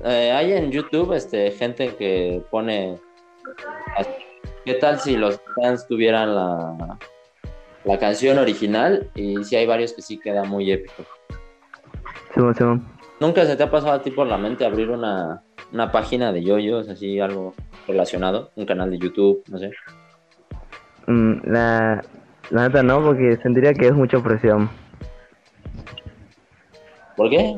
eh, 0.05 0.33
hay 0.33 0.53
en 0.53 0.71
YouTube 0.71 1.13
este, 1.13 1.51
gente 1.51 1.95
que 1.97 2.43
pone, 2.51 2.99
¿qué 4.65 4.75
tal 4.75 4.99
si 5.01 5.17
los 5.17 5.41
fans 5.57 5.87
tuvieran 5.89 6.35
la, 6.35 6.99
la 7.85 7.99
canción 7.99 8.39
original? 8.39 9.09
Y 9.15 9.43
sí 9.45 9.57
hay 9.57 9.67
varios 9.67 9.93
que 9.93 10.03
sí 10.03 10.19
queda 10.19 10.45
muy 10.45 10.71
épico. 10.71 11.03
Simón, 12.35 12.55
Simón. 12.55 12.89
¿Nunca 13.21 13.45
se 13.45 13.57
te 13.57 13.63
ha 13.65 13.71
pasado 13.71 13.93
a 13.93 14.03
ti 14.03 14.13
por 14.13 14.29
la 14.29 14.39
mente 14.39 14.65
abrir 14.65 14.91
una, 14.91 15.43
una 15.73 15.91
página 15.91 16.33
de 16.33 16.45
yoyos, 16.45 16.89
así 16.89 17.19
algo 17.19 17.55
relacionado? 17.89 18.53
Un 18.55 18.65
canal 18.67 18.91
de 18.91 18.99
YouTube, 18.99 19.43
no 19.49 19.59
sé. 19.59 19.73
Mm, 21.09 21.51
la, 21.51 22.05
la 22.51 22.69
neta 22.69 22.83
no, 22.85 23.03
porque 23.03 23.37
sentiría 23.43 23.75
que 23.75 23.89
es 23.89 23.93
mucha 23.95 24.23
presión. 24.23 24.71
¿Por 27.19 27.31
qué? 27.31 27.57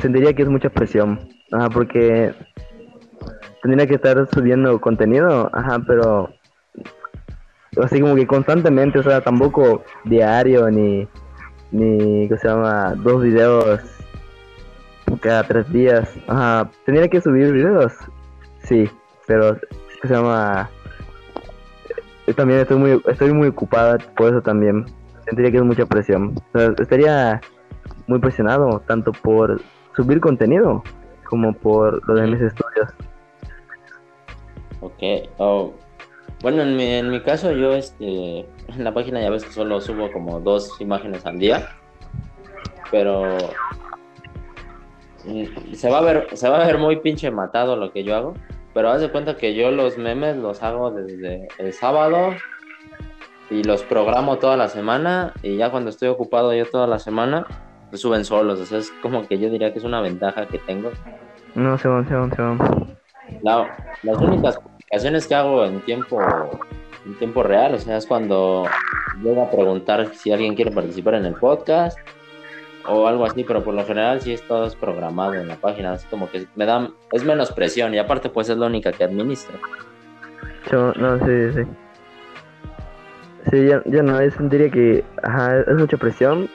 Sentiría 0.00 0.34
que 0.34 0.42
es 0.42 0.48
mucha 0.48 0.68
presión. 0.68 1.18
Ajá, 1.50 1.70
porque 1.70 2.34
tendría 3.62 3.86
que 3.86 3.94
estar 3.94 4.28
subiendo 4.30 4.78
contenido, 4.78 5.50
ajá, 5.54 5.80
pero 5.86 6.28
así 7.82 7.98
como 7.98 8.14
que 8.14 8.26
constantemente, 8.26 8.98
o 8.98 9.02
sea, 9.02 9.22
tampoco 9.22 9.82
diario 10.04 10.70
ni 10.70 11.08
ni 11.70 12.28
que 12.28 12.36
se 12.36 12.48
llama 12.48 12.94
dos 12.96 13.22
videos 13.22 13.80
cada 15.22 15.42
tres 15.44 15.72
días. 15.72 16.10
Ajá, 16.26 16.70
tendría 16.84 17.08
que 17.08 17.22
subir 17.22 17.52
videos, 17.52 17.94
sí, 18.64 18.86
pero 19.26 19.58
que 20.02 20.08
se 20.08 20.14
llama 20.14 20.68
eh, 22.26 22.34
también 22.34 22.60
estoy 22.60 22.76
muy 22.76 23.02
estoy 23.06 23.32
muy 23.32 23.48
ocupada 23.48 23.96
por 24.14 24.28
eso 24.28 24.42
también. 24.42 24.84
Sentiría 25.24 25.50
que 25.50 25.56
es 25.56 25.64
mucha 25.64 25.86
presión. 25.86 26.34
O 26.52 26.58
sea, 26.58 26.74
estaría 26.78 27.40
muy 28.08 28.18
presionado 28.18 28.82
tanto 28.86 29.12
por 29.12 29.60
subir 29.94 30.20
contenido 30.20 30.82
como 31.24 31.52
por 31.52 32.06
lo 32.08 32.14
de 32.14 32.26
mis 32.26 32.40
estudios. 32.40 32.88
Ok. 34.80 35.28
oh. 35.38 35.72
Bueno, 36.40 36.62
en 36.62 36.76
mi, 36.76 36.84
en 36.84 37.10
mi 37.10 37.20
caso 37.20 37.52
yo 37.52 37.72
este, 37.72 38.40
en 38.40 38.84
la 38.84 38.94
página 38.94 39.20
ya 39.20 39.30
ves 39.30 39.44
que 39.44 39.52
solo 39.52 39.80
subo 39.80 40.10
como 40.12 40.40
dos 40.40 40.80
imágenes 40.80 41.26
al 41.26 41.38
día. 41.38 41.68
Pero 42.90 43.36
mm, 45.24 45.74
se 45.74 45.90
va 45.90 45.98
a 45.98 46.02
ver, 46.02 46.28
se 46.32 46.48
va 46.48 46.62
a 46.62 46.66
ver 46.66 46.78
muy 46.78 46.96
pinche 47.00 47.30
matado 47.30 47.76
lo 47.76 47.92
que 47.92 48.04
yo 48.04 48.16
hago. 48.16 48.34
Pero 48.72 48.90
haz 48.90 49.00
de 49.00 49.10
cuenta 49.10 49.36
que 49.36 49.54
yo 49.54 49.70
los 49.70 49.98
memes 49.98 50.36
los 50.36 50.62
hago 50.62 50.92
desde 50.92 51.48
el 51.58 51.72
sábado 51.72 52.30
y 53.50 53.64
los 53.64 53.82
programo 53.82 54.38
toda 54.38 54.56
la 54.56 54.68
semana 54.68 55.32
y 55.42 55.56
ya 55.56 55.70
cuando 55.70 55.90
estoy 55.90 56.08
ocupado 56.08 56.54
yo 56.54 56.66
toda 56.66 56.86
la 56.86 56.98
semana, 56.98 57.46
suben 57.94 58.24
solos. 58.24 58.60
O 58.60 58.66
sea, 58.66 58.78
es 58.78 58.90
como 59.02 59.26
que 59.26 59.38
yo 59.38 59.48
diría 59.50 59.72
que 59.72 59.78
es 59.78 59.84
una 59.84 60.00
ventaja 60.00 60.46
que 60.46 60.58
tengo. 60.58 60.90
No, 61.54 61.78
se 61.78 61.88
van, 61.88 62.06
se 62.08 62.14
van, 62.14 62.30
se 62.34 62.42
van. 62.42 62.58
La- 63.42 63.76
las 64.02 64.16
únicas 64.18 64.58
publicaciones 64.58 65.26
que 65.26 65.34
hago 65.34 65.64
en 65.64 65.80
tiempo, 65.80 66.18
en 67.06 67.14
tiempo 67.18 67.42
real, 67.42 67.74
o 67.74 67.78
sea, 67.78 67.96
es 67.96 68.06
cuando 68.06 68.64
llego 69.22 69.42
a 69.42 69.50
preguntar 69.50 70.14
si 70.14 70.32
alguien 70.32 70.54
quiere 70.54 70.70
participar 70.70 71.14
en 71.14 71.24
el 71.26 71.34
podcast 71.34 71.98
o 72.86 73.06
algo 73.06 73.26
así, 73.26 73.44
pero 73.44 73.62
por 73.62 73.74
lo 73.74 73.84
general 73.84 74.20
sí 74.20 74.32
es 74.32 74.42
todo 74.48 74.66
es 74.66 74.74
programado 74.74 75.34
en 75.34 75.48
la 75.48 75.56
página, 75.56 75.92
así 75.92 76.06
como 76.08 76.30
que 76.30 76.46
me 76.56 76.64
da, 76.64 76.88
es 77.12 77.22
menos 77.24 77.52
presión 77.52 77.92
y 77.92 77.98
aparte 77.98 78.30
pues 78.30 78.48
es 78.48 78.56
la 78.56 78.66
única 78.66 78.92
que 78.92 79.04
administro. 79.04 79.58
Yo, 80.70 80.92
no, 80.94 81.18
sí, 81.18 81.52
sí. 81.54 81.62
Sí, 83.50 83.66
yo, 83.68 83.82
yo 83.86 84.02
no, 84.02 84.22
yo 84.22 84.30
sentiría 84.30 84.70
que 84.70 85.04
ajá, 85.22 85.60
es 85.60 85.74
mucha 85.76 85.96
presión. 85.96 86.48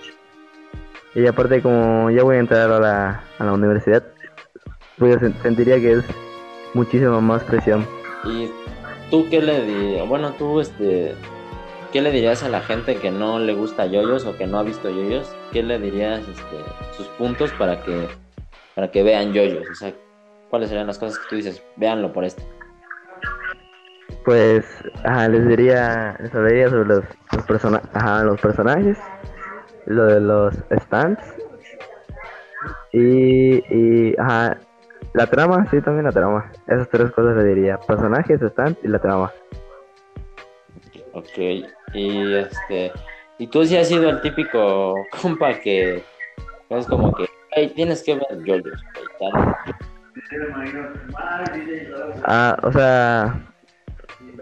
Y 1.15 1.27
aparte 1.27 1.61
como 1.61 2.09
ya 2.09 2.23
voy 2.23 2.37
a 2.37 2.39
entrar 2.39 2.71
a 2.71 2.79
la, 2.79 3.23
a 3.39 3.43
la 3.43 3.53
universidad, 3.53 4.03
pues 4.97 5.17
sentiría 5.41 5.79
que 5.79 5.93
es 5.93 6.05
muchísima 6.73 7.21
más 7.21 7.43
presión. 7.43 7.85
Y 8.23 8.49
tú 9.11 9.27
qué 9.29 9.41
le 9.41 9.63
di, 9.63 10.01
bueno, 10.07 10.31
tú 10.31 10.59
este 10.59 11.15
¿qué 11.93 12.01
le 12.01 12.11
dirías 12.11 12.41
a 12.41 12.49
la 12.49 12.61
gente 12.61 12.95
que 12.95 13.11
no 13.11 13.37
le 13.37 13.53
gusta 13.53 13.85
yoyos 13.85 14.25
o 14.25 14.35
que 14.35 14.47
no 14.47 14.57
ha 14.57 14.63
visto 14.63 14.89
yoyos? 14.89 15.33
¿Qué 15.51 15.61
le 15.61 15.77
dirías 15.77 16.21
este, 16.21 16.57
sus 16.97 17.07
puntos 17.09 17.51
para 17.53 17.83
que 17.83 18.07
para 18.73 18.89
que 18.89 19.03
vean 19.03 19.31
yoyos? 19.33 19.69
O 19.69 19.75
sea, 19.75 19.93
¿cuáles 20.49 20.69
serían 20.69 20.87
las 20.87 20.97
cosas 20.97 21.19
que 21.19 21.29
tú 21.29 21.35
dices? 21.35 21.63
Véanlo 21.75 22.11
por 22.11 22.25
esto. 22.25 22.41
Pues 24.25 24.65
ajá, 25.03 25.27
les 25.27 25.47
diría, 25.47 26.17
les 26.19 26.33
hablaría 26.33 26.69
sobre 26.69 26.85
los, 26.85 27.03
los, 27.33 27.43
persona 27.45 27.81
ajá, 27.93 28.23
los 28.23 28.41
personajes, 28.41 28.97
lo 29.85 30.05
de 30.05 30.19
los 30.19 30.55
stands 30.71 31.23
y, 32.91 33.55
y 33.75 34.15
ajá, 34.17 34.57
la 35.13 35.27
trama, 35.27 35.67
sí, 35.69 35.81
también 35.81 36.05
la 36.05 36.11
trama. 36.11 36.51
Esas 36.67 36.89
tres 36.89 37.11
cosas 37.11 37.35
le 37.37 37.43
diría, 37.43 37.79
personajes, 37.79 38.39
stands 38.39 38.79
y 38.83 38.87
la 38.87 38.99
trama. 38.99 39.31
Ok, 41.13 41.37
y 41.93 42.33
este, 42.35 42.91
y 43.37 43.47
tú 43.47 43.65
sí 43.65 43.77
has 43.77 43.87
sido 43.87 44.09
el 44.09 44.21
típico 44.21 44.95
compa 45.21 45.59
que 45.59 46.03
es 46.69 46.87
como 46.87 47.13
que, 47.13 47.25
hey, 47.51 47.71
tienes 47.75 48.03
que 48.03 48.15
ver 48.15 48.25
tal. 49.19 49.55
Ah, 52.23 52.57
o 52.63 52.71
sea, 52.71 53.45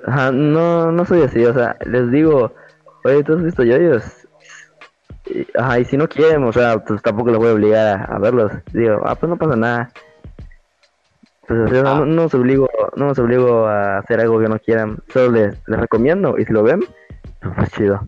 ajá, 0.05 0.31
no, 0.31 0.91
no 0.91 1.05
soy 1.05 1.23
así, 1.23 1.43
o 1.45 1.53
sea, 1.53 1.77
les 1.85 2.09
digo, 2.11 2.53
oye, 3.03 3.23
¿tú 3.23 3.33
has 3.33 3.43
visto 3.43 3.63
yoyos? 3.63 4.20
Ajá, 5.55 5.79
y 5.79 5.85
si 5.85 5.97
no 5.97 6.07
quieren, 6.07 6.43
o 6.43 6.53
sea, 6.53 6.79
pues 6.79 7.01
tampoco 7.01 7.29
los 7.31 7.39
voy 7.39 7.49
a 7.49 7.53
obligar 7.53 7.87
a, 7.87 8.03
a 8.05 8.19
verlos. 8.19 8.51
Digo, 8.73 9.01
ah, 9.05 9.15
pues 9.15 9.29
no 9.29 9.37
pasa 9.37 9.55
nada. 9.55 9.91
Pues 11.47 11.59
o 11.59 11.67
sea, 11.67 11.83
no, 11.83 12.05
no 12.05 12.23
los 12.23 12.33
obligo, 12.33 12.69
no 12.95 13.07
los 13.07 13.19
obligo 13.19 13.65
a 13.67 13.97
hacer 13.97 14.19
algo 14.19 14.39
que 14.39 14.47
no 14.47 14.59
quieran, 14.59 14.99
solo 15.11 15.31
les, 15.31 15.57
les 15.67 15.79
recomiendo, 15.79 16.37
y 16.37 16.45
si 16.45 16.53
lo 16.53 16.63
ven, 16.63 16.81
pues, 17.41 17.53
pues 17.55 17.71
chido. 17.71 18.07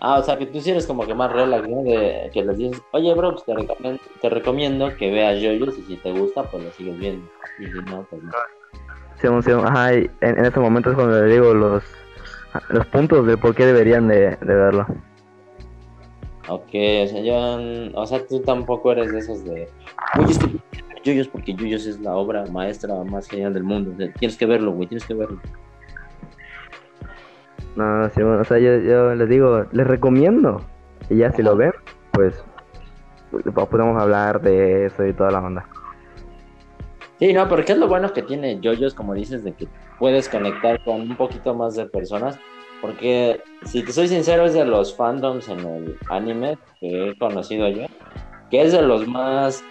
Ah, 0.00 0.18
o 0.18 0.22
sea, 0.22 0.36
que 0.38 0.46
tú 0.46 0.60
sí 0.60 0.70
eres 0.70 0.86
como 0.86 1.06
que 1.06 1.14
más 1.14 1.32
relax, 1.32 1.68
¿no? 1.68 1.82
De 1.82 2.30
que 2.32 2.44
les 2.44 2.56
dices, 2.56 2.82
oye, 2.92 3.14
bro, 3.14 3.32
pues 3.32 3.44
te 3.44 3.54
recomiendo, 3.54 4.00
te 4.20 4.28
recomiendo 4.28 4.96
que 4.96 5.10
veas 5.10 5.40
yoyos 5.40 5.78
y 5.78 5.82
si 5.82 5.96
te 5.96 6.12
gusta, 6.12 6.42
pues 6.44 6.64
lo 6.64 6.70
sigues 6.72 6.98
viendo. 6.98 7.28
Y 7.58 7.66
si 7.66 7.72
no, 7.90 8.06
pues 8.08 8.22
no. 8.22 8.30
Sí, 9.20 9.28
sí, 9.42 9.50
ajá, 9.50 9.94
y 9.94 10.10
en, 10.20 10.38
en 10.38 10.44
ese 10.44 10.60
momento 10.60 10.90
es 10.90 10.96
cuando 10.96 11.20
les 11.20 11.32
digo 11.32 11.52
los, 11.54 11.82
los 12.68 12.86
puntos 12.86 13.26
de 13.26 13.36
por 13.36 13.54
qué 13.54 13.66
deberían 13.66 14.06
de, 14.06 14.36
de 14.36 14.54
verlo. 14.54 14.86
Ok, 16.48 16.68
o 17.04 17.06
sea, 17.06 17.20
yo, 17.20 17.90
o 17.94 18.06
sea, 18.06 18.26
tú 18.26 18.40
tampoco 18.40 18.92
eres 18.92 19.12
de 19.12 19.18
esos 19.18 19.44
de, 19.44 19.68
oye, 20.18 20.32
es 20.32 20.38
que 20.38 20.48
yoyos 21.04 21.28
porque 21.28 21.54
yoyos 21.54 21.86
es 21.86 22.00
la 22.00 22.14
obra 22.16 22.44
maestra 22.46 22.94
más 23.04 23.28
genial 23.28 23.54
del 23.54 23.64
mundo. 23.64 23.92
O 23.94 23.96
sea, 23.96 24.12
tienes 24.14 24.36
que 24.36 24.46
verlo, 24.46 24.72
güey, 24.72 24.88
tienes 24.88 25.06
que 25.06 25.14
verlo. 25.14 25.38
No, 27.76 28.08
sí, 28.10 28.22
bueno, 28.22 28.40
o 28.40 28.44
sea, 28.44 28.58
yo, 28.58 28.78
yo 28.78 29.14
les 29.14 29.28
digo, 29.28 29.66
les 29.72 29.86
recomiendo. 29.86 30.62
Y 31.10 31.18
ya 31.18 31.32
si 31.32 31.42
lo 31.42 31.56
ven, 31.56 31.72
pues 32.12 32.42
pues, 33.30 33.44
podemos 33.68 34.00
hablar 34.00 34.40
de 34.40 34.86
eso 34.86 35.06
y 35.06 35.12
toda 35.12 35.30
la 35.30 35.40
onda. 35.40 35.68
Sí, 37.18 37.32
no, 37.32 37.48
pero 37.48 37.64
¿qué 37.64 37.72
es 37.72 37.78
lo 37.78 37.88
bueno 37.88 38.12
que 38.12 38.22
tiene 38.22 38.60
yoyos, 38.60 38.94
como 38.94 39.12
dices, 39.12 39.42
de 39.42 39.52
que 39.52 39.66
puedes 39.98 40.28
conectar 40.28 40.82
con 40.84 41.00
un 41.00 41.16
poquito 41.16 41.54
más 41.54 41.74
de 41.74 41.86
personas? 41.86 42.38
Porque, 42.80 43.40
si 43.64 43.82
te 43.82 43.92
soy 43.92 44.08
sincero, 44.08 44.44
es 44.44 44.54
de 44.54 44.64
los 44.64 44.94
fandoms 44.96 45.48
en 45.48 45.60
el 45.60 45.98
anime 46.10 46.58
que 46.78 47.10
he 47.10 47.18
conocido 47.18 47.68
yo, 47.68 47.86
que 48.50 48.62
es 48.62 48.72
de 48.72 48.82
los 48.82 49.06
más 49.06 49.64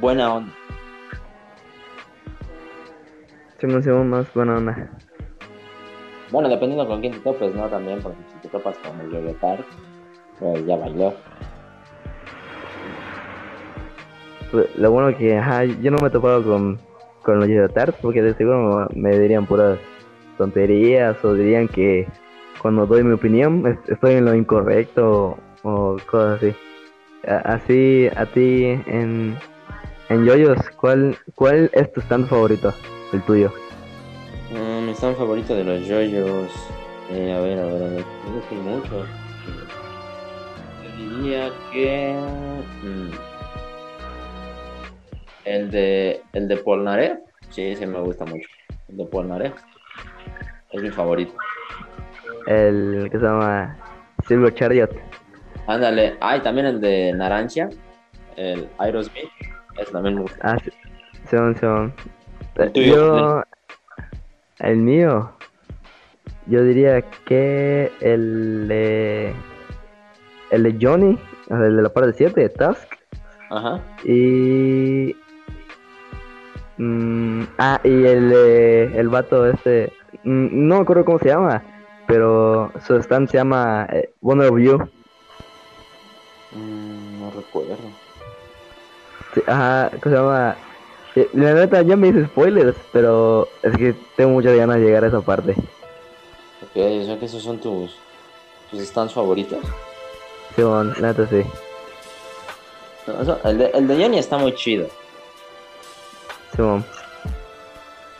buena 0.00 0.34
onda. 0.34 0.52
Simón, 3.58 3.82
Simón, 3.82 4.10
más 4.10 4.32
buena 4.34 4.56
onda. 4.56 4.90
Bueno, 6.30 6.48
dependiendo 6.48 6.86
con 6.86 7.00
quién 7.00 7.12
te 7.12 7.20
topes, 7.20 7.54
¿no? 7.54 7.68
También, 7.68 8.00
porque 8.00 8.18
si 8.32 8.38
te 8.40 8.48
topas 8.48 8.76
con 8.78 8.98
el 9.00 9.10
Yoyo 9.10 9.34
Tart, 9.34 9.66
pues 10.40 10.64
ya 10.66 10.76
bailó. 10.76 11.14
Pues, 14.50 14.74
Lo 14.76 14.90
bueno 14.90 15.16
que, 15.16 15.36
ajá, 15.36 15.64
yo 15.64 15.90
no 15.90 15.98
me 15.98 16.08
he 16.08 16.10
topado 16.10 16.42
con, 16.42 16.78
con 17.22 17.38
los 17.38 17.48
Yoyotards 17.48 17.96
porque 18.02 18.22
de 18.22 18.34
seguro 18.34 18.88
me 18.94 19.18
dirían 19.18 19.46
puras 19.46 19.78
tonterías 20.38 21.22
o 21.24 21.34
dirían 21.34 21.68
que 21.68 22.06
cuando 22.62 22.86
doy 22.86 23.02
mi 23.02 23.12
opinión 23.12 23.66
es- 23.66 23.90
estoy 23.90 24.14
en 24.14 24.24
lo 24.24 24.34
incorrecto 24.34 25.36
o, 25.64 25.96
cosas 26.10 26.40
así. 26.42 26.54
Así, 27.26 28.08
a 28.16 28.26
ti 28.26 28.64
en, 28.86 29.36
en 30.08 30.24
yoyos, 30.24 30.58
¿cuál, 30.80 31.16
¿cuál 31.34 31.70
es 31.72 31.92
tu 31.92 32.00
stand 32.00 32.28
favorito? 32.28 32.72
El 33.12 33.22
tuyo. 33.22 33.52
Mm, 34.50 34.86
mi 34.86 34.94
stand 34.94 35.16
favorito 35.16 35.54
de 35.54 35.64
los 35.64 35.86
yoyos. 35.86 36.50
Eh, 37.10 37.32
a 37.32 37.40
ver, 37.40 37.58
a 37.58 37.64
ver, 37.66 37.82
a 37.82 37.88
ver. 37.88 38.04
Yo 40.82 40.96
diría 40.96 41.50
que. 41.72 42.14
mm, 42.82 43.10
el 45.44 45.70
de. 45.70 46.22
El 46.32 46.48
de. 46.48 47.18
Sí, 47.50 47.62
ese 47.62 47.86
me 47.86 48.00
gusta 48.00 48.24
mucho. 48.24 48.48
El 48.88 48.96
de 48.96 49.04
Polnareff. 49.06 49.54
Es 50.72 50.82
mi 50.82 50.90
favorito. 50.90 51.34
El 52.46 53.08
que 53.10 53.18
se 53.18 53.24
llama 53.24 53.76
Silver 54.26 54.54
Chariot. 54.54 54.90
Ándale. 55.66 56.16
Ah, 56.20 56.36
y 56.36 56.40
también 56.40 56.66
el 56.66 56.80
de 56.80 57.12
Narancia. 57.12 57.68
El 58.36 58.68
Aerosmith. 58.78 59.28
Ese 59.78 59.92
también 59.92 60.16
me 60.16 60.22
gusta. 60.22 60.38
Ah, 60.42 60.56
sí, 60.62 60.70
son, 61.30 61.56
son. 61.56 61.94
El 62.56 62.72
tuyo, 62.72 62.94
Yo, 62.94 63.42
el 64.58 64.76
mío, 64.78 65.32
yo 66.46 66.62
diría 66.64 67.00
que 67.24 67.90
el 68.00 68.68
de, 68.68 69.32
el 70.50 70.62
de 70.64 70.76
Johnny, 70.80 71.18
el 71.48 71.76
de 71.76 71.82
la 71.82 71.88
parte 71.88 72.12
7, 72.12 72.48
Tusk, 72.50 72.88
Ajá. 73.50 73.80
y, 74.04 75.16
mm, 76.76 77.42
ah, 77.58 77.80
y 77.84 78.04
el, 78.04 78.28
de- 78.30 78.98
el 79.00 79.08
vato 79.08 79.46
este, 79.46 79.92
mm, 80.24 80.68
no 80.68 80.76
me 80.76 80.82
acuerdo 80.82 81.04
cómo 81.06 81.18
se 81.18 81.28
llama, 81.28 81.62
pero 82.12 82.70
su 82.86 82.94
stand 82.96 83.30
se 83.30 83.38
llama 83.38 83.88
eh, 83.90 84.12
Wonder 84.20 84.50
of 84.52 84.58
You. 84.58 84.76
Mm, 86.54 87.20
no 87.20 87.30
recuerdo. 87.30 87.78
Sí, 89.32 89.40
Ajá, 89.46 89.88
¿cómo 90.02 90.14
se 90.14 90.20
llama? 90.20 90.56
La 91.32 91.54
neta, 91.54 91.80
ya 91.80 91.96
me 91.96 92.08
hice 92.08 92.26
spoilers, 92.26 92.76
pero 92.92 93.48
es 93.62 93.74
que 93.78 93.94
tengo 94.14 94.32
muchas 94.32 94.54
ganas 94.54 94.76
de 94.76 94.82
llegar 94.82 95.04
a 95.04 95.06
esa 95.08 95.22
parte. 95.22 95.52
Ok, 95.52 96.76
o 96.76 97.04
sea 97.06 97.18
que 97.18 97.24
esos 97.24 97.42
son 97.42 97.58
tus. 97.58 97.96
tus 98.70 98.80
stands 98.82 99.14
favoritos. 99.14 99.60
Simón, 100.54 100.94
la 101.00 101.08
neta 101.08 101.26
sí. 101.28 101.42
No, 103.06 103.22
eso- 103.22 103.40
el, 103.44 103.56
de, 103.56 103.66
el 103.72 103.88
de 103.88 104.02
Johnny 104.02 104.18
está 104.18 104.36
muy 104.36 104.54
chido. 104.54 104.86
Simón. 106.54 106.84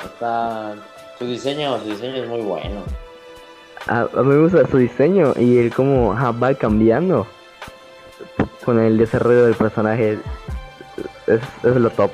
Está. 0.03 0.76
Su 1.18 1.26
diseño, 1.26 1.78
su 1.80 1.90
diseño 1.90 2.22
es 2.22 2.28
muy 2.28 2.40
bueno. 2.40 2.82
A, 3.89 4.01
a 4.03 4.22
mí 4.22 4.35
me 4.35 4.43
gusta 4.43 4.66
su 4.68 4.78
diseño 4.78 5.35
y 5.39 5.59
el 5.59 5.74
cómo 5.74 6.14
va 6.14 6.55
cambiando 6.55 7.26
con 8.64 8.78
el 8.78 8.99
desarrollo 8.99 9.45
del 9.47 9.55
personaje. 9.55 10.18
Es, 11.26 11.41
es 11.64 11.76
lo 11.76 11.91
top. 11.91 12.11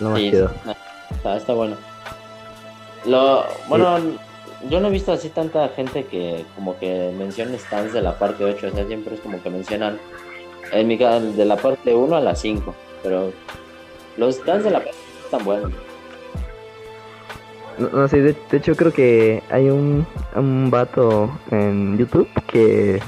Lo 0.00 0.10
más 0.10 0.18
Sí, 0.20 0.30
chido. 0.30 0.50
está, 1.10 1.36
está 1.36 1.52
bueno. 1.52 1.76
Lo, 3.04 3.44
bueno, 3.68 3.98
yo 4.70 4.80
no 4.80 4.88
he 4.88 4.90
visto 4.90 5.12
así 5.12 5.28
tanta 5.28 5.68
gente 5.68 6.04
que 6.06 6.44
como 6.54 6.78
que 6.78 7.12
menciona 7.16 7.58
stands 7.58 7.92
de 7.92 8.00
la 8.00 8.18
parte 8.18 8.44
8, 8.44 8.66
o 8.66 8.70
sea, 8.70 8.86
siempre 8.86 9.14
es 9.14 9.20
como 9.20 9.42
que 9.42 9.50
mencionan 9.50 9.98
en 10.72 10.88
mi 10.88 10.96
de 10.96 11.44
la 11.44 11.56
parte 11.56 11.94
1 11.94 12.16
a 12.16 12.20
la 12.20 12.34
5, 12.34 12.74
pero 13.02 13.30
los 14.16 14.36
stands 14.36 14.64
de 14.64 14.70
la 14.70 14.78
parte 14.78 14.96
8 14.96 15.24
están 15.26 15.44
buenos. 15.44 15.72
No, 17.78 18.06
sé, 18.08 18.20
de, 18.20 18.36
de 18.50 18.56
hecho 18.56 18.76
creo 18.76 18.92
que 18.92 19.42
hay 19.50 19.68
un, 19.68 20.06
un 20.36 20.70
vato 20.70 21.30
en 21.50 21.98
YouTube 21.98 22.28
que 22.46 23.00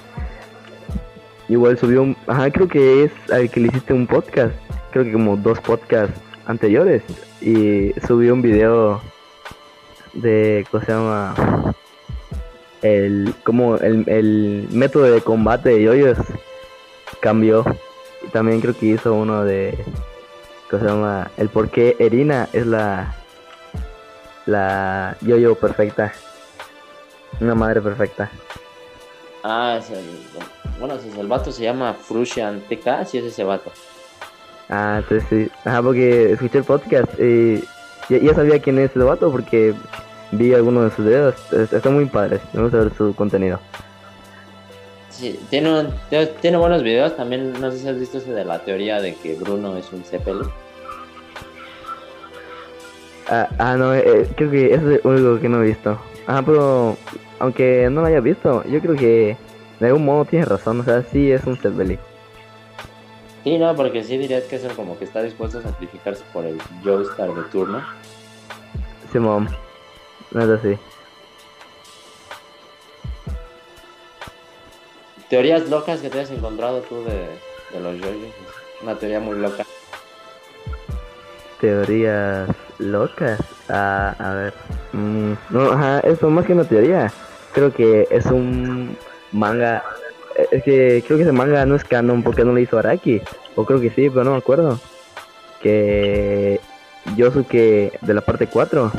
igual 1.48 1.78
subió 1.78 2.02
un... 2.02 2.16
Ajá, 2.26 2.50
creo 2.50 2.66
que 2.66 3.04
es 3.04 3.12
al 3.30 3.48
que 3.48 3.60
le 3.60 3.68
hiciste 3.68 3.92
un 3.92 4.06
podcast. 4.06 4.54
Creo 4.90 5.04
que 5.04 5.12
como 5.12 5.36
dos 5.36 5.60
podcasts 5.60 6.20
anteriores. 6.46 7.02
Y 7.40 7.92
subió 8.06 8.34
un 8.34 8.42
video 8.42 9.00
de... 10.14 10.66
¿Cómo 10.70 10.84
se 10.84 10.92
llama? 10.92 11.74
El... 12.82 13.34
Como 13.44 13.76
el, 13.76 14.08
el 14.08 14.68
método 14.72 15.04
de 15.04 15.20
combate 15.20 15.68
de 15.70 15.82
yoyos 15.84 16.18
cambió. 17.20 17.64
Y 18.26 18.30
también 18.30 18.60
creo 18.60 18.76
que 18.76 18.86
hizo 18.86 19.14
uno 19.14 19.44
de... 19.44 19.78
¿Cómo 20.68 20.82
se 20.82 20.88
llama? 20.88 21.30
El 21.36 21.50
por 21.50 21.68
qué 21.68 21.94
Erina 22.00 22.48
es 22.52 22.66
la 22.66 23.14
la 24.46 25.16
yo-yo 25.20 25.54
perfecta. 25.54 26.12
Una 27.40 27.54
madre 27.54 27.80
perfecta. 27.80 28.30
Ah, 29.44 29.76
es 29.78 29.90
el, 29.90 30.04
bueno, 30.78 30.96
si 30.98 31.18
el 31.18 31.26
vato 31.26 31.52
se 31.52 31.62
llama 31.64 31.94
Fruscian 31.94 32.60
TK, 32.68 33.04
sí 33.06 33.18
es 33.18 33.24
ese 33.24 33.44
vato. 33.44 33.70
Ah, 34.68 34.96
entonces 35.02 35.28
sí. 35.28 35.50
Ajá, 35.64 35.82
porque 35.82 36.32
escuché 36.32 36.58
el 36.58 36.64
podcast 36.64 37.08
y 37.20 37.60
ya, 38.08 38.18
ya 38.18 38.34
sabía 38.34 38.60
quién 38.60 38.78
es 38.78 38.90
el 38.96 39.02
vato 39.04 39.30
porque 39.30 39.74
vi 40.32 40.54
algunos 40.54 40.90
de 40.90 40.96
sus 40.96 41.04
videos. 41.04 41.34
Es- 41.52 41.72
Están 41.72 41.94
muy 41.94 42.06
padres. 42.06 42.40
Me 42.52 42.62
gusta 42.62 42.78
ver 42.78 42.92
su 42.96 43.14
contenido. 43.14 43.60
Sí, 45.10 45.38
tiene, 45.50 45.80
un- 45.80 45.94
tiene- 46.40 46.56
buenos 46.58 46.82
videos. 46.82 47.16
También, 47.16 47.52
no 47.60 47.70
sé 47.70 47.78
si 47.78 47.88
has 47.88 47.98
visto 47.98 48.18
ese 48.18 48.32
de 48.32 48.44
la 48.44 48.58
teoría 48.58 49.00
de 49.00 49.14
que 49.14 49.34
Bruno 49.34 49.76
es 49.76 49.90
un 49.92 50.02
Zeppelin. 50.04 50.48
Ah, 53.28 53.48
ah, 53.58 53.76
no, 53.76 53.94
eh, 53.94 54.28
creo 54.36 54.50
que 54.50 54.74
eso 54.74 54.90
es 54.90 55.04
lo 55.04 55.10
único 55.10 55.40
que 55.40 55.48
no 55.48 55.62
he 55.62 55.66
visto. 55.66 55.98
Ajá, 56.26 56.42
pero 56.42 56.96
aunque 57.38 57.88
no 57.90 58.00
lo 58.00 58.06
haya 58.06 58.20
visto, 58.20 58.62
yo 58.64 58.80
creo 58.80 58.94
que 58.94 59.36
de 59.80 59.86
algún 59.86 60.04
modo 60.04 60.24
tienes 60.24 60.48
razón. 60.48 60.80
O 60.80 60.84
sea, 60.84 61.02
sí 61.02 61.30
es 61.32 61.44
un 61.44 61.56
Zeppelin. 61.56 61.98
Sí, 63.42 63.58
no, 63.58 63.74
porque 63.76 64.02
sí 64.02 64.16
dirías 64.18 64.44
que 64.44 64.56
es 64.56 64.64
el 64.64 64.72
como 64.72 64.98
que 64.98 65.04
está 65.04 65.22
dispuesto 65.22 65.58
a 65.58 65.62
sacrificarse 65.62 66.24
por 66.32 66.44
el 66.44 66.60
Joestar 66.82 67.32
de 67.34 67.42
turno. 67.44 67.82
Simón. 69.12 69.48
Nada 70.32 70.56
así. 70.56 70.76
Teorías 75.28 75.68
locas 75.68 76.00
que 76.00 76.10
te 76.10 76.20
has 76.20 76.30
encontrado 76.30 76.80
tú 76.82 77.04
de, 77.04 77.26
de 77.72 77.80
los 77.80 78.00
yoyos. 78.00 78.32
Una 78.82 78.96
teoría 78.96 79.20
muy 79.20 79.36
loca. 79.36 79.64
Teorías 81.60 82.48
locas. 82.78 83.40
Ah, 83.68 84.14
a 84.18 84.34
ver. 84.34 84.54
Mm, 84.92 85.32
no, 85.50 85.72
ajá, 85.72 86.00
eso 86.00 86.28
más 86.30 86.44
que 86.46 86.52
una 86.52 86.64
teoría. 86.64 87.10
Creo 87.52 87.72
que 87.72 88.06
es 88.10 88.26
un 88.26 88.96
manga. 89.32 89.82
eh, 90.36 90.46
Es 90.50 90.62
que 90.64 91.02
creo 91.06 91.16
que 91.18 91.22
ese 91.24 91.32
manga 91.32 91.64
no 91.66 91.74
es 91.76 91.84
canon 91.84 92.22
porque 92.22 92.44
no 92.44 92.52
lo 92.52 92.58
hizo 92.58 92.78
Araki. 92.78 93.22
O 93.54 93.64
creo 93.64 93.80
que 93.80 93.90
sí, 93.90 94.10
pero 94.10 94.24
no 94.24 94.32
me 94.32 94.38
acuerdo. 94.38 94.78
Que 95.62 96.60
Yosuke 97.16 97.92
de 98.00 98.14
la 98.14 98.20
parte 98.20 98.46
4. 98.46 98.92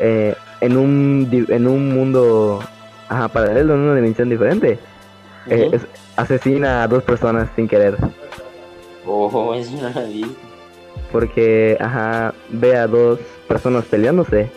eh, 0.00 0.34
en 0.60 0.76
un 0.76 1.28
en 1.48 1.66
un 1.68 1.94
mundo 1.94 2.60
ajá, 3.08 3.28
paralelo, 3.28 3.74
en 3.74 3.80
una 3.80 3.94
dimensión 3.94 4.28
diferente. 4.28 4.78
eh, 5.50 5.70
es- 5.72 5.86
asesina 6.16 6.82
a 6.82 6.88
dos 6.88 7.02
personas 7.04 7.48
sin 7.54 7.68
querer. 7.68 7.96
Oh, 9.06 9.30
lo 9.54 9.54
he 9.54 9.58
visto. 10.08 10.47
Porque 11.12 11.76
ajá, 11.80 12.34
ve 12.50 12.76
a 12.76 12.86
dos 12.86 13.20
personas 13.48 13.84
peleándose 13.86 14.50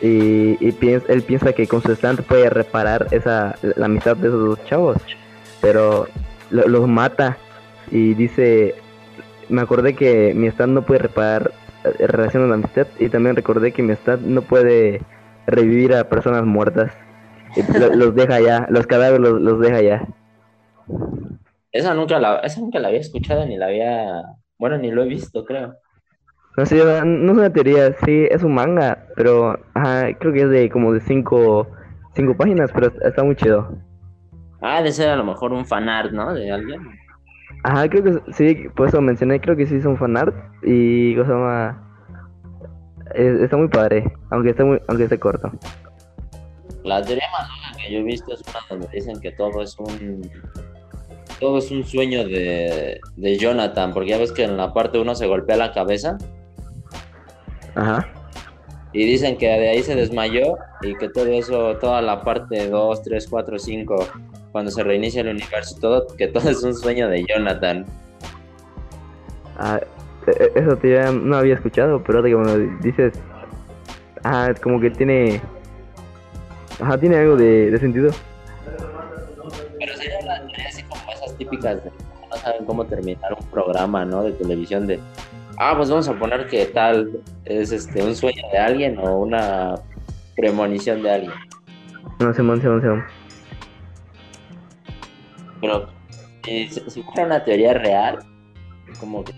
y, 0.00 0.56
y 0.66 0.72
piensa, 0.72 1.12
él 1.12 1.22
piensa 1.22 1.52
que 1.52 1.68
con 1.68 1.82
su 1.82 1.92
stand 1.92 2.22
puede 2.24 2.50
reparar 2.50 3.08
esa 3.10 3.56
la 3.62 3.86
amistad 3.86 4.16
de 4.16 4.28
esos 4.28 4.40
dos 4.48 4.64
chavos, 4.64 4.98
pero 5.60 6.08
lo- 6.50 6.68
los 6.68 6.88
mata 6.88 7.38
y 7.90 8.14
dice, 8.14 8.74
me 9.48 9.62
acordé 9.62 9.94
que 9.96 10.34
mi 10.34 10.48
stand 10.48 10.74
no 10.74 10.82
puede 10.86 11.00
reparar 11.00 11.52
eh, 11.84 12.06
relaciones 12.06 12.48
de 12.48 12.54
amistad 12.54 12.86
y 12.98 13.08
también 13.08 13.36
recordé 13.36 13.72
que 13.72 13.82
mi 13.82 13.92
stand 13.94 14.26
no 14.26 14.42
puede 14.42 15.02
revivir 15.46 15.94
a 15.94 16.08
personas 16.08 16.44
muertas. 16.44 16.92
Los 17.94 18.14
deja 18.16 18.40
ya, 18.40 18.66
los 18.70 18.86
cadáveres 18.86 19.20
los, 19.20 19.40
los 19.40 19.60
deja 19.60 19.80
ya. 19.80 20.06
Esa 21.72 21.94
nunca 21.94 22.18
la, 22.18 22.38
esa 22.38 22.60
nunca 22.60 22.78
la 22.78 22.88
había 22.88 23.00
escuchado 23.00 23.44
ni 23.46 23.56
la 23.58 23.66
había. 23.66 24.22
Bueno, 24.58 24.78
ni 24.78 24.90
lo 24.90 25.02
he 25.02 25.08
visto, 25.08 25.44
creo. 25.44 25.76
No 26.56 26.64
sé, 26.66 26.76
no 26.76 27.32
es 27.32 27.38
una 27.38 27.52
teoría, 27.52 27.92
sí, 28.04 28.26
es 28.30 28.42
un 28.44 28.54
manga, 28.54 29.06
pero 29.16 29.58
ajá, 29.74 30.16
creo 30.18 30.32
que 30.32 30.42
es 30.42 30.50
de 30.50 30.70
como 30.70 30.92
de 30.92 31.00
cinco, 31.00 31.66
cinco 32.14 32.36
páginas, 32.36 32.70
pero 32.72 32.92
está- 33.02 33.24
muy 33.24 33.34
chido. 33.34 33.76
Ah, 34.60 34.80
de 34.80 34.92
ser 34.92 35.10
a 35.10 35.16
lo 35.16 35.24
mejor 35.24 35.52
un 35.52 35.66
fanart, 35.66 36.12
¿no? 36.12 36.32
De 36.32 36.50
alguien. 36.52 36.80
Ajá, 37.64 37.88
creo 37.88 38.04
que 38.04 38.32
sí, 38.32 38.68
por 38.76 38.88
eso 38.88 39.00
mencioné, 39.00 39.40
creo 39.40 39.56
que 39.56 39.66
sí 39.66 39.76
es 39.76 39.84
un 39.84 39.96
fanart 39.96 40.34
y 40.62 41.16
cosa 41.16 41.34
más... 41.34 41.76
es- 43.14 43.40
está 43.40 43.56
muy 43.56 43.68
padre, 43.68 44.04
aunque 44.30 44.50
esté 44.50 44.62
muy, 44.64 44.80
aunque 44.86 45.04
esté 45.04 45.18
corto. 45.18 45.50
La 46.84 47.02
teoría 47.02 47.24
más 47.32 47.48
loca 47.48 47.78
que 47.82 47.92
yo 47.92 47.98
he 47.98 48.02
visto 48.02 48.32
es 48.32 48.42
una 48.48 48.60
donde 48.68 48.88
dicen 48.92 49.18
que 49.20 49.32
todo 49.32 49.62
es 49.62 49.76
un 49.78 50.20
todo 51.40 51.58
es 51.58 51.70
un 51.70 51.84
sueño 51.84 52.24
de, 52.26 53.00
de 53.16 53.38
Jonathan, 53.38 53.92
porque 53.92 54.10
ya 54.10 54.18
ves 54.18 54.32
que 54.32 54.44
en 54.44 54.56
la 54.56 54.72
parte 54.72 54.98
uno 54.98 55.14
se 55.14 55.26
golpea 55.26 55.56
la 55.56 55.72
cabeza 55.72 56.16
Ajá. 57.74 58.08
y 58.92 59.04
dicen 59.04 59.36
que 59.36 59.46
de 59.46 59.68
ahí 59.68 59.82
se 59.82 59.94
desmayó 59.94 60.56
y 60.82 60.94
que 60.96 61.08
todo 61.08 61.26
eso, 61.26 61.76
toda 61.78 62.00
la 62.02 62.22
parte 62.22 62.68
2, 62.68 63.02
3, 63.02 63.26
4, 63.28 63.58
5, 63.58 64.08
cuando 64.52 64.70
se 64.70 64.82
reinicia 64.82 65.22
el 65.22 65.28
universo, 65.28 65.76
todo, 65.80 66.06
que 66.16 66.28
todo 66.28 66.48
es 66.48 66.62
un 66.62 66.74
sueño 66.74 67.08
de 67.08 67.24
Jonathan. 67.24 67.84
Ah, 69.58 69.80
e- 70.26 70.30
e- 70.30 70.52
eso 70.60 70.76
te 70.76 70.92
ya 70.92 71.10
no 71.10 71.36
había 71.36 71.54
escuchado, 71.54 72.02
pero 72.04 72.18
ahora 72.18 72.30
que 72.30 72.36
me 72.36 72.44
lo 72.44 72.76
dices, 72.80 73.14
ah, 74.22 74.48
es 74.52 74.60
como 74.60 74.80
que 74.80 74.90
tiene, 74.90 75.40
ajá, 76.80 76.98
tiene 76.98 77.16
algo 77.16 77.36
de, 77.36 77.70
de 77.70 77.78
sentido. 77.78 78.10
Típicas 81.36 81.82
de 81.84 81.90
no 82.30 82.36
saben 82.36 82.64
cómo 82.64 82.84
terminar 82.84 83.32
un 83.38 83.46
programa, 83.48 84.04
¿no? 84.04 84.22
De 84.24 84.32
televisión 84.32 84.86
de, 84.86 84.98
ah, 85.58 85.74
pues 85.76 85.88
vamos 85.90 86.08
a 86.08 86.18
poner 86.18 86.46
que 86.48 86.66
tal 86.66 87.10
es 87.44 87.70
este 87.72 88.02
un 88.02 88.14
sueño 88.16 88.42
de 88.52 88.58
alguien 88.58 88.98
o 88.98 89.18
una 89.18 89.74
premonición 90.36 91.02
de 91.02 91.10
alguien. 91.12 91.32
No, 92.20 92.32
Simón, 92.34 92.60
Simón, 92.60 92.80
Simón. 92.80 93.04
Pero 95.60 95.88
si, 96.44 96.68
si 96.68 97.02
fuera 97.02 97.26
una 97.26 97.44
teoría 97.44 97.74
real, 97.74 98.18
como 99.00 99.22
que 99.24 99.32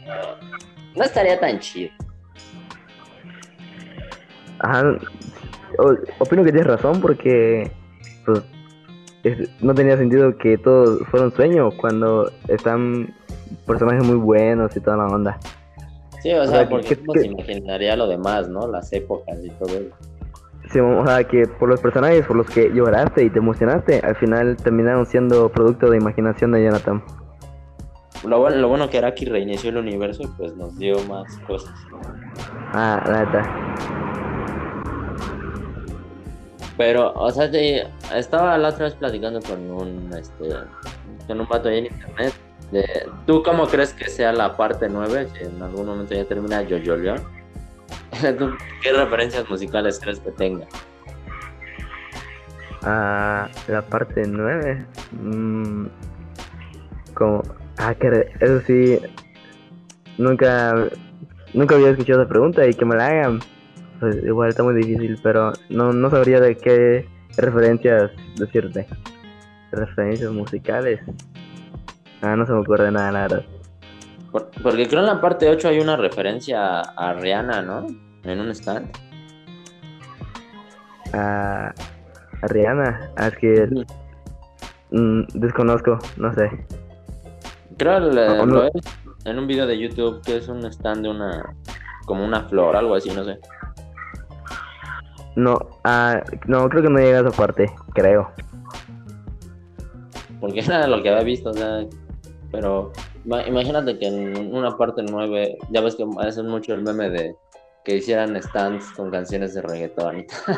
no 0.96 1.04
estaría 1.04 1.38
tan 1.38 1.58
chido. 1.60 1.90
Ajá, 4.58 4.82
o- 5.78 5.96
opino 6.18 6.42
que 6.42 6.50
tienes 6.52 6.66
razón 6.66 7.00
porque, 7.00 7.70
pues, 8.24 8.42
es- 9.28 9.62
no 9.62 9.74
tenía 9.74 9.96
sentido 9.96 10.36
que 10.38 10.58
todo 10.58 10.98
fuera 11.06 11.26
un 11.26 11.32
sueño 11.32 11.70
cuando 11.80 12.30
están 12.48 13.14
personajes 13.66 14.04
muy 14.06 14.16
buenos 14.16 14.76
y 14.76 14.80
toda 14.80 14.96
la 14.96 15.06
onda. 15.06 15.38
Sí, 16.22 16.32
o 16.32 16.42
O 16.42 16.46
sea, 16.46 16.58
sea, 16.60 16.68
porque 16.68 16.88
¿qué- 16.88 16.96
¿cómo 16.96 17.12
qué- 17.12 17.20
se 17.20 17.26
imaginaría 17.26 17.94
lo 17.96 18.08
demás, 18.08 18.48
¿no? 18.48 18.66
Las 18.66 18.92
épocas 18.92 19.38
y 19.44 19.50
todo 19.50 19.68
eso. 19.76 19.94
Sí, 20.72 20.80
o 20.80 21.06
sea, 21.06 21.22
que 21.22 21.46
por 21.46 21.68
los 21.68 21.80
personajes 21.80 22.26
por 22.26 22.36
los 22.36 22.48
que 22.50 22.72
lloraste 22.74 23.22
y 23.24 23.30
te 23.30 23.38
emocionaste, 23.38 24.00
al 24.00 24.16
final 24.16 24.56
terminaron 24.56 25.06
siendo 25.06 25.48
producto 25.48 25.88
de 25.90 25.96
imaginación 25.98 26.50
de 26.52 26.64
Jonathan. 26.64 27.02
Lo 28.26 28.40
bueno, 28.40 28.56
lo 28.56 28.68
bueno 28.68 28.90
que 28.90 28.98
Araki 28.98 29.26
reinició 29.26 29.70
el 29.70 29.76
universo 29.76 30.22
y 30.24 30.26
pues 30.36 30.56
nos 30.56 30.76
dio 30.76 30.96
más 31.08 31.38
cosas. 31.46 31.72
Ah, 32.72 33.00
la 33.06 33.24
neta. 33.24 34.35
Pero, 36.76 37.12
o 37.14 37.30
sea, 37.30 37.50
te- 37.50 37.86
estaba 38.14 38.56
la 38.58 38.68
otra 38.68 38.84
vez 38.86 38.94
platicando 38.94 39.40
con 39.40 39.70
un, 39.70 40.12
este, 40.12 40.50
con 41.26 41.40
un 41.40 41.46
pato 41.48 41.68
ahí 41.68 41.78
en 41.78 41.86
internet. 41.86 42.34
De, 42.70 42.84
¿Tú 43.26 43.42
cómo 43.42 43.66
crees 43.66 43.92
que 43.94 44.08
sea 44.10 44.32
la 44.32 44.56
parte 44.56 44.88
9? 44.88 45.28
Si 45.32 45.44
en 45.44 45.62
algún 45.62 45.86
momento 45.86 46.14
ya 46.14 46.24
termina 46.24 46.62
Jojo 46.68 46.96
León. 46.96 47.20
¿Tú 48.38 48.50
¿Qué 48.82 48.92
referencias 48.92 49.48
musicales 49.48 49.98
crees 50.00 50.20
que 50.20 50.30
tenga? 50.32 50.66
Ah, 52.82 53.48
la 53.68 53.82
parte 53.82 54.22
9. 54.26 54.84
Mm, 55.12 55.86
como. 57.14 57.42
Ah, 57.78 57.94
que 57.94 58.30
eso 58.40 58.60
sí. 58.66 58.98
Nunca. 60.18 60.74
Nunca 61.54 61.74
había 61.74 61.90
escuchado 61.90 62.22
esa 62.22 62.28
pregunta 62.28 62.66
y 62.66 62.74
que 62.74 62.84
me 62.84 62.96
la 62.96 63.06
hagan. 63.06 63.40
Pues 64.00 64.16
igual 64.24 64.48
está 64.50 64.62
muy 64.62 64.74
difícil, 64.74 65.18
pero 65.22 65.52
no, 65.70 65.92
no 65.92 66.10
sabría 66.10 66.40
de 66.40 66.56
qué 66.56 67.08
referencias 67.36 68.10
decirte. 68.36 68.86
Referencias 69.72 70.30
musicales. 70.32 71.00
Ah, 72.22 72.36
no 72.36 72.46
se 72.46 72.52
me 72.52 72.58
ocurre 72.60 72.90
nada, 72.90 73.12
la 73.12 73.20
verdad. 73.22 73.44
Por- 74.30 74.50
porque 74.62 74.86
creo 74.86 75.00
en 75.00 75.06
la 75.06 75.20
parte 75.20 75.48
8 75.48 75.68
hay 75.68 75.78
una 75.80 75.96
referencia 75.96 76.80
a 76.80 77.14
Rihanna, 77.14 77.62
¿no? 77.62 77.86
En 78.24 78.40
un 78.40 78.50
stand. 78.50 78.90
A, 81.12 81.68
a 82.42 82.46
Rihanna. 82.48 83.10
Ah, 83.16 83.28
es 83.28 83.36
que. 83.38 83.68
mm, 84.90 85.22
desconozco, 85.34 85.98
no 86.16 86.34
sé. 86.34 86.50
Creo 87.78 87.96
el, 87.98 88.18
Ah, 88.18 88.36
no. 88.46 88.46
lo 88.46 88.64
es 88.64 88.72
en 89.24 89.38
un 89.38 89.46
video 89.46 89.66
de 89.66 89.78
YouTube 89.78 90.22
que 90.24 90.36
es 90.36 90.48
un 90.48 90.64
stand 90.66 91.02
de 91.02 91.08
una. 91.10 91.54
como 92.06 92.24
una 92.24 92.42
flor, 92.48 92.76
algo 92.76 92.94
así, 92.94 93.10
no 93.10 93.24
sé. 93.24 93.38
No, 95.36 95.58
ah, 95.84 96.22
no, 96.46 96.68
creo 96.68 96.82
que 96.82 96.90
no 96.90 96.98
llega 96.98 97.18
a 97.18 97.28
esa 97.28 97.30
parte, 97.30 97.70
creo. 97.94 98.30
Porque 100.40 100.60
era 100.66 100.86
lo 100.86 101.02
que 101.02 101.10
había 101.10 101.22
visto, 101.24 101.50
o 101.50 101.54
sea. 101.54 101.84
Pero 102.50 102.92
ima- 103.24 103.46
imagínate 103.46 103.98
que 103.98 104.06
en 104.06 104.54
una 104.54 104.76
parte 104.76 105.02
9, 105.02 105.58
ya 105.70 105.80
ves 105.82 105.94
que 105.94 106.06
hacen 106.20 106.48
mucho 106.48 106.74
el 106.74 106.82
meme 106.82 107.10
de 107.10 107.36
que 107.84 107.96
hicieran 107.96 108.40
stands 108.42 108.90
con 108.92 109.10
canciones 109.10 109.54
de 109.54 109.62
reggaetón. 109.62 110.24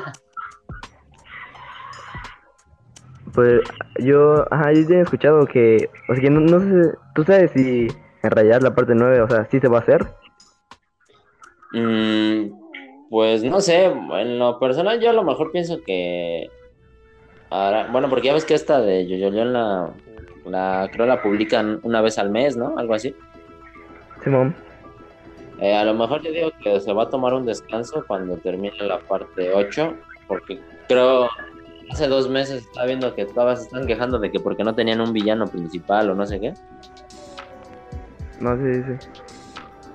Pues 3.34 3.60
yo, 4.00 4.44
ajá, 4.52 4.72
yo 4.72 4.80
he 4.96 5.00
escuchado 5.02 5.46
que, 5.46 5.88
o 6.08 6.14
sea 6.14 6.22
que 6.22 6.30
no, 6.30 6.40
no 6.40 6.58
sé, 6.58 6.96
tú 7.14 7.22
sabes 7.22 7.52
si 7.52 7.86
en 8.22 8.30
rayar 8.30 8.62
la 8.62 8.74
parte 8.74 8.94
9, 8.96 9.20
o 9.20 9.28
sea, 9.28 9.44
sí 9.48 9.60
se 9.60 9.68
va 9.68 9.78
a 9.78 9.82
hacer. 9.82 10.04
Mm, 11.72 12.50
pues 13.10 13.42
no 13.42 13.60
sé, 13.60 13.84
en 13.84 14.38
lo 14.38 14.58
personal 14.58 15.00
yo 15.00 15.10
a 15.10 15.14
lo 15.14 15.24
mejor 15.24 15.50
pienso 15.50 15.82
que 15.82 16.50
ahora, 17.50 17.88
bueno, 17.90 18.08
porque 18.08 18.28
ya 18.28 18.34
ves 18.34 18.44
que 18.44 18.54
esta 18.54 18.80
de 18.80 19.06
Yoyo 19.06 19.30
León 19.30 19.52
la, 19.52 19.90
la 20.44 20.88
creo 20.92 21.06
la 21.06 21.22
publican 21.22 21.80
una 21.82 22.00
vez 22.00 22.18
al 22.18 22.30
mes, 22.30 22.56
¿no? 22.56 22.78
Algo 22.78 22.94
así. 22.94 23.14
Simón. 24.22 24.54
Eh, 25.60 25.74
a 25.74 25.84
lo 25.84 25.94
mejor 25.94 26.22
yo 26.22 26.30
digo 26.30 26.50
que 26.62 26.80
se 26.80 26.92
va 26.92 27.04
a 27.04 27.10
tomar 27.10 27.34
un 27.34 27.44
descanso 27.44 28.04
cuando 28.06 28.36
termine 28.36 28.76
la 28.80 28.98
parte 29.00 29.52
8, 29.52 29.94
porque 30.28 30.60
creo 30.86 31.28
hace 31.90 32.06
dos 32.06 32.28
meses 32.28 32.62
estaba 32.62 32.86
viendo 32.86 33.14
que 33.14 33.24
todas 33.24 33.60
se 33.60 33.64
están 33.64 33.86
quejando 33.86 34.18
de 34.18 34.30
que 34.30 34.38
porque 34.38 34.62
no 34.62 34.74
tenían 34.74 35.00
un 35.00 35.12
villano 35.12 35.46
principal 35.46 36.10
o 36.10 36.14
no 36.14 36.26
sé 36.26 36.38
qué. 36.38 36.54
No 38.40 38.56
sí, 38.56 38.82
sí. 38.82 39.08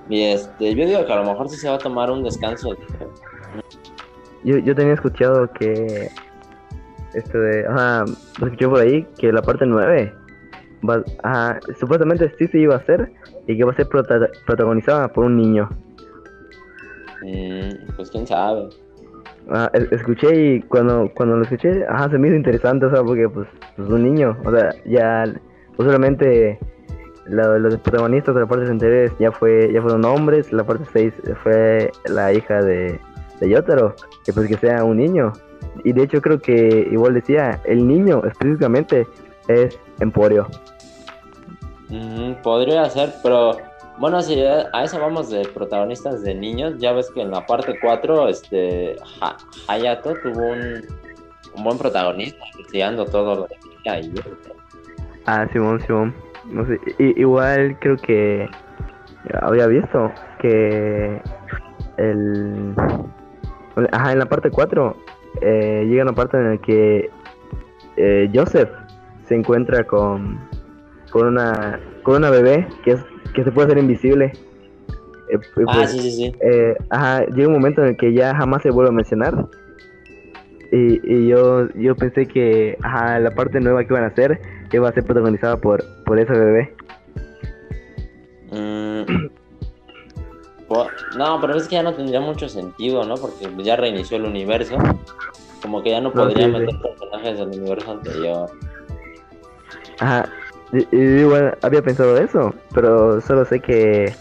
Y 0.08 0.22
este, 0.22 0.74
yo 0.74 0.86
digo 0.86 1.06
que 1.06 1.12
a 1.12 1.16
lo 1.16 1.24
mejor 1.24 1.48
sí 1.48 1.56
se 1.56 1.68
va 1.68 1.76
a 1.76 1.78
tomar 1.78 2.10
un 2.10 2.22
descanso. 2.22 2.76
Yo, 4.44 4.58
yo 4.58 4.74
tenía 4.74 4.92
escuchado 4.94 5.50
que, 5.52 6.08
este 7.14 7.38
de, 7.38 7.66
ajá, 7.66 8.04
lo 8.38 8.46
escuché 8.46 8.68
por 8.68 8.80
ahí, 8.80 9.06
que 9.18 9.32
la 9.32 9.40
parte 9.40 9.64
9, 9.64 10.12
va, 10.88 11.02
ajá, 11.22 11.58
supuestamente 11.80 12.30
sí 12.38 12.46
se 12.48 12.58
iba 12.58 12.74
a 12.74 12.78
hacer 12.78 13.10
y 13.46 13.56
que 13.56 13.64
va 13.64 13.72
a 13.72 13.76
ser 13.76 13.88
prota- 13.88 14.28
protagonizada 14.44 15.08
por 15.08 15.24
un 15.24 15.36
niño. 15.36 15.70
Mm, 17.22 17.94
pues 17.96 18.10
quién 18.10 18.26
sabe. 18.26 18.68
Ah, 19.50 19.70
es- 19.72 19.90
escuché 19.92 20.54
y 20.56 20.60
cuando, 20.62 21.10
cuando 21.14 21.36
lo 21.36 21.42
escuché, 21.44 21.84
ajá, 21.88 22.10
se 22.10 22.18
me 22.18 22.28
hizo 22.28 22.36
interesante, 22.36 22.84
o 22.86 22.90
sea, 22.90 23.02
porque 23.02 23.28
pues, 23.28 23.46
pues 23.76 23.88
un 23.88 24.02
niño, 24.02 24.36
o 24.44 24.50
sea, 24.50 24.74
ya 24.84 25.24
posiblemente 25.76 26.58
lo- 27.26 27.58
los 27.58 27.76
protagonistas 27.78 28.34
de 28.34 28.40
la 28.42 28.46
parte 28.46 28.70
anteriores 28.70 29.12
ya 29.18 29.32
fue, 29.32 29.70
ya 29.72 29.80
fueron 29.82 30.04
hombres, 30.04 30.52
la 30.52 30.64
parte 30.64 30.84
6 30.92 31.12
fue 31.42 31.90
la 32.06 32.32
hija 32.32 32.62
de, 32.62 33.00
de 33.40 33.48
Yotaro, 33.48 33.94
que 34.24 34.32
pues 34.32 34.48
que 34.48 34.56
sea 34.56 34.84
un 34.84 34.96
niño. 34.98 35.32
Y 35.84 35.92
de 35.92 36.02
hecho 36.04 36.20
creo 36.20 36.38
que 36.40 36.88
igual 36.90 37.14
decía, 37.14 37.60
el 37.64 37.86
niño 37.86 38.22
específicamente 38.24 39.06
es 39.48 39.78
Emporio. 40.00 40.46
Mm, 41.88 42.34
podría 42.42 42.88
ser, 42.90 43.12
pero 43.22 43.56
bueno, 43.98 44.20
si 44.22 44.40
a 44.42 44.84
eso 44.84 44.98
vamos 44.98 45.30
de 45.30 45.42
protagonistas 45.48 46.22
de 46.22 46.34
niños, 46.34 46.74
ya 46.78 46.92
ves 46.92 47.10
que 47.10 47.22
en 47.22 47.30
la 47.30 47.44
parte 47.46 47.78
4, 47.80 48.28
este, 48.28 48.96
Ha- 49.20 49.36
Hayato 49.68 50.14
tuvo 50.22 50.48
un, 50.48 50.82
un 51.56 51.64
buen 51.64 51.78
protagonista, 51.78 52.42
investigando 52.54 53.04
todo 53.04 53.34
lo 53.34 53.48
ella 53.84 54.00
y 54.00 54.12
Ah, 55.26 55.46
Simón, 55.52 55.80
Simón. 55.86 56.14
No 56.50 56.66
sé, 56.66 56.78
igual 56.98 57.76
creo 57.80 57.96
que 57.96 58.48
había 59.40 59.66
visto 59.66 60.12
que 60.40 61.20
el... 61.96 62.74
Ajá, 63.92 64.12
en 64.12 64.18
la 64.18 64.26
parte 64.26 64.50
4 64.50 64.96
eh, 65.40 65.84
llega 65.88 66.04
una 66.04 66.12
parte 66.12 66.36
en 66.36 66.50
la 66.50 66.56
que 66.58 67.10
eh, 67.96 68.30
Joseph 68.32 68.70
se 69.24 69.34
encuentra 69.34 69.84
con, 69.84 70.38
con 71.10 71.26
una 71.28 71.80
con 72.02 72.16
una 72.16 72.30
bebé 72.30 72.68
que 72.84 72.92
es 72.92 73.04
que 73.34 73.42
se 73.42 73.50
puede 73.50 73.66
hacer 73.66 73.78
invisible. 73.78 74.32
Eh, 75.30 75.38
y 75.56 75.62
Ah, 75.66 75.72
pues, 75.74 75.90
sí, 75.90 75.98
sí, 76.00 76.10
sí. 76.10 76.32
ajá, 76.90 77.24
llega 77.26 77.48
un 77.48 77.54
momento 77.54 77.82
en 77.82 77.88
el 77.88 77.96
que 77.96 78.12
ya 78.12 78.34
jamás 78.36 78.62
se 78.62 78.70
vuelve 78.70 78.90
a 78.90 78.94
mencionar. 78.94 79.46
Y, 80.70 81.00
y 81.04 81.28
yo, 81.28 81.68
yo 81.74 81.96
pensé 81.96 82.26
que 82.26 82.76
ajá, 82.82 83.18
la 83.18 83.30
parte 83.32 83.60
nueva 83.60 83.82
que 83.84 83.92
iban 83.92 84.04
a 84.04 84.08
hacer 84.08 84.40
iba 84.76 84.88
a 84.88 84.92
ser 84.92 85.04
protagonizada 85.04 85.56
por, 85.56 85.84
por 86.04 86.18
ese 86.18 86.32
bebé. 86.32 86.74
Mm, 88.50 89.28
No, 91.16 91.40
pero 91.40 91.56
es 91.56 91.68
que 91.68 91.76
ya 91.76 91.82
no 91.82 91.94
tendría 91.94 92.20
mucho 92.20 92.48
sentido, 92.48 93.04
¿no? 93.04 93.14
Porque 93.16 93.48
ya 93.62 93.76
reinició 93.76 94.16
el 94.16 94.24
universo. 94.24 94.76
Como 95.62 95.82
que 95.82 95.90
ya 95.90 96.00
no 96.00 96.12
podría 96.12 96.48
meter 96.48 96.78
personajes 96.80 97.38
del 97.38 97.48
universo 97.48 97.92
anterior. 97.92 98.50
Ajá. 100.00 100.28
Y, 100.72 100.96
igual 100.96 101.56
había 101.62 101.82
pensado 101.82 102.16
eso, 102.18 102.52
pero 102.74 103.20
solo 103.20 103.44
sé 103.44 103.60
que 103.60 104.12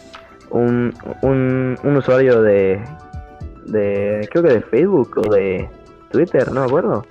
un, 0.52 0.94
un, 1.22 1.78
un 1.84 1.98
usuario 1.98 2.42
de, 2.42 2.82
de, 3.66 4.28
creo 4.32 4.44
que 4.44 4.54
de 4.54 4.62
Facebook 4.62 5.18
o 5.18 5.34
de 5.34 5.68
Twitter, 6.12 6.52
no 6.52 6.62
me 6.62 6.68
acuerdo, 6.68 7.06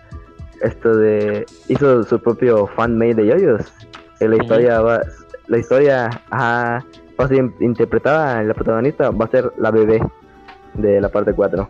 esto 0.62 0.96
de, 0.96 1.46
hizo 1.68 2.02
su 2.04 2.18
propio 2.20 2.66
fanmade 2.66 3.14
de 3.14 3.26
yoyos. 3.26 3.72
La 4.20 4.36
historia 4.36 4.80
va, 4.80 5.00
la 5.48 5.58
historia 5.58 6.10
va 6.30 6.76
a 7.18 7.28
ser 7.28 7.52
interpretada, 7.60 8.42
la 8.42 8.54
protagonista 8.54 9.10
va 9.10 9.24
a 9.24 9.28
ser 9.28 9.52
la 9.58 9.70
bebé 9.70 10.00
de 10.74 11.00
la 11.00 11.08
parte 11.08 11.32
4. 11.32 11.68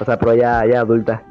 O 0.00 0.04
sea, 0.04 0.18
pero 0.18 0.34
ya, 0.34 0.66
ya 0.66 0.80
adulta. 0.80 1.22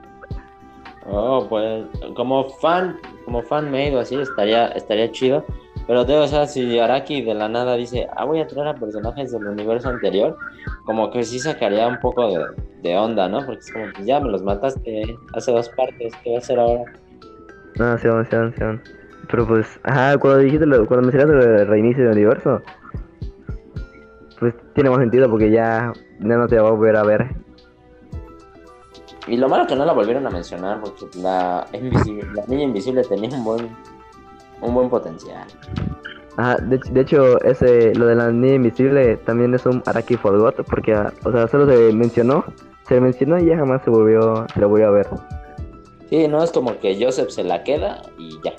Oh, 1.05 1.45
pues 1.49 1.85
como 2.15 2.49
fan, 2.61 2.97
como 3.25 3.41
fan 3.41 3.69
made 3.69 3.95
o 3.95 3.99
así 3.99 4.15
estaría, 4.15 4.67
estaría 4.69 5.11
chido. 5.11 5.45
Pero 5.85 6.05
te 6.05 6.17
o 6.17 6.27
sea, 6.27 6.47
si 6.47 6.79
Araki 6.79 7.21
de 7.21 7.33
la 7.33 7.49
nada 7.49 7.75
dice, 7.75 8.07
ah, 8.15 8.25
voy 8.25 8.39
a 8.39 8.47
traer 8.47 8.69
a 8.69 8.75
personajes 8.75 9.31
del 9.31 9.45
universo 9.45 9.89
anterior, 9.89 10.37
como 10.85 11.11
que 11.11 11.23
sí 11.23 11.39
sacaría 11.39 11.87
un 11.87 11.99
poco 11.99 12.29
de, 12.81 12.95
onda, 12.95 13.27
¿no? 13.27 13.45
Porque 13.45 13.59
es 13.59 13.71
como, 13.71 13.85
pues 13.93 14.05
ya 14.05 14.19
me 14.19 14.29
los 14.29 14.43
mataste 14.43 15.17
hace 15.33 15.51
dos 15.51 15.69
partes, 15.69 16.13
¿qué 16.23 16.31
va 16.31 16.35
a 16.37 16.39
hacer 16.39 16.59
ahora? 16.59 16.83
No, 17.77 17.97
sí, 17.97 18.07
sí, 18.29 18.37
sí. 18.57 18.91
Pero 19.29 19.47
pues, 19.47 19.79
ajá, 19.83 20.17
cuando 20.17 20.39
dijiste, 20.39 20.65
lo, 20.65 20.85
cuando 20.85 21.07
mencionaste 21.07 21.61
el 21.61 21.67
reinicio 21.67 22.03
del 22.03 22.13
universo, 22.13 22.61
pues 24.39 24.53
tiene 24.75 24.89
más 24.89 24.99
sentido 24.99 25.29
porque 25.29 25.51
ya, 25.51 25.91
ya 26.19 26.37
no 26.37 26.47
te 26.47 26.59
va 26.59 26.67
a 26.69 26.71
volver 26.71 26.95
a 26.95 27.03
ver 27.03 27.43
y 29.27 29.37
lo 29.37 29.47
malo 29.47 29.65
que 29.67 29.75
no 29.75 29.85
la 29.85 29.93
volvieron 29.93 30.27
a 30.27 30.29
mencionar, 30.29 30.81
porque 30.81 31.05
la, 31.19 31.65
la 31.71 32.45
niña 32.47 32.63
invisible 32.63 33.03
tenía 33.03 33.29
un 33.29 33.43
buen, 33.43 33.69
un 34.63 34.73
buen 34.73 34.89
potencial. 34.89 35.47
Ajá, 36.37 36.57
de, 36.57 37.01
hecho, 37.01 37.39
ese, 37.43 37.93
lo 37.93 38.07
de 38.07 38.15
la 38.15 38.31
niña 38.31 38.55
invisible 38.55 39.17
también 39.17 39.53
es 39.53 39.65
un 39.65 39.83
Araki 39.85 40.17
Forgot, 40.17 40.65
porque, 40.65 40.95
o 40.95 41.31
sea, 41.31 41.47
solo 41.47 41.67
se 41.67 41.93
mencionó, 41.93 42.43
se 42.87 42.99
mencionó 42.99 43.37
y 43.37 43.45
ya 43.45 43.57
jamás 43.57 43.83
se 43.83 43.91
volvió, 43.91 44.45
se 44.51 44.59
lo 44.59 44.69
volvió 44.69 44.87
a 44.87 44.91
ver. 44.91 45.07
Sí, 46.09 46.27
no 46.27 46.43
es 46.43 46.51
como 46.51 46.77
que 46.79 46.97
Joseph 47.03 47.29
se 47.29 47.43
la 47.43 47.63
queda 47.63 48.01
y 48.17 48.39
ya. 48.43 48.53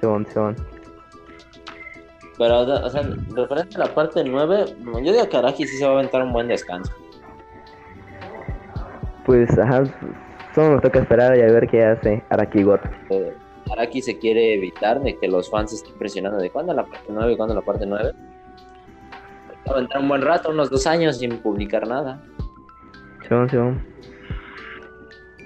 Simón, 0.00 0.26
Simón. 0.32 0.56
Pero, 2.38 2.60
o 2.60 2.90
sea, 2.90 3.02
referente 3.34 3.76
a 3.76 3.80
la 3.80 3.94
parte 3.94 4.22
9, 4.22 4.76
yo 5.02 5.12
digo 5.12 5.28
que 5.28 5.36
Araki 5.36 5.66
sí 5.66 5.76
se 5.76 5.84
va 5.84 5.90
a 5.90 5.94
aventar 5.94 6.22
un 6.22 6.32
buen 6.32 6.46
descanso 6.46 6.92
pues, 9.28 9.58
ajá, 9.58 9.82
solo 10.58 10.74
nos 10.74 10.82
toca 10.82 10.98
esperar 10.98 11.38
y 11.38 11.42
a 11.42 11.46
ver 11.46 11.68
qué 11.68 11.84
hace 11.84 12.22
Araki 12.30 12.64
God. 12.64 12.80
Eh, 13.10 13.32
Araki 13.70 14.02
se 14.02 14.18
quiere 14.18 14.54
evitar 14.54 15.00
de 15.00 15.16
que 15.16 15.28
los 15.28 15.48
fans 15.48 15.72
estén 15.72 15.94
presionando 15.94 16.38
de 16.38 16.50
cuándo 16.50 16.74
la 16.74 16.84
parte 16.84 17.06
9 17.08 17.32
y 17.32 17.36
cuándo 17.36 17.54
la 17.54 17.60
parte 17.60 17.86
9. 17.86 18.12
Va 19.70 19.76
a 19.76 19.80
entrar 19.80 20.02
un 20.02 20.08
buen 20.08 20.22
rato, 20.22 20.50
unos 20.50 20.68
dos 20.68 20.84
años 20.88 21.18
sin 21.18 21.38
publicar 21.38 21.86
nada. 21.86 22.20
Sí, 23.28 23.34
sí. 23.50 23.56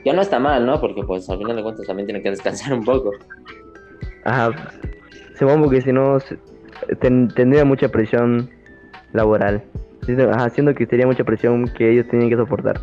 Ya 0.07 0.15
no 0.15 0.23
está 0.23 0.39
mal, 0.39 0.65
¿no? 0.65 0.81
Porque 0.81 1.03
pues 1.03 1.29
al 1.29 1.37
final 1.39 1.57
de 1.57 1.63
cuentas 1.63 1.87
también 1.87 2.07
tiene 2.07 2.23
que 2.23 2.31
descansar 2.31 2.73
un 2.73 2.85
poco. 2.85 3.11
Ajá, 4.25 4.51
sí, 5.35 5.45
porque 5.45 5.83
si 5.83 5.93
no 5.93 6.19
tendría 7.01 7.67
mucha 7.67 7.89
presión 7.89 8.49
laboral. 9.13 9.63
Ajá, 10.33 10.49
siendo 10.49 10.75
que 10.75 10.87
sería 10.87 11.07
mucha 11.07 11.23
presión 11.23 11.69
que 11.69 11.91
ellos 11.91 12.09
tienen 12.09 12.31
que 12.31 12.37
soportar. 12.37 12.81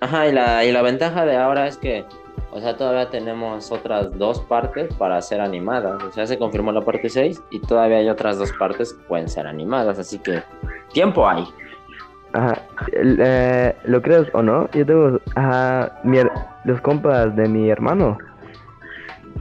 Ajá, 0.00 0.28
y 0.28 0.32
la, 0.32 0.64
y 0.64 0.72
la 0.72 0.82
ventaja 0.82 1.26
de 1.26 1.36
ahora 1.36 1.66
es 1.66 1.76
que, 1.76 2.06
o 2.50 2.60
sea, 2.60 2.76
todavía 2.76 3.10
tenemos 3.10 3.70
otras 3.70 4.16
dos 4.18 4.40
partes 4.40 4.92
para 4.94 5.20
ser 5.20 5.40
animadas. 5.40 6.02
O 6.02 6.10
sea, 6.10 6.26
se 6.26 6.38
confirmó 6.38 6.72
la 6.72 6.80
parte 6.80 7.08
6 7.08 7.42
y 7.50 7.60
todavía 7.60 7.98
hay 7.98 8.08
otras 8.08 8.38
dos 8.38 8.50
partes 8.58 8.94
que 8.94 9.04
pueden 9.04 9.28
ser 9.28 9.46
animadas. 9.46 9.98
Así 9.98 10.18
que, 10.18 10.42
tiempo 10.92 11.28
hay. 11.28 11.44
Ajá, 12.32 12.62
eh, 12.92 13.76
¿lo 13.84 14.00
crees 14.00 14.28
o 14.32 14.42
no? 14.42 14.70
Yo 14.70 14.86
tengo, 14.86 15.20
ajá, 15.34 16.00
los 16.64 16.80
compas 16.80 17.36
de 17.36 17.48
mi 17.48 17.68
hermano. 17.68 18.16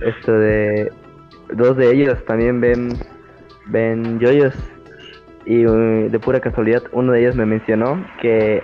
Esto 0.02 0.34
de, 0.34 0.92
dos 1.54 1.78
de 1.78 1.92
ellos 1.92 2.24
también 2.26 2.60
ven, 2.60 2.90
ven 3.68 4.20
yoyos. 4.20 4.54
Y 5.46 5.66
uh, 5.66 6.10
de 6.12 6.20
pura 6.20 6.40
casualidad, 6.40 6.84
uno 6.92 7.14
de 7.14 7.22
ellos 7.22 7.36
me 7.36 7.46
mencionó 7.46 8.06
que 8.22 8.62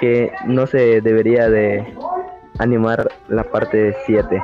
que 0.00 0.32
no 0.46 0.66
se 0.66 1.00
debería 1.00 1.48
de 1.48 1.94
animar 2.58 3.08
la 3.28 3.44
parte 3.44 3.94
7. 4.06 4.42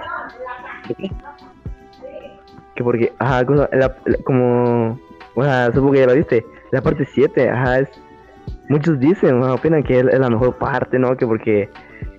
Que 2.74 2.84
porque, 2.84 3.12
ajá, 3.18 3.44
como, 4.24 4.98
o 5.34 5.44
sea, 5.44 5.66
supongo 5.72 5.92
que 5.92 6.00
ya 6.00 6.06
la 6.06 6.14
viste, 6.14 6.46
la 6.70 6.80
parte 6.80 7.04
7, 7.04 7.50
ajá, 7.50 7.80
es, 7.80 7.88
muchos 8.68 8.98
dicen, 9.00 9.42
opinan 9.42 9.82
que 9.82 9.98
es, 9.98 10.04
la 10.04 10.30
mejor 10.30 10.56
parte, 10.56 10.98
¿no? 10.98 11.16
Que 11.16 11.26
porque, 11.26 11.68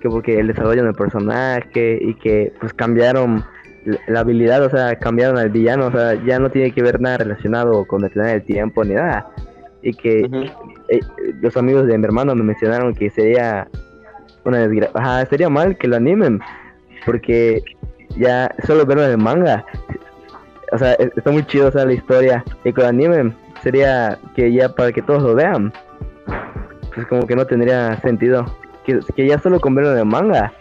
que 0.02 0.10
porque 0.10 0.40
el 0.40 0.48
desarrollo 0.48 0.84
del 0.84 0.94
personaje 0.94 2.00
y 2.02 2.14
que 2.16 2.54
pues 2.60 2.74
cambiaron 2.74 3.44
la 4.08 4.22
habilidad, 4.22 4.64
o 4.64 4.70
sea, 4.70 4.96
cambiaron 4.98 5.38
al 5.38 5.50
villano, 5.50 5.88
o 5.88 5.92
sea, 5.92 6.14
ya 6.26 6.40
no 6.40 6.50
tiene 6.50 6.72
que 6.72 6.82
ver 6.82 7.00
nada 7.00 7.18
relacionado 7.18 7.86
con 7.86 8.02
detener 8.02 8.36
el 8.36 8.44
tiempo 8.44 8.84
ni 8.84 8.96
nada. 8.96 9.30
Y 9.82 9.94
que 9.94 10.30
eh, 10.90 11.00
los 11.42 11.56
amigos 11.58 11.88
de 11.88 11.98
mi 11.98 12.06
hermano 12.06 12.36
me 12.36 12.44
mencionaron 12.44 12.94
que 12.94 13.10
sería 13.10 13.68
una 14.46 14.60
desgracia. 14.60 15.26
sería 15.28 15.50
mal 15.50 15.78
que 15.78 15.88
lo 15.88 15.98
animen, 15.98 16.40
porque 17.06 17.62
ya 18.18 18.54
solo 18.66 18.86
verlo 18.86 19.06
en 19.06 19.12
el 19.12 19.18
manga, 19.18 19.66
o 20.72 20.78
sea, 20.78 20.94
está 20.94 21.32
muy 21.32 21.44
chido, 21.46 21.68
o 21.68 21.72
sea, 21.72 21.86
la 21.86 21.94
historia, 21.94 22.44
y 22.64 22.74
que 22.74 22.82
lo 22.82 22.88
animen 22.88 23.36
sería 23.62 24.18
que 24.36 24.52
ya 24.52 24.70
para 24.70 24.92
que 24.92 25.02
todos 25.02 25.24
lo 25.24 25.36
vean, 25.36 25.74
pues 26.94 27.06
como 27.08 27.26
que 27.28 27.36
no 27.36 27.46
tendría 27.46 28.00
sentido, 28.02 28.46
que, 28.86 29.28
ya 29.28 29.40
solo 29.40 29.60
con 29.60 29.76
verlo 29.76 29.92
en 29.94 30.00
el 30.00 30.06
manga, 30.06 30.54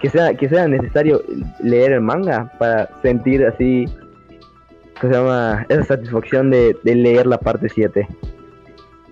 que 0.00 0.08
sea, 0.08 0.34
que 0.34 0.48
sea 0.48 0.66
necesario 0.66 1.22
leer 1.62 1.92
el 1.92 2.00
manga 2.00 2.50
para 2.58 2.88
sentir 3.02 3.44
así, 3.44 3.86
que 5.00 5.08
se 5.08 5.12
llama, 5.12 5.66
esa 5.68 5.84
satisfacción 5.84 6.50
de, 6.50 6.76
de 6.82 6.94
leer 6.94 7.26
la 7.26 7.38
parte 7.38 7.68
7. 7.68 8.06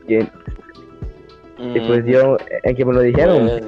Y 0.08 1.80
pues 1.80 2.04
yo, 2.06 2.36
en 2.62 2.76
que 2.76 2.84
me 2.84 2.94
lo 2.94 3.00
dijeron, 3.00 3.48
pues, 3.48 3.62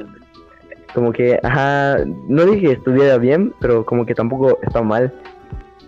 como 0.95 1.13
que, 1.13 1.39
ajá, 1.43 1.99
no 2.29 2.45
dije 2.47 2.67
que 2.67 2.73
estuviera 2.73 3.19
bien, 3.19 3.53
pero 3.61 3.85
como 3.85 4.07
que 4.07 4.15
tampoco 4.15 4.59
está 4.63 4.83
mal. 4.83 5.13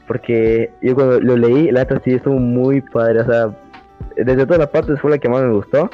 Porque 0.06 0.70
yo 0.82 0.94
cuando 0.94 1.20
lo 1.20 1.36
leí, 1.36 1.70
la 1.70 1.80
neta 1.80 2.00
sí 2.04 2.14
estuvo 2.14 2.34
muy 2.34 2.80
padre, 2.80 3.20
o 3.20 3.24
sea, 3.24 3.56
desde 4.16 4.44
todas 4.44 4.58
las 4.58 4.68
partes 4.68 5.00
fue 5.00 5.10
la 5.10 5.18
que 5.18 5.28
más 5.28 5.42
me 5.42 5.52
gustó. 5.52 5.88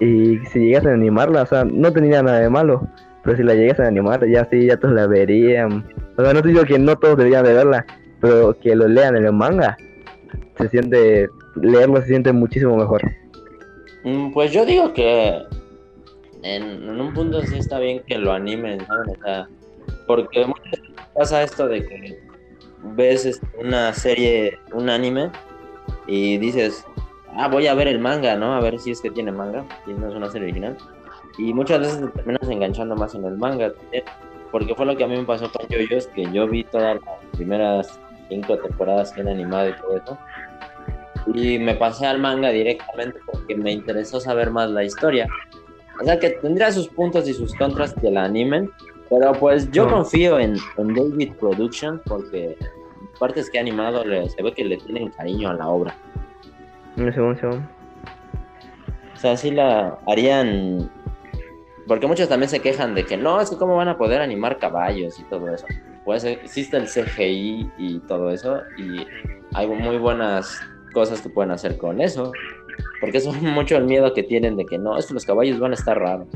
Y 0.00 0.38
si 0.52 0.60
llegas 0.60 0.86
a 0.86 0.92
animarla, 0.92 1.42
o 1.42 1.46
sea, 1.46 1.64
no 1.64 1.92
tenía 1.92 2.22
nada 2.22 2.40
de 2.40 2.50
malo. 2.50 2.86
Pero 3.22 3.36
si 3.36 3.42
la 3.42 3.54
llegas 3.54 3.80
a 3.80 3.88
animar, 3.88 4.24
ya 4.28 4.44
sí, 4.50 4.66
ya 4.66 4.76
todos 4.76 4.94
la 4.94 5.06
verían. 5.06 5.84
O 6.16 6.22
sea, 6.22 6.32
no 6.32 6.42
te 6.42 6.48
digo 6.48 6.64
que 6.64 6.78
no 6.78 6.96
todos 6.96 7.16
deberían 7.16 7.44
de 7.44 7.54
verla, 7.54 7.84
pero 8.20 8.56
que 8.60 8.76
lo 8.76 8.86
lean 8.86 9.16
en 9.16 9.26
el 9.26 9.32
manga. 9.32 9.76
Se 10.58 10.68
siente, 10.68 11.28
leerlo 11.56 12.00
se 12.02 12.08
siente 12.08 12.32
muchísimo 12.32 12.76
mejor. 12.76 13.02
Mm, 14.06 14.30
pues 14.30 14.52
yo 14.52 14.64
digo 14.64 14.94
que 14.94 15.42
en, 16.44 16.88
un 16.88 17.12
punto 17.12 17.42
sí 17.42 17.58
está 17.58 17.80
bien 17.80 18.04
que 18.06 18.16
lo 18.16 18.32
animen, 18.32 18.86
¿sabes? 18.86 19.18
O 19.18 19.24
sea, 19.24 19.48
porque 20.06 20.46
pasa 21.12 21.42
esto 21.42 21.66
de 21.66 21.84
que 21.84 22.22
ves 22.94 23.26
este, 23.26 23.44
una 23.58 23.92
serie, 23.92 24.60
un 24.72 24.90
anime, 24.90 25.32
y 26.06 26.38
dices, 26.38 26.86
ah, 27.34 27.48
voy 27.48 27.66
a 27.66 27.74
ver 27.74 27.88
el 27.88 27.98
manga, 27.98 28.36
¿no? 28.36 28.54
A 28.54 28.60
ver 28.60 28.78
si 28.78 28.92
es 28.92 29.00
que 29.00 29.10
tiene 29.10 29.32
manga, 29.32 29.64
si 29.84 29.92
no 29.92 30.08
es 30.08 30.14
una 30.14 30.30
serie 30.30 30.46
original. 30.46 30.76
Y 31.36 31.52
muchas 31.52 31.80
veces 31.80 32.00
te 32.00 32.06
terminas 32.06 32.48
enganchando 32.48 32.94
más 32.94 33.12
en 33.16 33.24
el 33.24 33.36
manga, 33.36 33.72
porque 34.52 34.72
fue 34.76 34.86
lo 34.86 34.96
que 34.96 35.02
a 35.02 35.08
mí 35.08 35.16
me 35.16 35.24
pasó 35.24 35.50
con 35.50 35.66
JoJo's, 35.66 36.06
que 36.14 36.30
yo 36.30 36.46
vi 36.46 36.62
todas 36.62 37.00
las 37.04 37.36
primeras 37.36 37.98
cinco 38.28 38.56
temporadas 38.56 39.10
que 39.10 39.22
han 39.22 39.28
animado 39.28 39.68
y 39.68 39.72
todo 39.72 39.96
eso 39.96 40.18
y 41.34 41.58
me 41.58 41.74
pasé 41.74 42.06
al 42.06 42.20
manga 42.20 42.50
directamente 42.50 43.18
porque 43.26 43.56
me 43.56 43.72
interesó 43.72 44.20
saber 44.20 44.50
más 44.50 44.70
la 44.70 44.84
historia. 44.84 45.28
O 46.00 46.04
sea 46.04 46.18
que 46.18 46.30
tendría 46.30 46.70
sus 46.72 46.88
puntos 46.88 47.28
y 47.28 47.32
sus 47.32 47.54
contras 47.54 47.94
que 47.94 48.10
la 48.10 48.24
animen, 48.24 48.70
pero 49.08 49.32
pues 49.32 49.70
yo 49.70 49.88
confío 49.88 50.38
en, 50.38 50.56
David 50.76 51.32
Productions 51.38 52.00
porque 52.04 52.56
partes 53.18 53.50
que 53.50 53.58
ha 53.58 53.60
animado 53.60 54.02
se 54.28 54.42
ve 54.42 54.52
que 54.52 54.64
le 54.64 54.76
tienen 54.76 55.10
cariño 55.10 55.50
a 55.50 55.54
la 55.54 55.68
obra. 55.68 55.96
Un 56.96 57.12
segundo, 57.12 57.40
segundo. 57.40 57.68
O 59.14 59.18
sea, 59.18 59.36
sí 59.36 59.50
la 59.50 59.98
harían. 60.06 60.90
Porque 61.86 62.06
muchos 62.06 62.28
también 62.28 62.50
se 62.50 62.60
quejan 62.60 62.94
de 62.94 63.06
que 63.06 63.16
no, 63.16 63.40
es 63.40 63.48
que 63.50 63.56
cómo 63.56 63.76
van 63.76 63.88
a 63.88 63.96
poder 63.96 64.20
animar 64.20 64.58
caballos 64.58 65.18
y 65.18 65.24
todo 65.24 65.54
eso. 65.54 65.66
Pues 66.04 66.24
existe 66.24 66.76
el 66.76 66.86
CGI 66.86 67.70
y 67.78 67.98
todo 68.00 68.30
eso, 68.30 68.60
y 68.76 69.06
hay 69.54 69.66
muy 69.66 69.96
buenas 69.98 70.60
cosas 70.96 71.20
que 71.20 71.28
pueden 71.28 71.50
hacer 71.50 71.76
con 71.76 72.00
eso. 72.00 72.32
Porque 73.00 73.18
es 73.18 73.26
mucho 73.42 73.76
el 73.76 73.84
miedo 73.84 74.14
que 74.14 74.22
tienen 74.22 74.56
de 74.56 74.64
que 74.64 74.78
no, 74.78 74.96
es 74.96 75.06
que 75.06 75.14
los 75.14 75.26
caballos 75.26 75.60
van 75.60 75.72
a 75.72 75.74
estar 75.74 75.98
raros. 75.98 76.26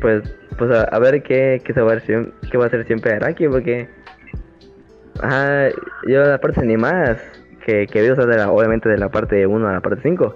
Pues, 0.00 0.22
pues 0.56 0.70
a, 0.70 0.98
ver 0.98 1.22
qué, 1.22 1.60
qué, 1.62 1.74
se 1.74 1.82
va 1.82 1.92
a 1.92 1.96
hacer, 1.96 2.32
qué 2.50 2.56
va 2.56 2.64
a 2.64 2.66
hacer 2.68 2.86
siempre 2.86 3.12
Araki, 3.12 3.48
porque. 3.48 3.88
Ajá, 5.20 5.68
yo 6.06 6.22
la 6.24 6.38
parte 6.38 6.60
animadas 6.60 7.18
que, 7.64 7.86
que 7.86 8.02
vi, 8.02 8.08
o 8.08 8.52
obviamente 8.52 8.88
de 8.88 8.98
la 8.98 9.10
parte 9.10 9.46
1 9.46 9.68
a 9.68 9.72
la 9.72 9.80
parte 9.80 10.00
5, 10.02 10.34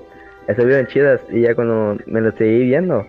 eso 0.48 0.64
bien 0.64 0.86
chidas, 0.86 1.20
y 1.30 1.42
ya 1.42 1.54
cuando 1.54 1.98
me 2.06 2.22
lo 2.22 2.32
seguí 2.32 2.64
viendo, 2.64 3.06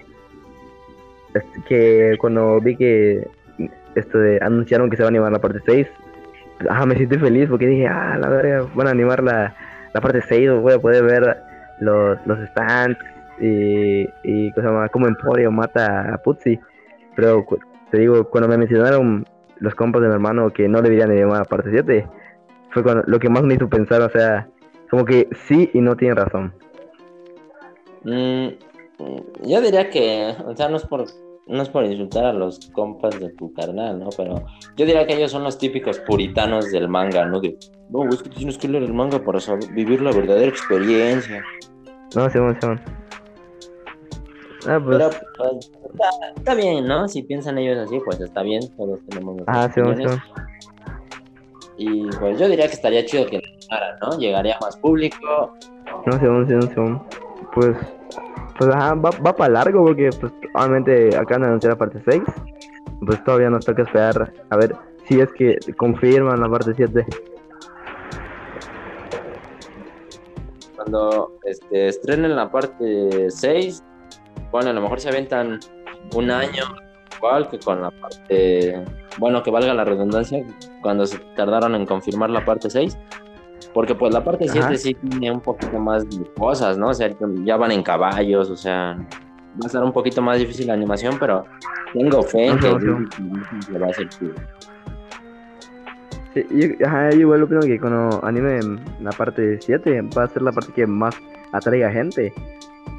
es 1.34 1.43
que 1.68 2.18
cuando 2.20 2.60
vi 2.60 2.76
que 2.76 3.26
esto 3.95 4.18
de, 4.18 4.38
anunciaron 4.41 4.89
que 4.89 4.97
se 4.97 5.04
va 5.04 5.08
a 5.08 5.12
animar 5.12 5.32
la 5.32 5.39
parte 5.39 5.60
6, 5.66 5.88
ajá, 6.70 6.86
me 6.86 6.95
sentí 6.95 7.18
feliz 7.18 7.49
porque 7.49 7.68
dije, 7.68 7.88
ah, 7.88 8.18
la 8.20 8.30
verga, 8.30 8.66
van 8.76 8.88
a 8.88 8.91
animar 8.91 9.24
la, 9.24 9.53
la 9.93 10.01
parte 10.01 10.22
6, 10.22 10.51
voy 10.62 10.74
a 10.74 10.80
poder 10.80 11.03
ver 11.03 11.38
los, 11.80 12.18
los 12.26 12.39
stands 12.49 12.97
y, 13.39 14.07
y 14.24 14.51
como 14.91 15.07
Emporio 15.07 15.51
mata 15.51 16.14
a 16.14 16.18
Putzi. 16.18 16.59
Pero 17.16 17.45
te 17.89 17.99
digo, 17.99 18.30
cuando 18.30 18.47
me 18.47 18.57
mencionaron 18.57 19.26
los 19.57 19.76
compas 19.76 20.01
de 20.01 20.07
mi 20.07 20.14
hermano 20.14 20.51
que 20.51 20.68
no 20.68 20.82
deberían 20.82 21.09
de 21.09 21.20
llamar 21.20 21.41
a 21.41 21.45
parte 21.45 21.70
7, 21.72 22.07
fue 22.72 22.84
cuando, 22.84 23.03
lo 23.07 23.20
que 23.20 23.30
más 23.30 23.43
me 23.43 23.55
hizo 23.55 23.70
pensar, 23.70 24.01
o 24.01 24.09
sea, 24.09 24.47
como 24.89 25.05
que 25.05 25.28
sí 25.47 25.70
y 25.74 25.82
no 25.82 25.95
tienen 25.95 26.18
razón. 26.18 26.53
Mm, 28.03 28.47
yo 29.43 29.62
diría 29.62 29.89
que, 29.89 30.36
o 30.45 30.55
sea, 30.55 30.70
no 30.70 30.78
es 30.78 30.86
por 30.86 31.05
no 31.47 31.61
es 31.61 31.69
por 31.69 31.83
insultar 31.85 32.25
a 32.25 32.33
los 32.33 32.59
compas 32.71 33.19
de 33.19 33.29
tu 33.29 33.53
carnal, 33.53 33.99
¿no? 33.99 34.09
Pero 34.15 34.35
yo 34.77 34.85
diría 34.85 35.05
que 35.05 35.13
ellos 35.15 35.31
son 35.31 35.43
los 35.43 35.57
típicos 35.57 35.99
puritanos 35.99 36.71
del 36.71 36.87
manga, 36.87 37.25
¿no? 37.25 37.39
De, 37.41 37.57
no, 37.89 38.07
es 38.09 38.21
que 38.23 38.29
tienes 38.29 38.57
que 38.57 38.67
leer 38.67 38.83
el 38.83 38.93
manga 38.93 39.23
para 39.23 39.39
saber- 39.39 39.71
vivir 39.73 40.01
la 40.01 40.11
verdadera 40.11 40.47
experiencia. 40.47 41.43
No, 42.15 42.29
Simón, 42.29 42.57
Simón. 42.61 42.81
Ah, 44.67 44.79
pues, 44.83 44.97
Pero 44.97 45.09
pues, 45.37 45.71
está, 45.91 46.09
está 46.35 46.53
bien, 46.55 46.85
¿no? 46.85 47.07
Si 47.07 47.23
piensan 47.23 47.57
ellos 47.57 47.79
así, 47.79 47.99
pues 48.05 48.19
está 48.21 48.43
bien, 48.43 48.61
todos 48.77 48.99
tenemos 49.09 49.41
ah, 49.47 49.67
opiniones. 49.71 50.11
Simón. 50.11 50.21
Y 51.77 52.07
pues 52.19 52.39
yo 52.39 52.47
diría 52.47 52.67
que 52.67 52.73
estaría 52.73 53.03
chido 53.05 53.25
que 53.25 53.41
¿no? 54.01 54.17
Llegaría 54.19 54.57
más 54.61 54.77
público. 54.77 55.53
No, 56.05 56.19
Simón, 56.19 56.47
Simón, 56.47 56.69
Simón. 56.73 57.03
Pues, 57.55 57.75
pues 58.58 58.70
ajá, 58.74 58.95
va, 58.95 59.10
va 59.26 59.36
para 59.36 59.54
largo 59.54 59.86
porque, 59.86 60.10
pues, 60.20 60.32
obviamente 60.54 61.16
acaban 61.16 61.41
de 61.41 61.47
anunciar 61.47 61.74
la 61.74 61.78
parte 61.78 62.02
6. 62.06 62.22
Pues 63.06 63.24
todavía 63.24 63.49
nos 63.49 63.66
toca 63.66 63.82
esperar 63.84 64.34
a 64.49 64.58
ver 64.58 64.76
si 65.08 65.20
es 65.20 65.32
que 65.34 65.58
confirman 65.78 66.39
la 66.39 66.49
parte 66.49 66.74
7. 66.76 67.06
Cuando 70.76 71.38
este, 71.43 71.88
estrenen 71.88 72.36
la 72.36 72.52
parte 72.52 73.30
6, 73.30 73.84
bueno, 74.52 74.70
a 74.70 74.74
lo 74.74 74.82
mejor 74.82 74.99
se 74.99 75.10
aventan 75.10 75.60
un 76.16 76.32
año 76.32 76.64
igual 77.18 77.49
que 77.49 77.60
con 77.60 77.82
la 77.82 77.91
parte, 77.91 78.84
bueno, 79.20 79.43
que 79.43 79.52
valga 79.52 79.74
la 79.74 79.84
redundancia, 79.84 80.43
cuando 80.82 81.06
se 81.06 81.20
tardaron 81.36 81.76
en 81.76 81.86
confirmar 81.86 82.30
la 82.30 82.43
parte 82.43 82.70
6. 82.70 82.97
Porque 83.74 83.95
pues 83.95 84.13
la 84.13 84.24
parte 84.24 84.47
7 84.47 84.59
Ajá. 84.59 84.76
sí 84.76 84.93
tiene 84.93 85.32
un 85.32 85.39
poquito 85.39 85.80
más 85.80 86.09
de 86.09 86.26
cosas, 86.34 86.78
¿no? 86.78 86.89
O 86.89 86.93
sea, 86.93 87.09
ya 87.43 87.57
van 87.57 87.72
en 87.72 87.84
caballos, 87.84 88.49
o 88.49 88.57
sea, 88.57 88.97
va 88.97 89.65
a 89.65 89.69
ser 89.69 89.82
un 89.82 89.93
poquito 89.93 90.22
más 90.22 90.39
difícil 90.39 90.67
la 90.67 90.74
animación, 90.74 91.17
pero 91.19 91.45
tengo 91.93 92.22
fe 92.24 92.47
en 92.47 92.59
que 92.59 92.69
va 93.78 93.88
a 93.88 93.93
ser 93.93 94.09
chido. 94.09 94.34
Sí, 96.34 96.45
yo, 96.49 96.88
ajá, 96.88 97.09
yo 97.11 97.19
igual 97.19 97.43
opino 97.43 97.61
que 97.61 97.80
cuando 97.80 98.24
animen 98.24 98.80
la 99.01 99.11
parte 99.11 99.57
7 99.61 100.01
va 100.17 100.24
a 100.24 100.28
ser 100.28 100.41
la 100.41 100.51
parte 100.51 100.72
que 100.74 100.88
más 100.88 101.15
atraiga 101.51 101.91
gente. 101.91 102.34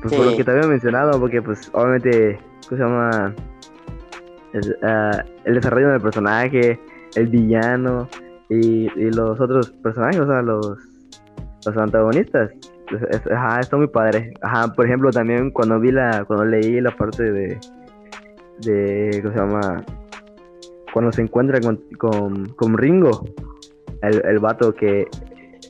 Pues 0.03 0.15
por 0.15 0.27
lo 0.27 0.37
que 0.37 0.45
te 0.45 0.51
había 0.51 0.67
mencionado, 0.67 1.19
porque 1.21 1.41
pues 1.41 1.71
obviamente, 1.73 2.39
¿cómo 2.69 2.77
se 2.77 2.83
llama? 2.83 3.35
Ah, 4.83 5.25
el 5.45 5.55
desarrollo 5.55 5.91
del 5.91 6.01
personaje, 6.01 6.79
el 7.15 7.27
villano 7.29 8.09
y, 8.53 8.91
y 8.97 9.11
los 9.11 9.41
otros 9.41 9.71
personajes, 9.83 10.21
o 10.21 10.27
sea, 10.27 10.43
los, 10.43 10.79
los 11.67 11.77
antagonistas. 11.77 12.51
Ajá, 13.31 13.61
está 13.61 13.77
muy 13.77 13.87
padre. 13.87 14.35
Ajá, 14.43 14.73
por 14.75 14.85
ejemplo, 14.85 15.11
también 15.11 15.51
cuando 15.51 15.81
vi 15.81 15.93
la, 15.93 16.25
cuando 16.27 16.45
leí 16.45 16.81
la 16.81 16.91
parte 16.91 17.33
de, 17.33 17.59
de, 18.61 19.21
¿cómo 19.23 19.35
se 19.35 19.41
llama? 19.41 19.85
Cuando 20.93 21.11
se 21.13 21.23
encuentra 21.23 21.59
con, 21.61 21.81
con, 21.99 22.47
con 22.51 22.77
Ringo, 22.77 23.25
el, 24.03 24.23
el 24.27 24.39
vato 24.41 24.75
que 24.75 25.07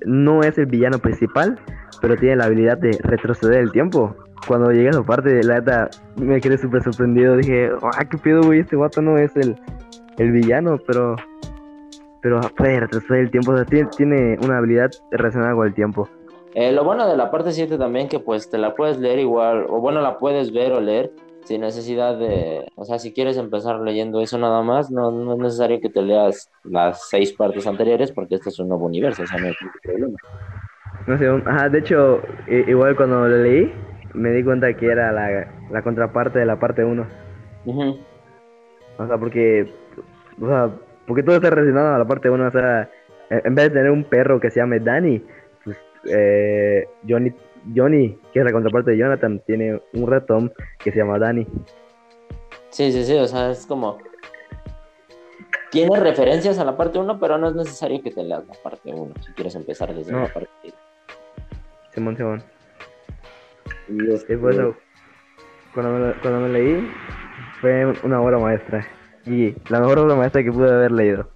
no 0.05 0.41
es 0.41 0.59
el 0.59 0.67
villano 0.67 0.99
principal, 0.99 1.61
pero 2.01 2.17
tiene 2.17 2.37
la 2.37 2.47
habilidad 2.47 2.79
de 2.79 2.99
retroceder 3.05 3.61
el 3.61 3.71
tiempo. 3.71 4.17
Cuando 4.49 4.73
llegué 4.73 4.89
a 4.89 4.91
esa 4.91 5.05
parte, 5.05 5.41
la 5.45 5.61
neta, 5.61 5.89
me 6.17 6.41
quedé 6.41 6.59
súper 6.59 6.83
sorprendido. 6.83 7.37
Dije, 7.37 7.71
ah, 7.81 8.05
qué 8.05 8.19
pedo, 8.19 8.43
güey, 8.43 8.59
este 8.59 8.75
vato 8.75 9.01
no 9.01 9.17
es 9.17 9.37
el, 9.37 9.55
el 10.19 10.33
villano, 10.33 10.77
pero 10.89 11.15
pero 12.23 12.41
puede 12.57 12.81
retroceder 12.81 13.23
el 13.25 13.31
tiempo. 13.31 13.53
O 13.53 13.57
sea, 13.57 13.65
tiene, 13.67 13.89
tiene 13.97 14.39
una 14.41 14.59
habilidad 14.59 14.91
relacionada 15.11 15.55
con 15.55 15.67
el 15.67 15.75
tiempo. 15.75 16.09
Eh, 16.55 16.71
lo 16.73 16.85
bueno 16.85 17.09
de 17.09 17.17
la 17.17 17.31
parte 17.31 17.53
7 17.53 17.79
también 17.79 18.09
que 18.09 18.21
pues 18.21 18.49
te 18.51 18.59
la 18.59 18.75
puedes 18.75 18.99
leer 18.99 19.19
igual, 19.19 19.67
o 19.69 19.81
bueno, 19.81 20.01
la 20.03 20.19
puedes 20.19 20.53
ver 20.53 20.73
o 20.73 20.81
leer 20.81 21.11
sin 21.45 21.63
necesidad 21.63 22.17
de, 22.19 22.67
o 22.77 22.85
sea, 22.85 22.99
si 22.99 23.13
quieres 23.13 23.37
empezar 23.39 23.81
leyendo 23.81 24.21
eso 24.21 24.39
nada 24.39 24.63
más, 24.63 24.91
no, 24.91 25.11
no 25.11 25.33
es 25.33 25.39
necesario 25.39 25.81
que 25.81 25.89
te 25.89 26.03
leas 26.03 26.51
las 26.63 27.09
seis 27.09 27.33
partes 27.33 27.67
anteriores 27.67 28.13
porque 28.13 28.35
este 28.37 28.51
es 28.51 28.59
un 28.61 28.69
nuevo 28.69 28.85
universo, 28.87 29.23
o 29.23 29.27
sea, 29.27 29.39
no 29.41 29.47
hay 29.47 29.55
problema. 29.83 30.17
No 31.07 31.19
sé, 31.19 31.31
un- 31.31 31.49
ajá, 31.49 31.69
de 31.69 31.79
hecho, 31.81 32.21
igual 32.47 32.95
cuando 32.97 33.27
lo 33.27 33.39
leí, 33.43 33.73
me 34.15 34.31
di 34.31 34.45
cuenta 34.45 34.73
que 34.75 34.87
era 34.87 35.11
la, 35.11 35.49
la 35.71 35.83
contraparte 35.83 36.39
de 36.39 36.47
la 36.47 36.61
parte 36.61 36.85
1. 36.85 37.07
Ujú. 37.65 37.99
O 38.99 39.07
sea, 39.07 39.19
porque, 39.19 39.73
o 40.41 40.47
sea, 40.47 40.71
porque 41.07 41.23
todo 41.23 41.37
está 41.37 41.51
relacionado 41.51 41.95
a 41.95 41.99
la 41.99 42.05
parte 42.05 42.31
1. 42.31 42.47
O 42.47 42.51
sea, 42.51 42.89
en 43.31 43.55
vez 43.55 43.65
de 43.65 43.71
tener 43.79 43.91
un 43.91 44.05
perro 44.05 44.41
que 44.41 44.51
se 44.51 44.61
llame 44.61 44.81
Danny, 44.81 45.25
pues 45.65 45.77
eh, 46.11 46.87
Johnny, 47.09 47.33
Johnny, 47.75 48.19
que 48.33 48.41
es 48.41 48.45
la 48.45 48.53
contraparte 48.53 48.93
de 48.93 48.99
Jonathan, 48.99 49.41
tiene 49.47 49.81
un 49.95 50.11
ratón 50.11 50.53
que 50.79 50.91
se 50.93 50.99
llama 50.99 51.19
Danny. 51.19 51.47
Sí, 52.71 52.91
sí, 52.93 53.05
sí, 53.05 53.15
o 53.17 53.27
sea, 53.27 53.51
es 53.51 53.67
como... 53.67 53.99
Tiene 55.71 55.99
referencias 55.99 56.59
a 56.59 56.65
la 56.65 56.77
parte 56.77 56.99
1, 56.99 57.19
pero 57.19 57.39
no 57.39 57.49
es 57.49 57.55
necesario 57.55 58.03
que 58.03 58.11
te 58.11 58.23
leas 58.23 58.47
la 58.47 58.55
parte 58.63 58.93
1 58.93 59.15
si 59.25 59.33
quieres 59.33 59.55
empezar 59.55 59.95
desde 59.95 60.13
No. 60.13 60.21
la 60.21 60.29
parte 60.33 60.51
1. 60.65 60.73
Simón, 61.95 62.17
Simón. 62.17 62.43
Y 63.89 64.11
este, 64.13 64.37
por 64.37 64.53
eso, 64.53 64.75
cuando 65.75 65.93
me, 65.93 65.99
lo- 66.09 66.21
cuando 66.21 66.41
me 66.41 66.49
leí, 66.51 66.91
fue 67.61 67.87
una 68.03 68.21
obra 68.21 68.39
maestra. 68.39 68.87
Y 69.27 69.55
la 69.71 69.81
mejor 69.81 69.99
obra 70.01 70.15
maestra 70.17 70.43
que 70.43 70.53
pude 70.53 70.71
haber 70.73 70.93
leído. 70.93 71.29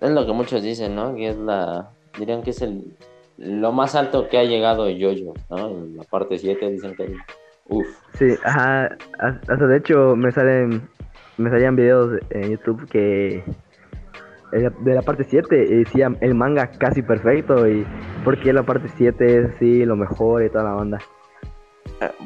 Es 0.00 0.10
lo 0.10 0.24
que 0.26 0.32
muchos 0.32 0.62
dicen, 0.62 0.94
¿no? 0.94 1.14
Que 1.14 1.28
es 1.30 1.36
la... 1.36 1.90
Dirían 2.18 2.42
que 2.42 2.50
es 2.50 2.62
el... 2.62 2.96
Lo 3.38 3.72
más 3.72 3.94
alto 3.94 4.28
que 4.28 4.38
ha 4.38 4.44
llegado 4.44 4.88
Yoyo, 4.88 5.34
¿no? 5.50 5.68
En 5.68 5.96
la 5.96 6.04
parte 6.04 6.38
7 6.38 6.70
dicen 6.70 6.94
que... 6.96 7.14
Uf. 7.68 7.86
Sí, 8.14 8.34
ajá, 8.44 8.86
ha- 9.18 9.40
hasta 9.48 9.66
de 9.66 9.76
hecho 9.76 10.14
me 10.16 10.30
salen, 10.32 10.88
me 11.36 11.50
salían 11.50 11.76
videos 11.76 12.18
en 12.30 12.50
YouTube 12.52 12.88
que 12.88 13.42
de 14.52 14.94
la- 14.94 15.02
parte 15.02 15.24
7 15.24 15.54
decían 15.56 16.16
el 16.20 16.34
manga 16.34 16.68
casi 16.70 17.02
perfecto 17.02 17.68
y 17.68 17.84
porque 18.24 18.52
la 18.52 18.62
parte 18.62 18.88
7 18.96 19.38
es 19.40 19.50
sí 19.58 19.84
lo 19.84 19.96
mejor 19.96 20.44
y 20.44 20.48
toda 20.48 20.64
la 20.64 20.70
banda. 20.74 20.98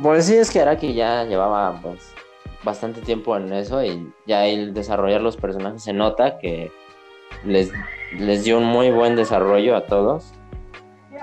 Pues 0.03 0.27
sí, 0.27 0.37
es 0.37 0.51
que 0.51 0.61
Araki 0.61 0.95
ya 0.95 1.25
llevaba 1.25 1.81
pues, 1.83 2.15
bastante 2.65 3.01
tiempo 3.01 3.37
en 3.37 3.53
eso 3.53 3.83
y 3.85 4.13
ya 4.27 4.47
el 4.47 4.75
desarrollar 4.75 5.21
los 5.23 5.37
personajes 5.37 5.83
se 5.83 5.93
nota 5.93 6.39
que 6.39 6.71
les, 7.45 7.73
les 8.19 8.45
dio 8.45 8.59
un 8.59 8.65
muy 8.65 8.91
buen 8.91 9.17
desarrollo 9.17 9.77
a 9.77 9.87
todos. 9.87 10.33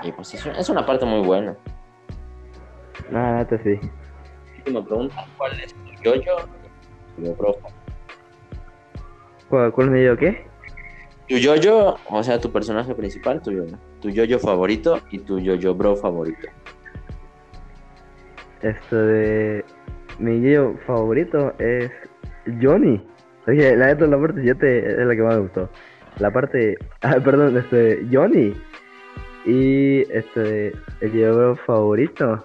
Y 0.02 0.12
pues 0.12 0.34
es, 0.34 0.44
un- 0.46 0.54
es 0.56 0.68
una 0.68 0.84
parte 0.86 1.04
muy 1.06 1.20
buena. 1.26 1.56
Nada, 3.10 3.38
neta 3.38 3.58
sí. 3.62 3.78
Si 4.64 4.72
me 4.72 4.82
preguntan 4.82 5.24
cuál 5.36 5.58
es 5.60 5.74
tu 5.74 6.02
yoyo, 6.04 6.36
yo 7.18 7.34
creo 7.36 7.56
¿Cuál, 9.48 9.72
cuál 9.72 9.90
me 9.90 10.00
dio 10.00 10.16
qué? 10.16 10.46
tu 11.28 11.36
yoyo, 11.36 11.96
o 12.08 12.22
sea, 12.22 12.40
tu 12.40 12.50
personaje 12.50 12.94
principal, 12.94 13.42
tu 13.42 13.50
yoyo, 13.50 13.76
tu 14.00 14.08
yoyo 14.10 14.38
favorito 14.38 15.00
y 15.10 15.18
tu 15.18 15.38
yoyo 15.38 15.74
bro 15.74 15.94
favorito. 15.96 16.48
Esto 18.62 18.96
de 18.96 19.64
mi 20.18 20.40
guillo 20.40 20.74
favorito 20.86 21.54
es 21.58 21.90
Johnny. 22.60 23.00
Oye, 23.46 23.76
la 23.76 23.86
neta 23.86 24.06
la 24.06 24.18
parte 24.18 24.42
7 24.42 25.00
es 25.00 25.06
la 25.06 25.14
que 25.14 25.22
más 25.22 25.36
me 25.36 25.42
gustó. 25.42 25.70
La 26.18 26.30
parte, 26.30 26.76
ah, 27.02 27.16
perdón, 27.22 27.56
este 27.56 28.06
Johnny 28.12 28.54
y 29.46 30.00
este 30.12 30.72
el 31.00 31.12
guillo 31.12 31.56
favorito 31.56 32.42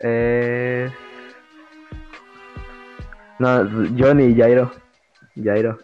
es 0.00 0.90
no 3.38 3.68
Johnny 3.98 4.24
y 4.26 4.36
Jairo. 4.36 4.70
Jairo. 5.42 5.78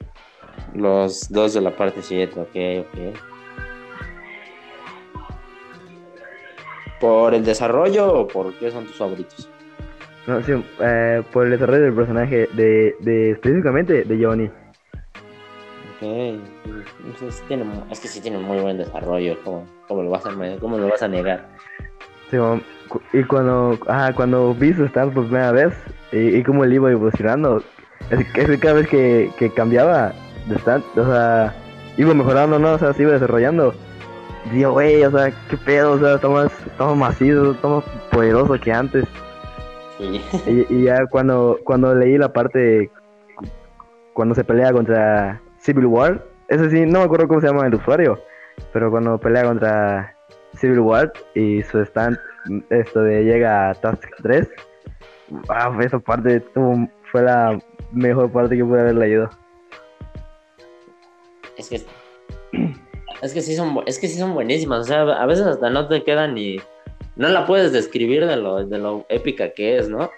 Los 0.74 1.30
dos 1.30 1.55
de 1.55 1.61
la 1.61 1.74
parte 1.76 2.03
7, 2.03 2.41
ok, 2.41 2.86
ok. 2.86 3.18
¿Por 7.01 7.34
el 7.34 7.45
desarrollo 7.45 8.12
o 8.12 8.26
por 8.26 8.53
qué 8.55 8.70
son 8.70 8.84
tus 8.86 8.97
favoritos? 8.97 9.49
No, 10.28 10.42
sí, 10.42 10.52
eh, 10.80 11.22
por 11.32 11.46
el 11.46 11.52
desarrollo 11.52 11.84
del 11.84 11.94
personaje, 11.94 12.50
de, 12.52 12.94
de 13.00 13.30
específicamente 13.30 14.04
de 14.04 14.22
Johnny. 14.22 14.44
Ok, 14.44 16.02
entonces 16.02 17.42
tiene, 17.48 17.64
es 17.90 17.98
que 17.98 18.08
sí 18.08 18.20
tiene 18.20 18.36
un 18.36 18.44
muy 18.44 18.58
buen 18.58 18.76
desarrollo, 18.76 19.38
¿cómo, 19.42 19.64
cómo 19.88 20.02
lo, 20.02 20.10
vas 20.10 20.26
a, 20.26 20.30
cómo 20.60 20.76
lo 20.76 20.86
vas 20.86 21.02
a 21.02 21.08
negar? 21.08 21.48
Sí, 22.30 22.36
y 23.14 23.24
cuando, 23.24 23.78
ah, 23.88 24.12
cuando 24.14 24.52
vi 24.52 24.74
su 24.74 24.84
stand 24.84 25.14
por 25.14 25.24
primera 25.24 25.50
vez 25.50 25.72
y, 26.12 26.36
y 26.36 26.42
cómo 26.42 26.62
él 26.64 26.74
iba 26.74 26.90
evolucionando, 26.90 27.62
es, 28.10 28.30
que 28.32 28.58
cada 28.58 28.74
vez 28.74 28.86
que, 28.86 29.30
que 29.38 29.48
cambiaba 29.48 30.12
de 30.46 30.56
stand, 30.56 30.84
o 30.98 31.06
sea, 31.06 31.54
iba 31.96 32.12
mejorando, 32.12 32.58
¿no? 32.58 32.72
O 32.72 32.78
sea, 32.78 32.92
se 32.92 33.04
iba 33.04 33.12
desarrollando. 33.12 33.72
Digo, 34.52 34.72
güey, 34.72 35.02
o 35.04 35.10
sea, 35.10 35.32
qué 35.48 35.56
pedo, 35.56 35.92
o 35.92 35.98
sea, 35.98 36.16
está 36.16 36.28
más, 36.28 36.52
está 36.66 36.84
más 36.84 36.96
macizo, 36.96 37.52
está 37.52 37.66
más 37.66 37.84
poderoso 38.10 38.60
que 38.60 38.70
antes. 38.70 39.06
Y, 39.99 40.66
y 40.68 40.84
ya 40.84 41.07
cuando, 41.07 41.59
cuando 41.64 41.94
leí 41.94 42.16
la 42.18 42.32
parte, 42.32 42.90
cuando 44.12 44.34
se 44.34 44.44
pelea 44.44 44.72
contra 44.72 45.40
Civil 45.59 45.86
War, 45.86 46.24
ese 46.49 46.70
sí, 46.70 46.86
no 46.86 47.01
me 47.01 47.05
acuerdo 47.05 47.28
cómo 47.28 47.40
se 47.40 47.49
llama 47.49 47.66
el 47.66 47.74
usuario, 47.74 48.18
pero 48.72 48.90
cuando 48.90 49.18
pelea 49.18 49.44
contra 49.44 50.16
Civil 50.57 50.80
War 50.80 51.12
y 51.34 51.62
su 51.62 51.80
stand, 51.80 52.18
esto 52.70 53.03
de 53.03 53.24
llega 53.24 53.70
a 53.70 53.74
Task 53.74 54.09
3, 54.22 54.49
ah, 55.49 55.76
esa 55.80 55.99
parte 55.99 56.42
fue 57.11 57.22
la 57.22 57.59
mejor 57.92 58.30
parte 58.30 58.57
que 58.57 58.64
pude 58.64 58.80
haber 58.80 58.94
leído. 58.94 59.30
Es 61.57 61.68
que 61.68 61.82
es 63.20 63.34
que 63.34 63.42
sí 63.42 63.57
son 63.57 63.82
es 63.86 63.99
que 63.99 64.09
sí 64.09 64.18
son 64.18 64.32
buenísimas, 64.32 64.80
o 64.80 64.84
sea, 64.84 65.03
a 65.03 65.26
veces 65.26 65.46
hasta 65.46 65.70
no 65.70 65.88
te 65.88 66.05
quedan 66.05 66.34
ni 66.34 66.59
no 67.18 67.28
la 67.28 67.46
puedes 67.46 67.72
describir 67.72 68.24
de 68.26 68.36
lo 68.36 68.64
de 68.64 68.78
lo 68.78 69.04
épica 69.08 69.50
que 69.50 69.76
es, 69.76 69.88
¿no? 69.88 70.10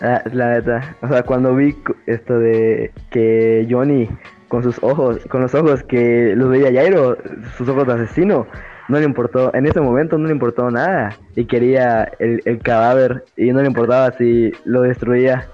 Ah, 0.00 0.22
la 0.32 0.50
neta, 0.50 0.96
o 1.02 1.08
sea, 1.08 1.24
cuando 1.24 1.56
vi 1.56 1.74
esto 2.06 2.38
de 2.38 2.92
que 3.10 3.66
Johnny 3.68 4.08
con 4.46 4.62
sus 4.62 4.78
ojos, 4.82 5.18
con 5.28 5.42
los 5.42 5.54
ojos 5.54 5.82
que 5.82 6.34
los 6.36 6.50
veía 6.50 6.72
Jairo, 6.72 7.18
sus 7.56 7.68
ojos 7.68 7.86
de 7.86 7.94
asesino, 7.94 8.46
no 8.88 8.98
le 8.98 9.04
importó, 9.04 9.52
en 9.54 9.66
ese 9.66 9.80
momento 9.80 10.16
no 10.16 10.26
le 10.26 10.32
importó 10.32 10.70
nada 10.70 11.16
y 11.34 11.44
quería 11.46 12.12
el, 12.18 12.40
el 12.44 12.60
cadáver 12.60 13.24
y 13.36 13.50
no 13.50 13.60
le 13.60 13.66
importaba 13.66 14.12
si 14.12 14.52
lo 14.64 14.82
destruía. 14.82 15.48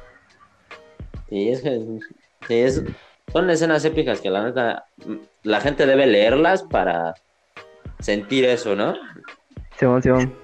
Sí, 1.31 1.49
es 1.49 1.63
que 1.63 1.81
sí, 2.47 2.55
es, 2.55 2.85
son 3.33 3.49
escenas 3.49 3.85
épicas 3.85 4.21
que 4.21 4.31
la 4.31 4.45
neta 4.45 4.85
la 5.43 5.61
gente 5.61 5.87
debe 5.87 6.07
leerlas 6.07 6.63
para 6.63 7.15
sentir 8.01 8.45
eso, 8.45 8.77
¿no? 8.77 8.95
Simón, 9.79 10.03
Simón. 10.03 10.44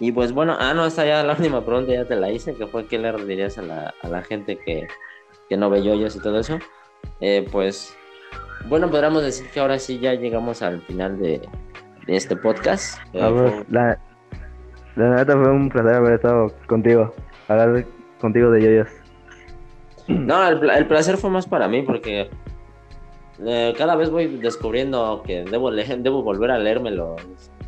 Y 0.00 0.12
pues 0.12 0.32
bueno, 0.32 0.56
ah, 0.58 0.74
no, 0.74 0.86
esta 0.86 1.04
ya 1.04 1.22
la 1.24 1.32
última 1.38 1.64
pregunta 1.64 1.92
ya 1.92 2.04
te 2.04 2.16
la 2.16 2.30
hice, 2.30 2.54
que 2.54 2.66
fue 2.66 2.86
qué 2.86 2.98
le 2.98 3.12
dirías 3.24 3.58
a 3.58 3.62
la, 3.62 3.94
a 4.02 4.08
la 4.08 4.22
gente 4.22 4.56
que, 4.56 4.86
que 5.48 5.56
no 5.56 5.70
ve 5.70 5.82
yoyos 5.82 6.14
y 6.16 6.20
todo 6.20 6.38
eso. 6.38 6.58
Eh, 7.20 7.46
pues 7.50 7.96
bueno, 8.68 8.90
podríamos 8.90 9.22
decir 9.22 9.48
que 9.50 9.60
ahora 9.60 9.78
sí 9.78 9.98
ya 9.98 10.14
llegamos 10.14 10.62
al 10.62 10.82
final 10.82 11.18
de, 11.18 11.40
de 12.06 12.16
este 12.16 12.36
podcast. 12.36 12.98
Eh, 13.12 13.20
fue- 13.20 13.64
la, 13.70 13.98
la 14.96 15.16
neta 15.16 15.32
fue 15.32 15.50
un 15.50 15.68
placer 15.68 15.94
haber 15.94 16.14
estado 16.14 16.52
contigo, 16.66 17.12
hablar 17.48 17.84
contigo 18.20 18.50
de 18.50 18.62
yoyos. 18.62 18.88
No, 20.08 20.46
el, 20.48 20.70
el 20.70 20.86
placer 20.86 21.16
fue 21.18 21.28
más 21.30 21.46
para 21.46 21.68
mí 21.68 21.82
porque 21.82 22.30
eh, 23.44 23.74
cada 23.76 23.94
vez 23.94 24.10
voy 24.10 24.26
descubriendo 24.38 25.22
que 25.24 25.44
debo 25.44 25.70
leer, 25.70 25.98
debo 25.98 26.22
volver 26.22 26.50
a 26.50 26.58
leerme 26.58 26.90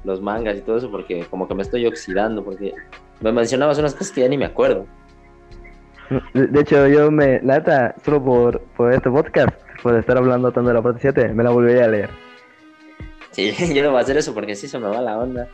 los, 0.05 0.21
mangas 0.21 0.57
y 0.59 0.61
todo 0.63 0.77
eso 0.79 0.91
porque 0.91 1.25
como 1.31 1.47
que 1.49 1.55
me 1.55 1.63
estoy 1.63 1.87
oxidando 1.87 2.45
porque 2.45 2.73
me 3.21 3.33
mencionabas 3.33 3.79
unas 3.79 3.95
cosas 3.95 4.13
que 4.13 4.23
ya 4.23 4.29
ni 4.29 4.39
me 4.39 4.47
acuerdo. 4.47 4.87
De, 6.35 6.61
hecho, 6.61 6.89
yo 6.89 7.11
me, 7.11 7.41
la 7.43 7.59
neta, 7.59 7.95
solo 8.05 8.23
por, 8.25 8.61
por 8.77 8.93
este 8.93 9.09
podcast, 9.11 9.51
por 9.83 9.95
estar 9.97 10.17
hablando 10.17 10.51
tanto 10.51 10.69
de 10.69 10.75
la 10.75 10.83
parte 10.83 10.99
7, 11.03 11.29
me 11.35 11.45
la 11.45 11.51
volvería 11.51 11.85
a 11.85 11.89
leer. 11.89 12.11
Sí, 13.31 13.53
yo 13.75 13.83
debo 13.83 13.97
hacer 13.97 14.17
eso 14.17 14.35
porque 14.35 14.57
sí 14.57 14.67
se 14.67 14.79
me 14.79 14.89
va 14.89 15.01
la 15.01 15.19
onda. 15.19 15.49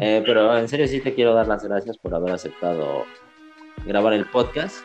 Eh, 0.00 0.22
pero 0.24 0.56
en 0.56 0.68
serio 0.68 0.86
sí 0.88 1.00
te 1.00 1.14
quiero 1.14 1.34
dar 1.34 1.46
las 1.48 1.64
gracias 1.64 1.98
por 1.98 2.14
haber 2.14 2.32
aceptado 2.32 3.04
grabar 3.86 4.12
el 4.12 4.26
podcast. 4.26 4.84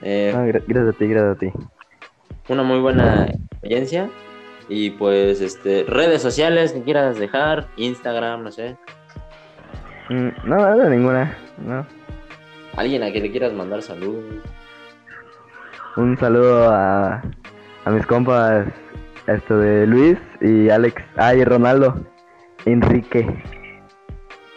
Eh, 0.00 0.32
Ah, 0.34 0.44
gra- 0.46 0.62
gracias 0.66 0.94
a 0.94 0.98
ti, 0.98 1.06
gracias 1.08 1.36
a 1.36 1.38
ti. 1.38 1.52
una 2.48 2.62
muy 2.62 2.78
buena 2.80 3.26
experiencia. 3.26 4.10
Y 4.68 4.90
pues, 4.90 5.40
este, 5.40 5.84
redes 5.86 6.22
sociales 6.22 6.72
que 6.72 6.82
quieras 6.82 7.18
dejar, 7.18 7.68
Instagram, 7.76 8.44
no 8.44 8.52
sé. 8.52 8.76
Mm, 10.08 10.28
no, 10.44 10.56
nada, 10.56 10.88
ninguna. 10.88 11.36
No. 11.58 11.86
Alguien 12.76 13.02
a 13.02 13.10
quien 13.10 13.24
le 13.24 13.30
quieras 13.30 13.52
mandar 13.52 13.82
saludos. 13.82 14.24
Un 15.96 16.16
saludo 16.18 16.70
a, 16.70 17.22
a 17.84 17.90
mis 17.90 18.06
compas 18.06 18.66
esto 19.26 19.58
de 19.58 19.86
Luis 19.86 20.18
y 20.40 20.70
Alex. 20.70 21.02
Ah, 21.16 21.34
y 21.34 21.44
Ronaldo. 21.44 21.94
Enrique. 22.64 23.26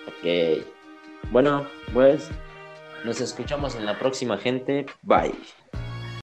Ok. 0.08 0.66
Bueno, 1.32 1.66
pues 1.93 2.30
nos 3.03 3.22
escuchamos 3.22 3.76
en 3.76 3.86
la 3.86 3.97
próxima, 3.97 4.38
gente. 4.38 4.86
Bye. 5.03 5.34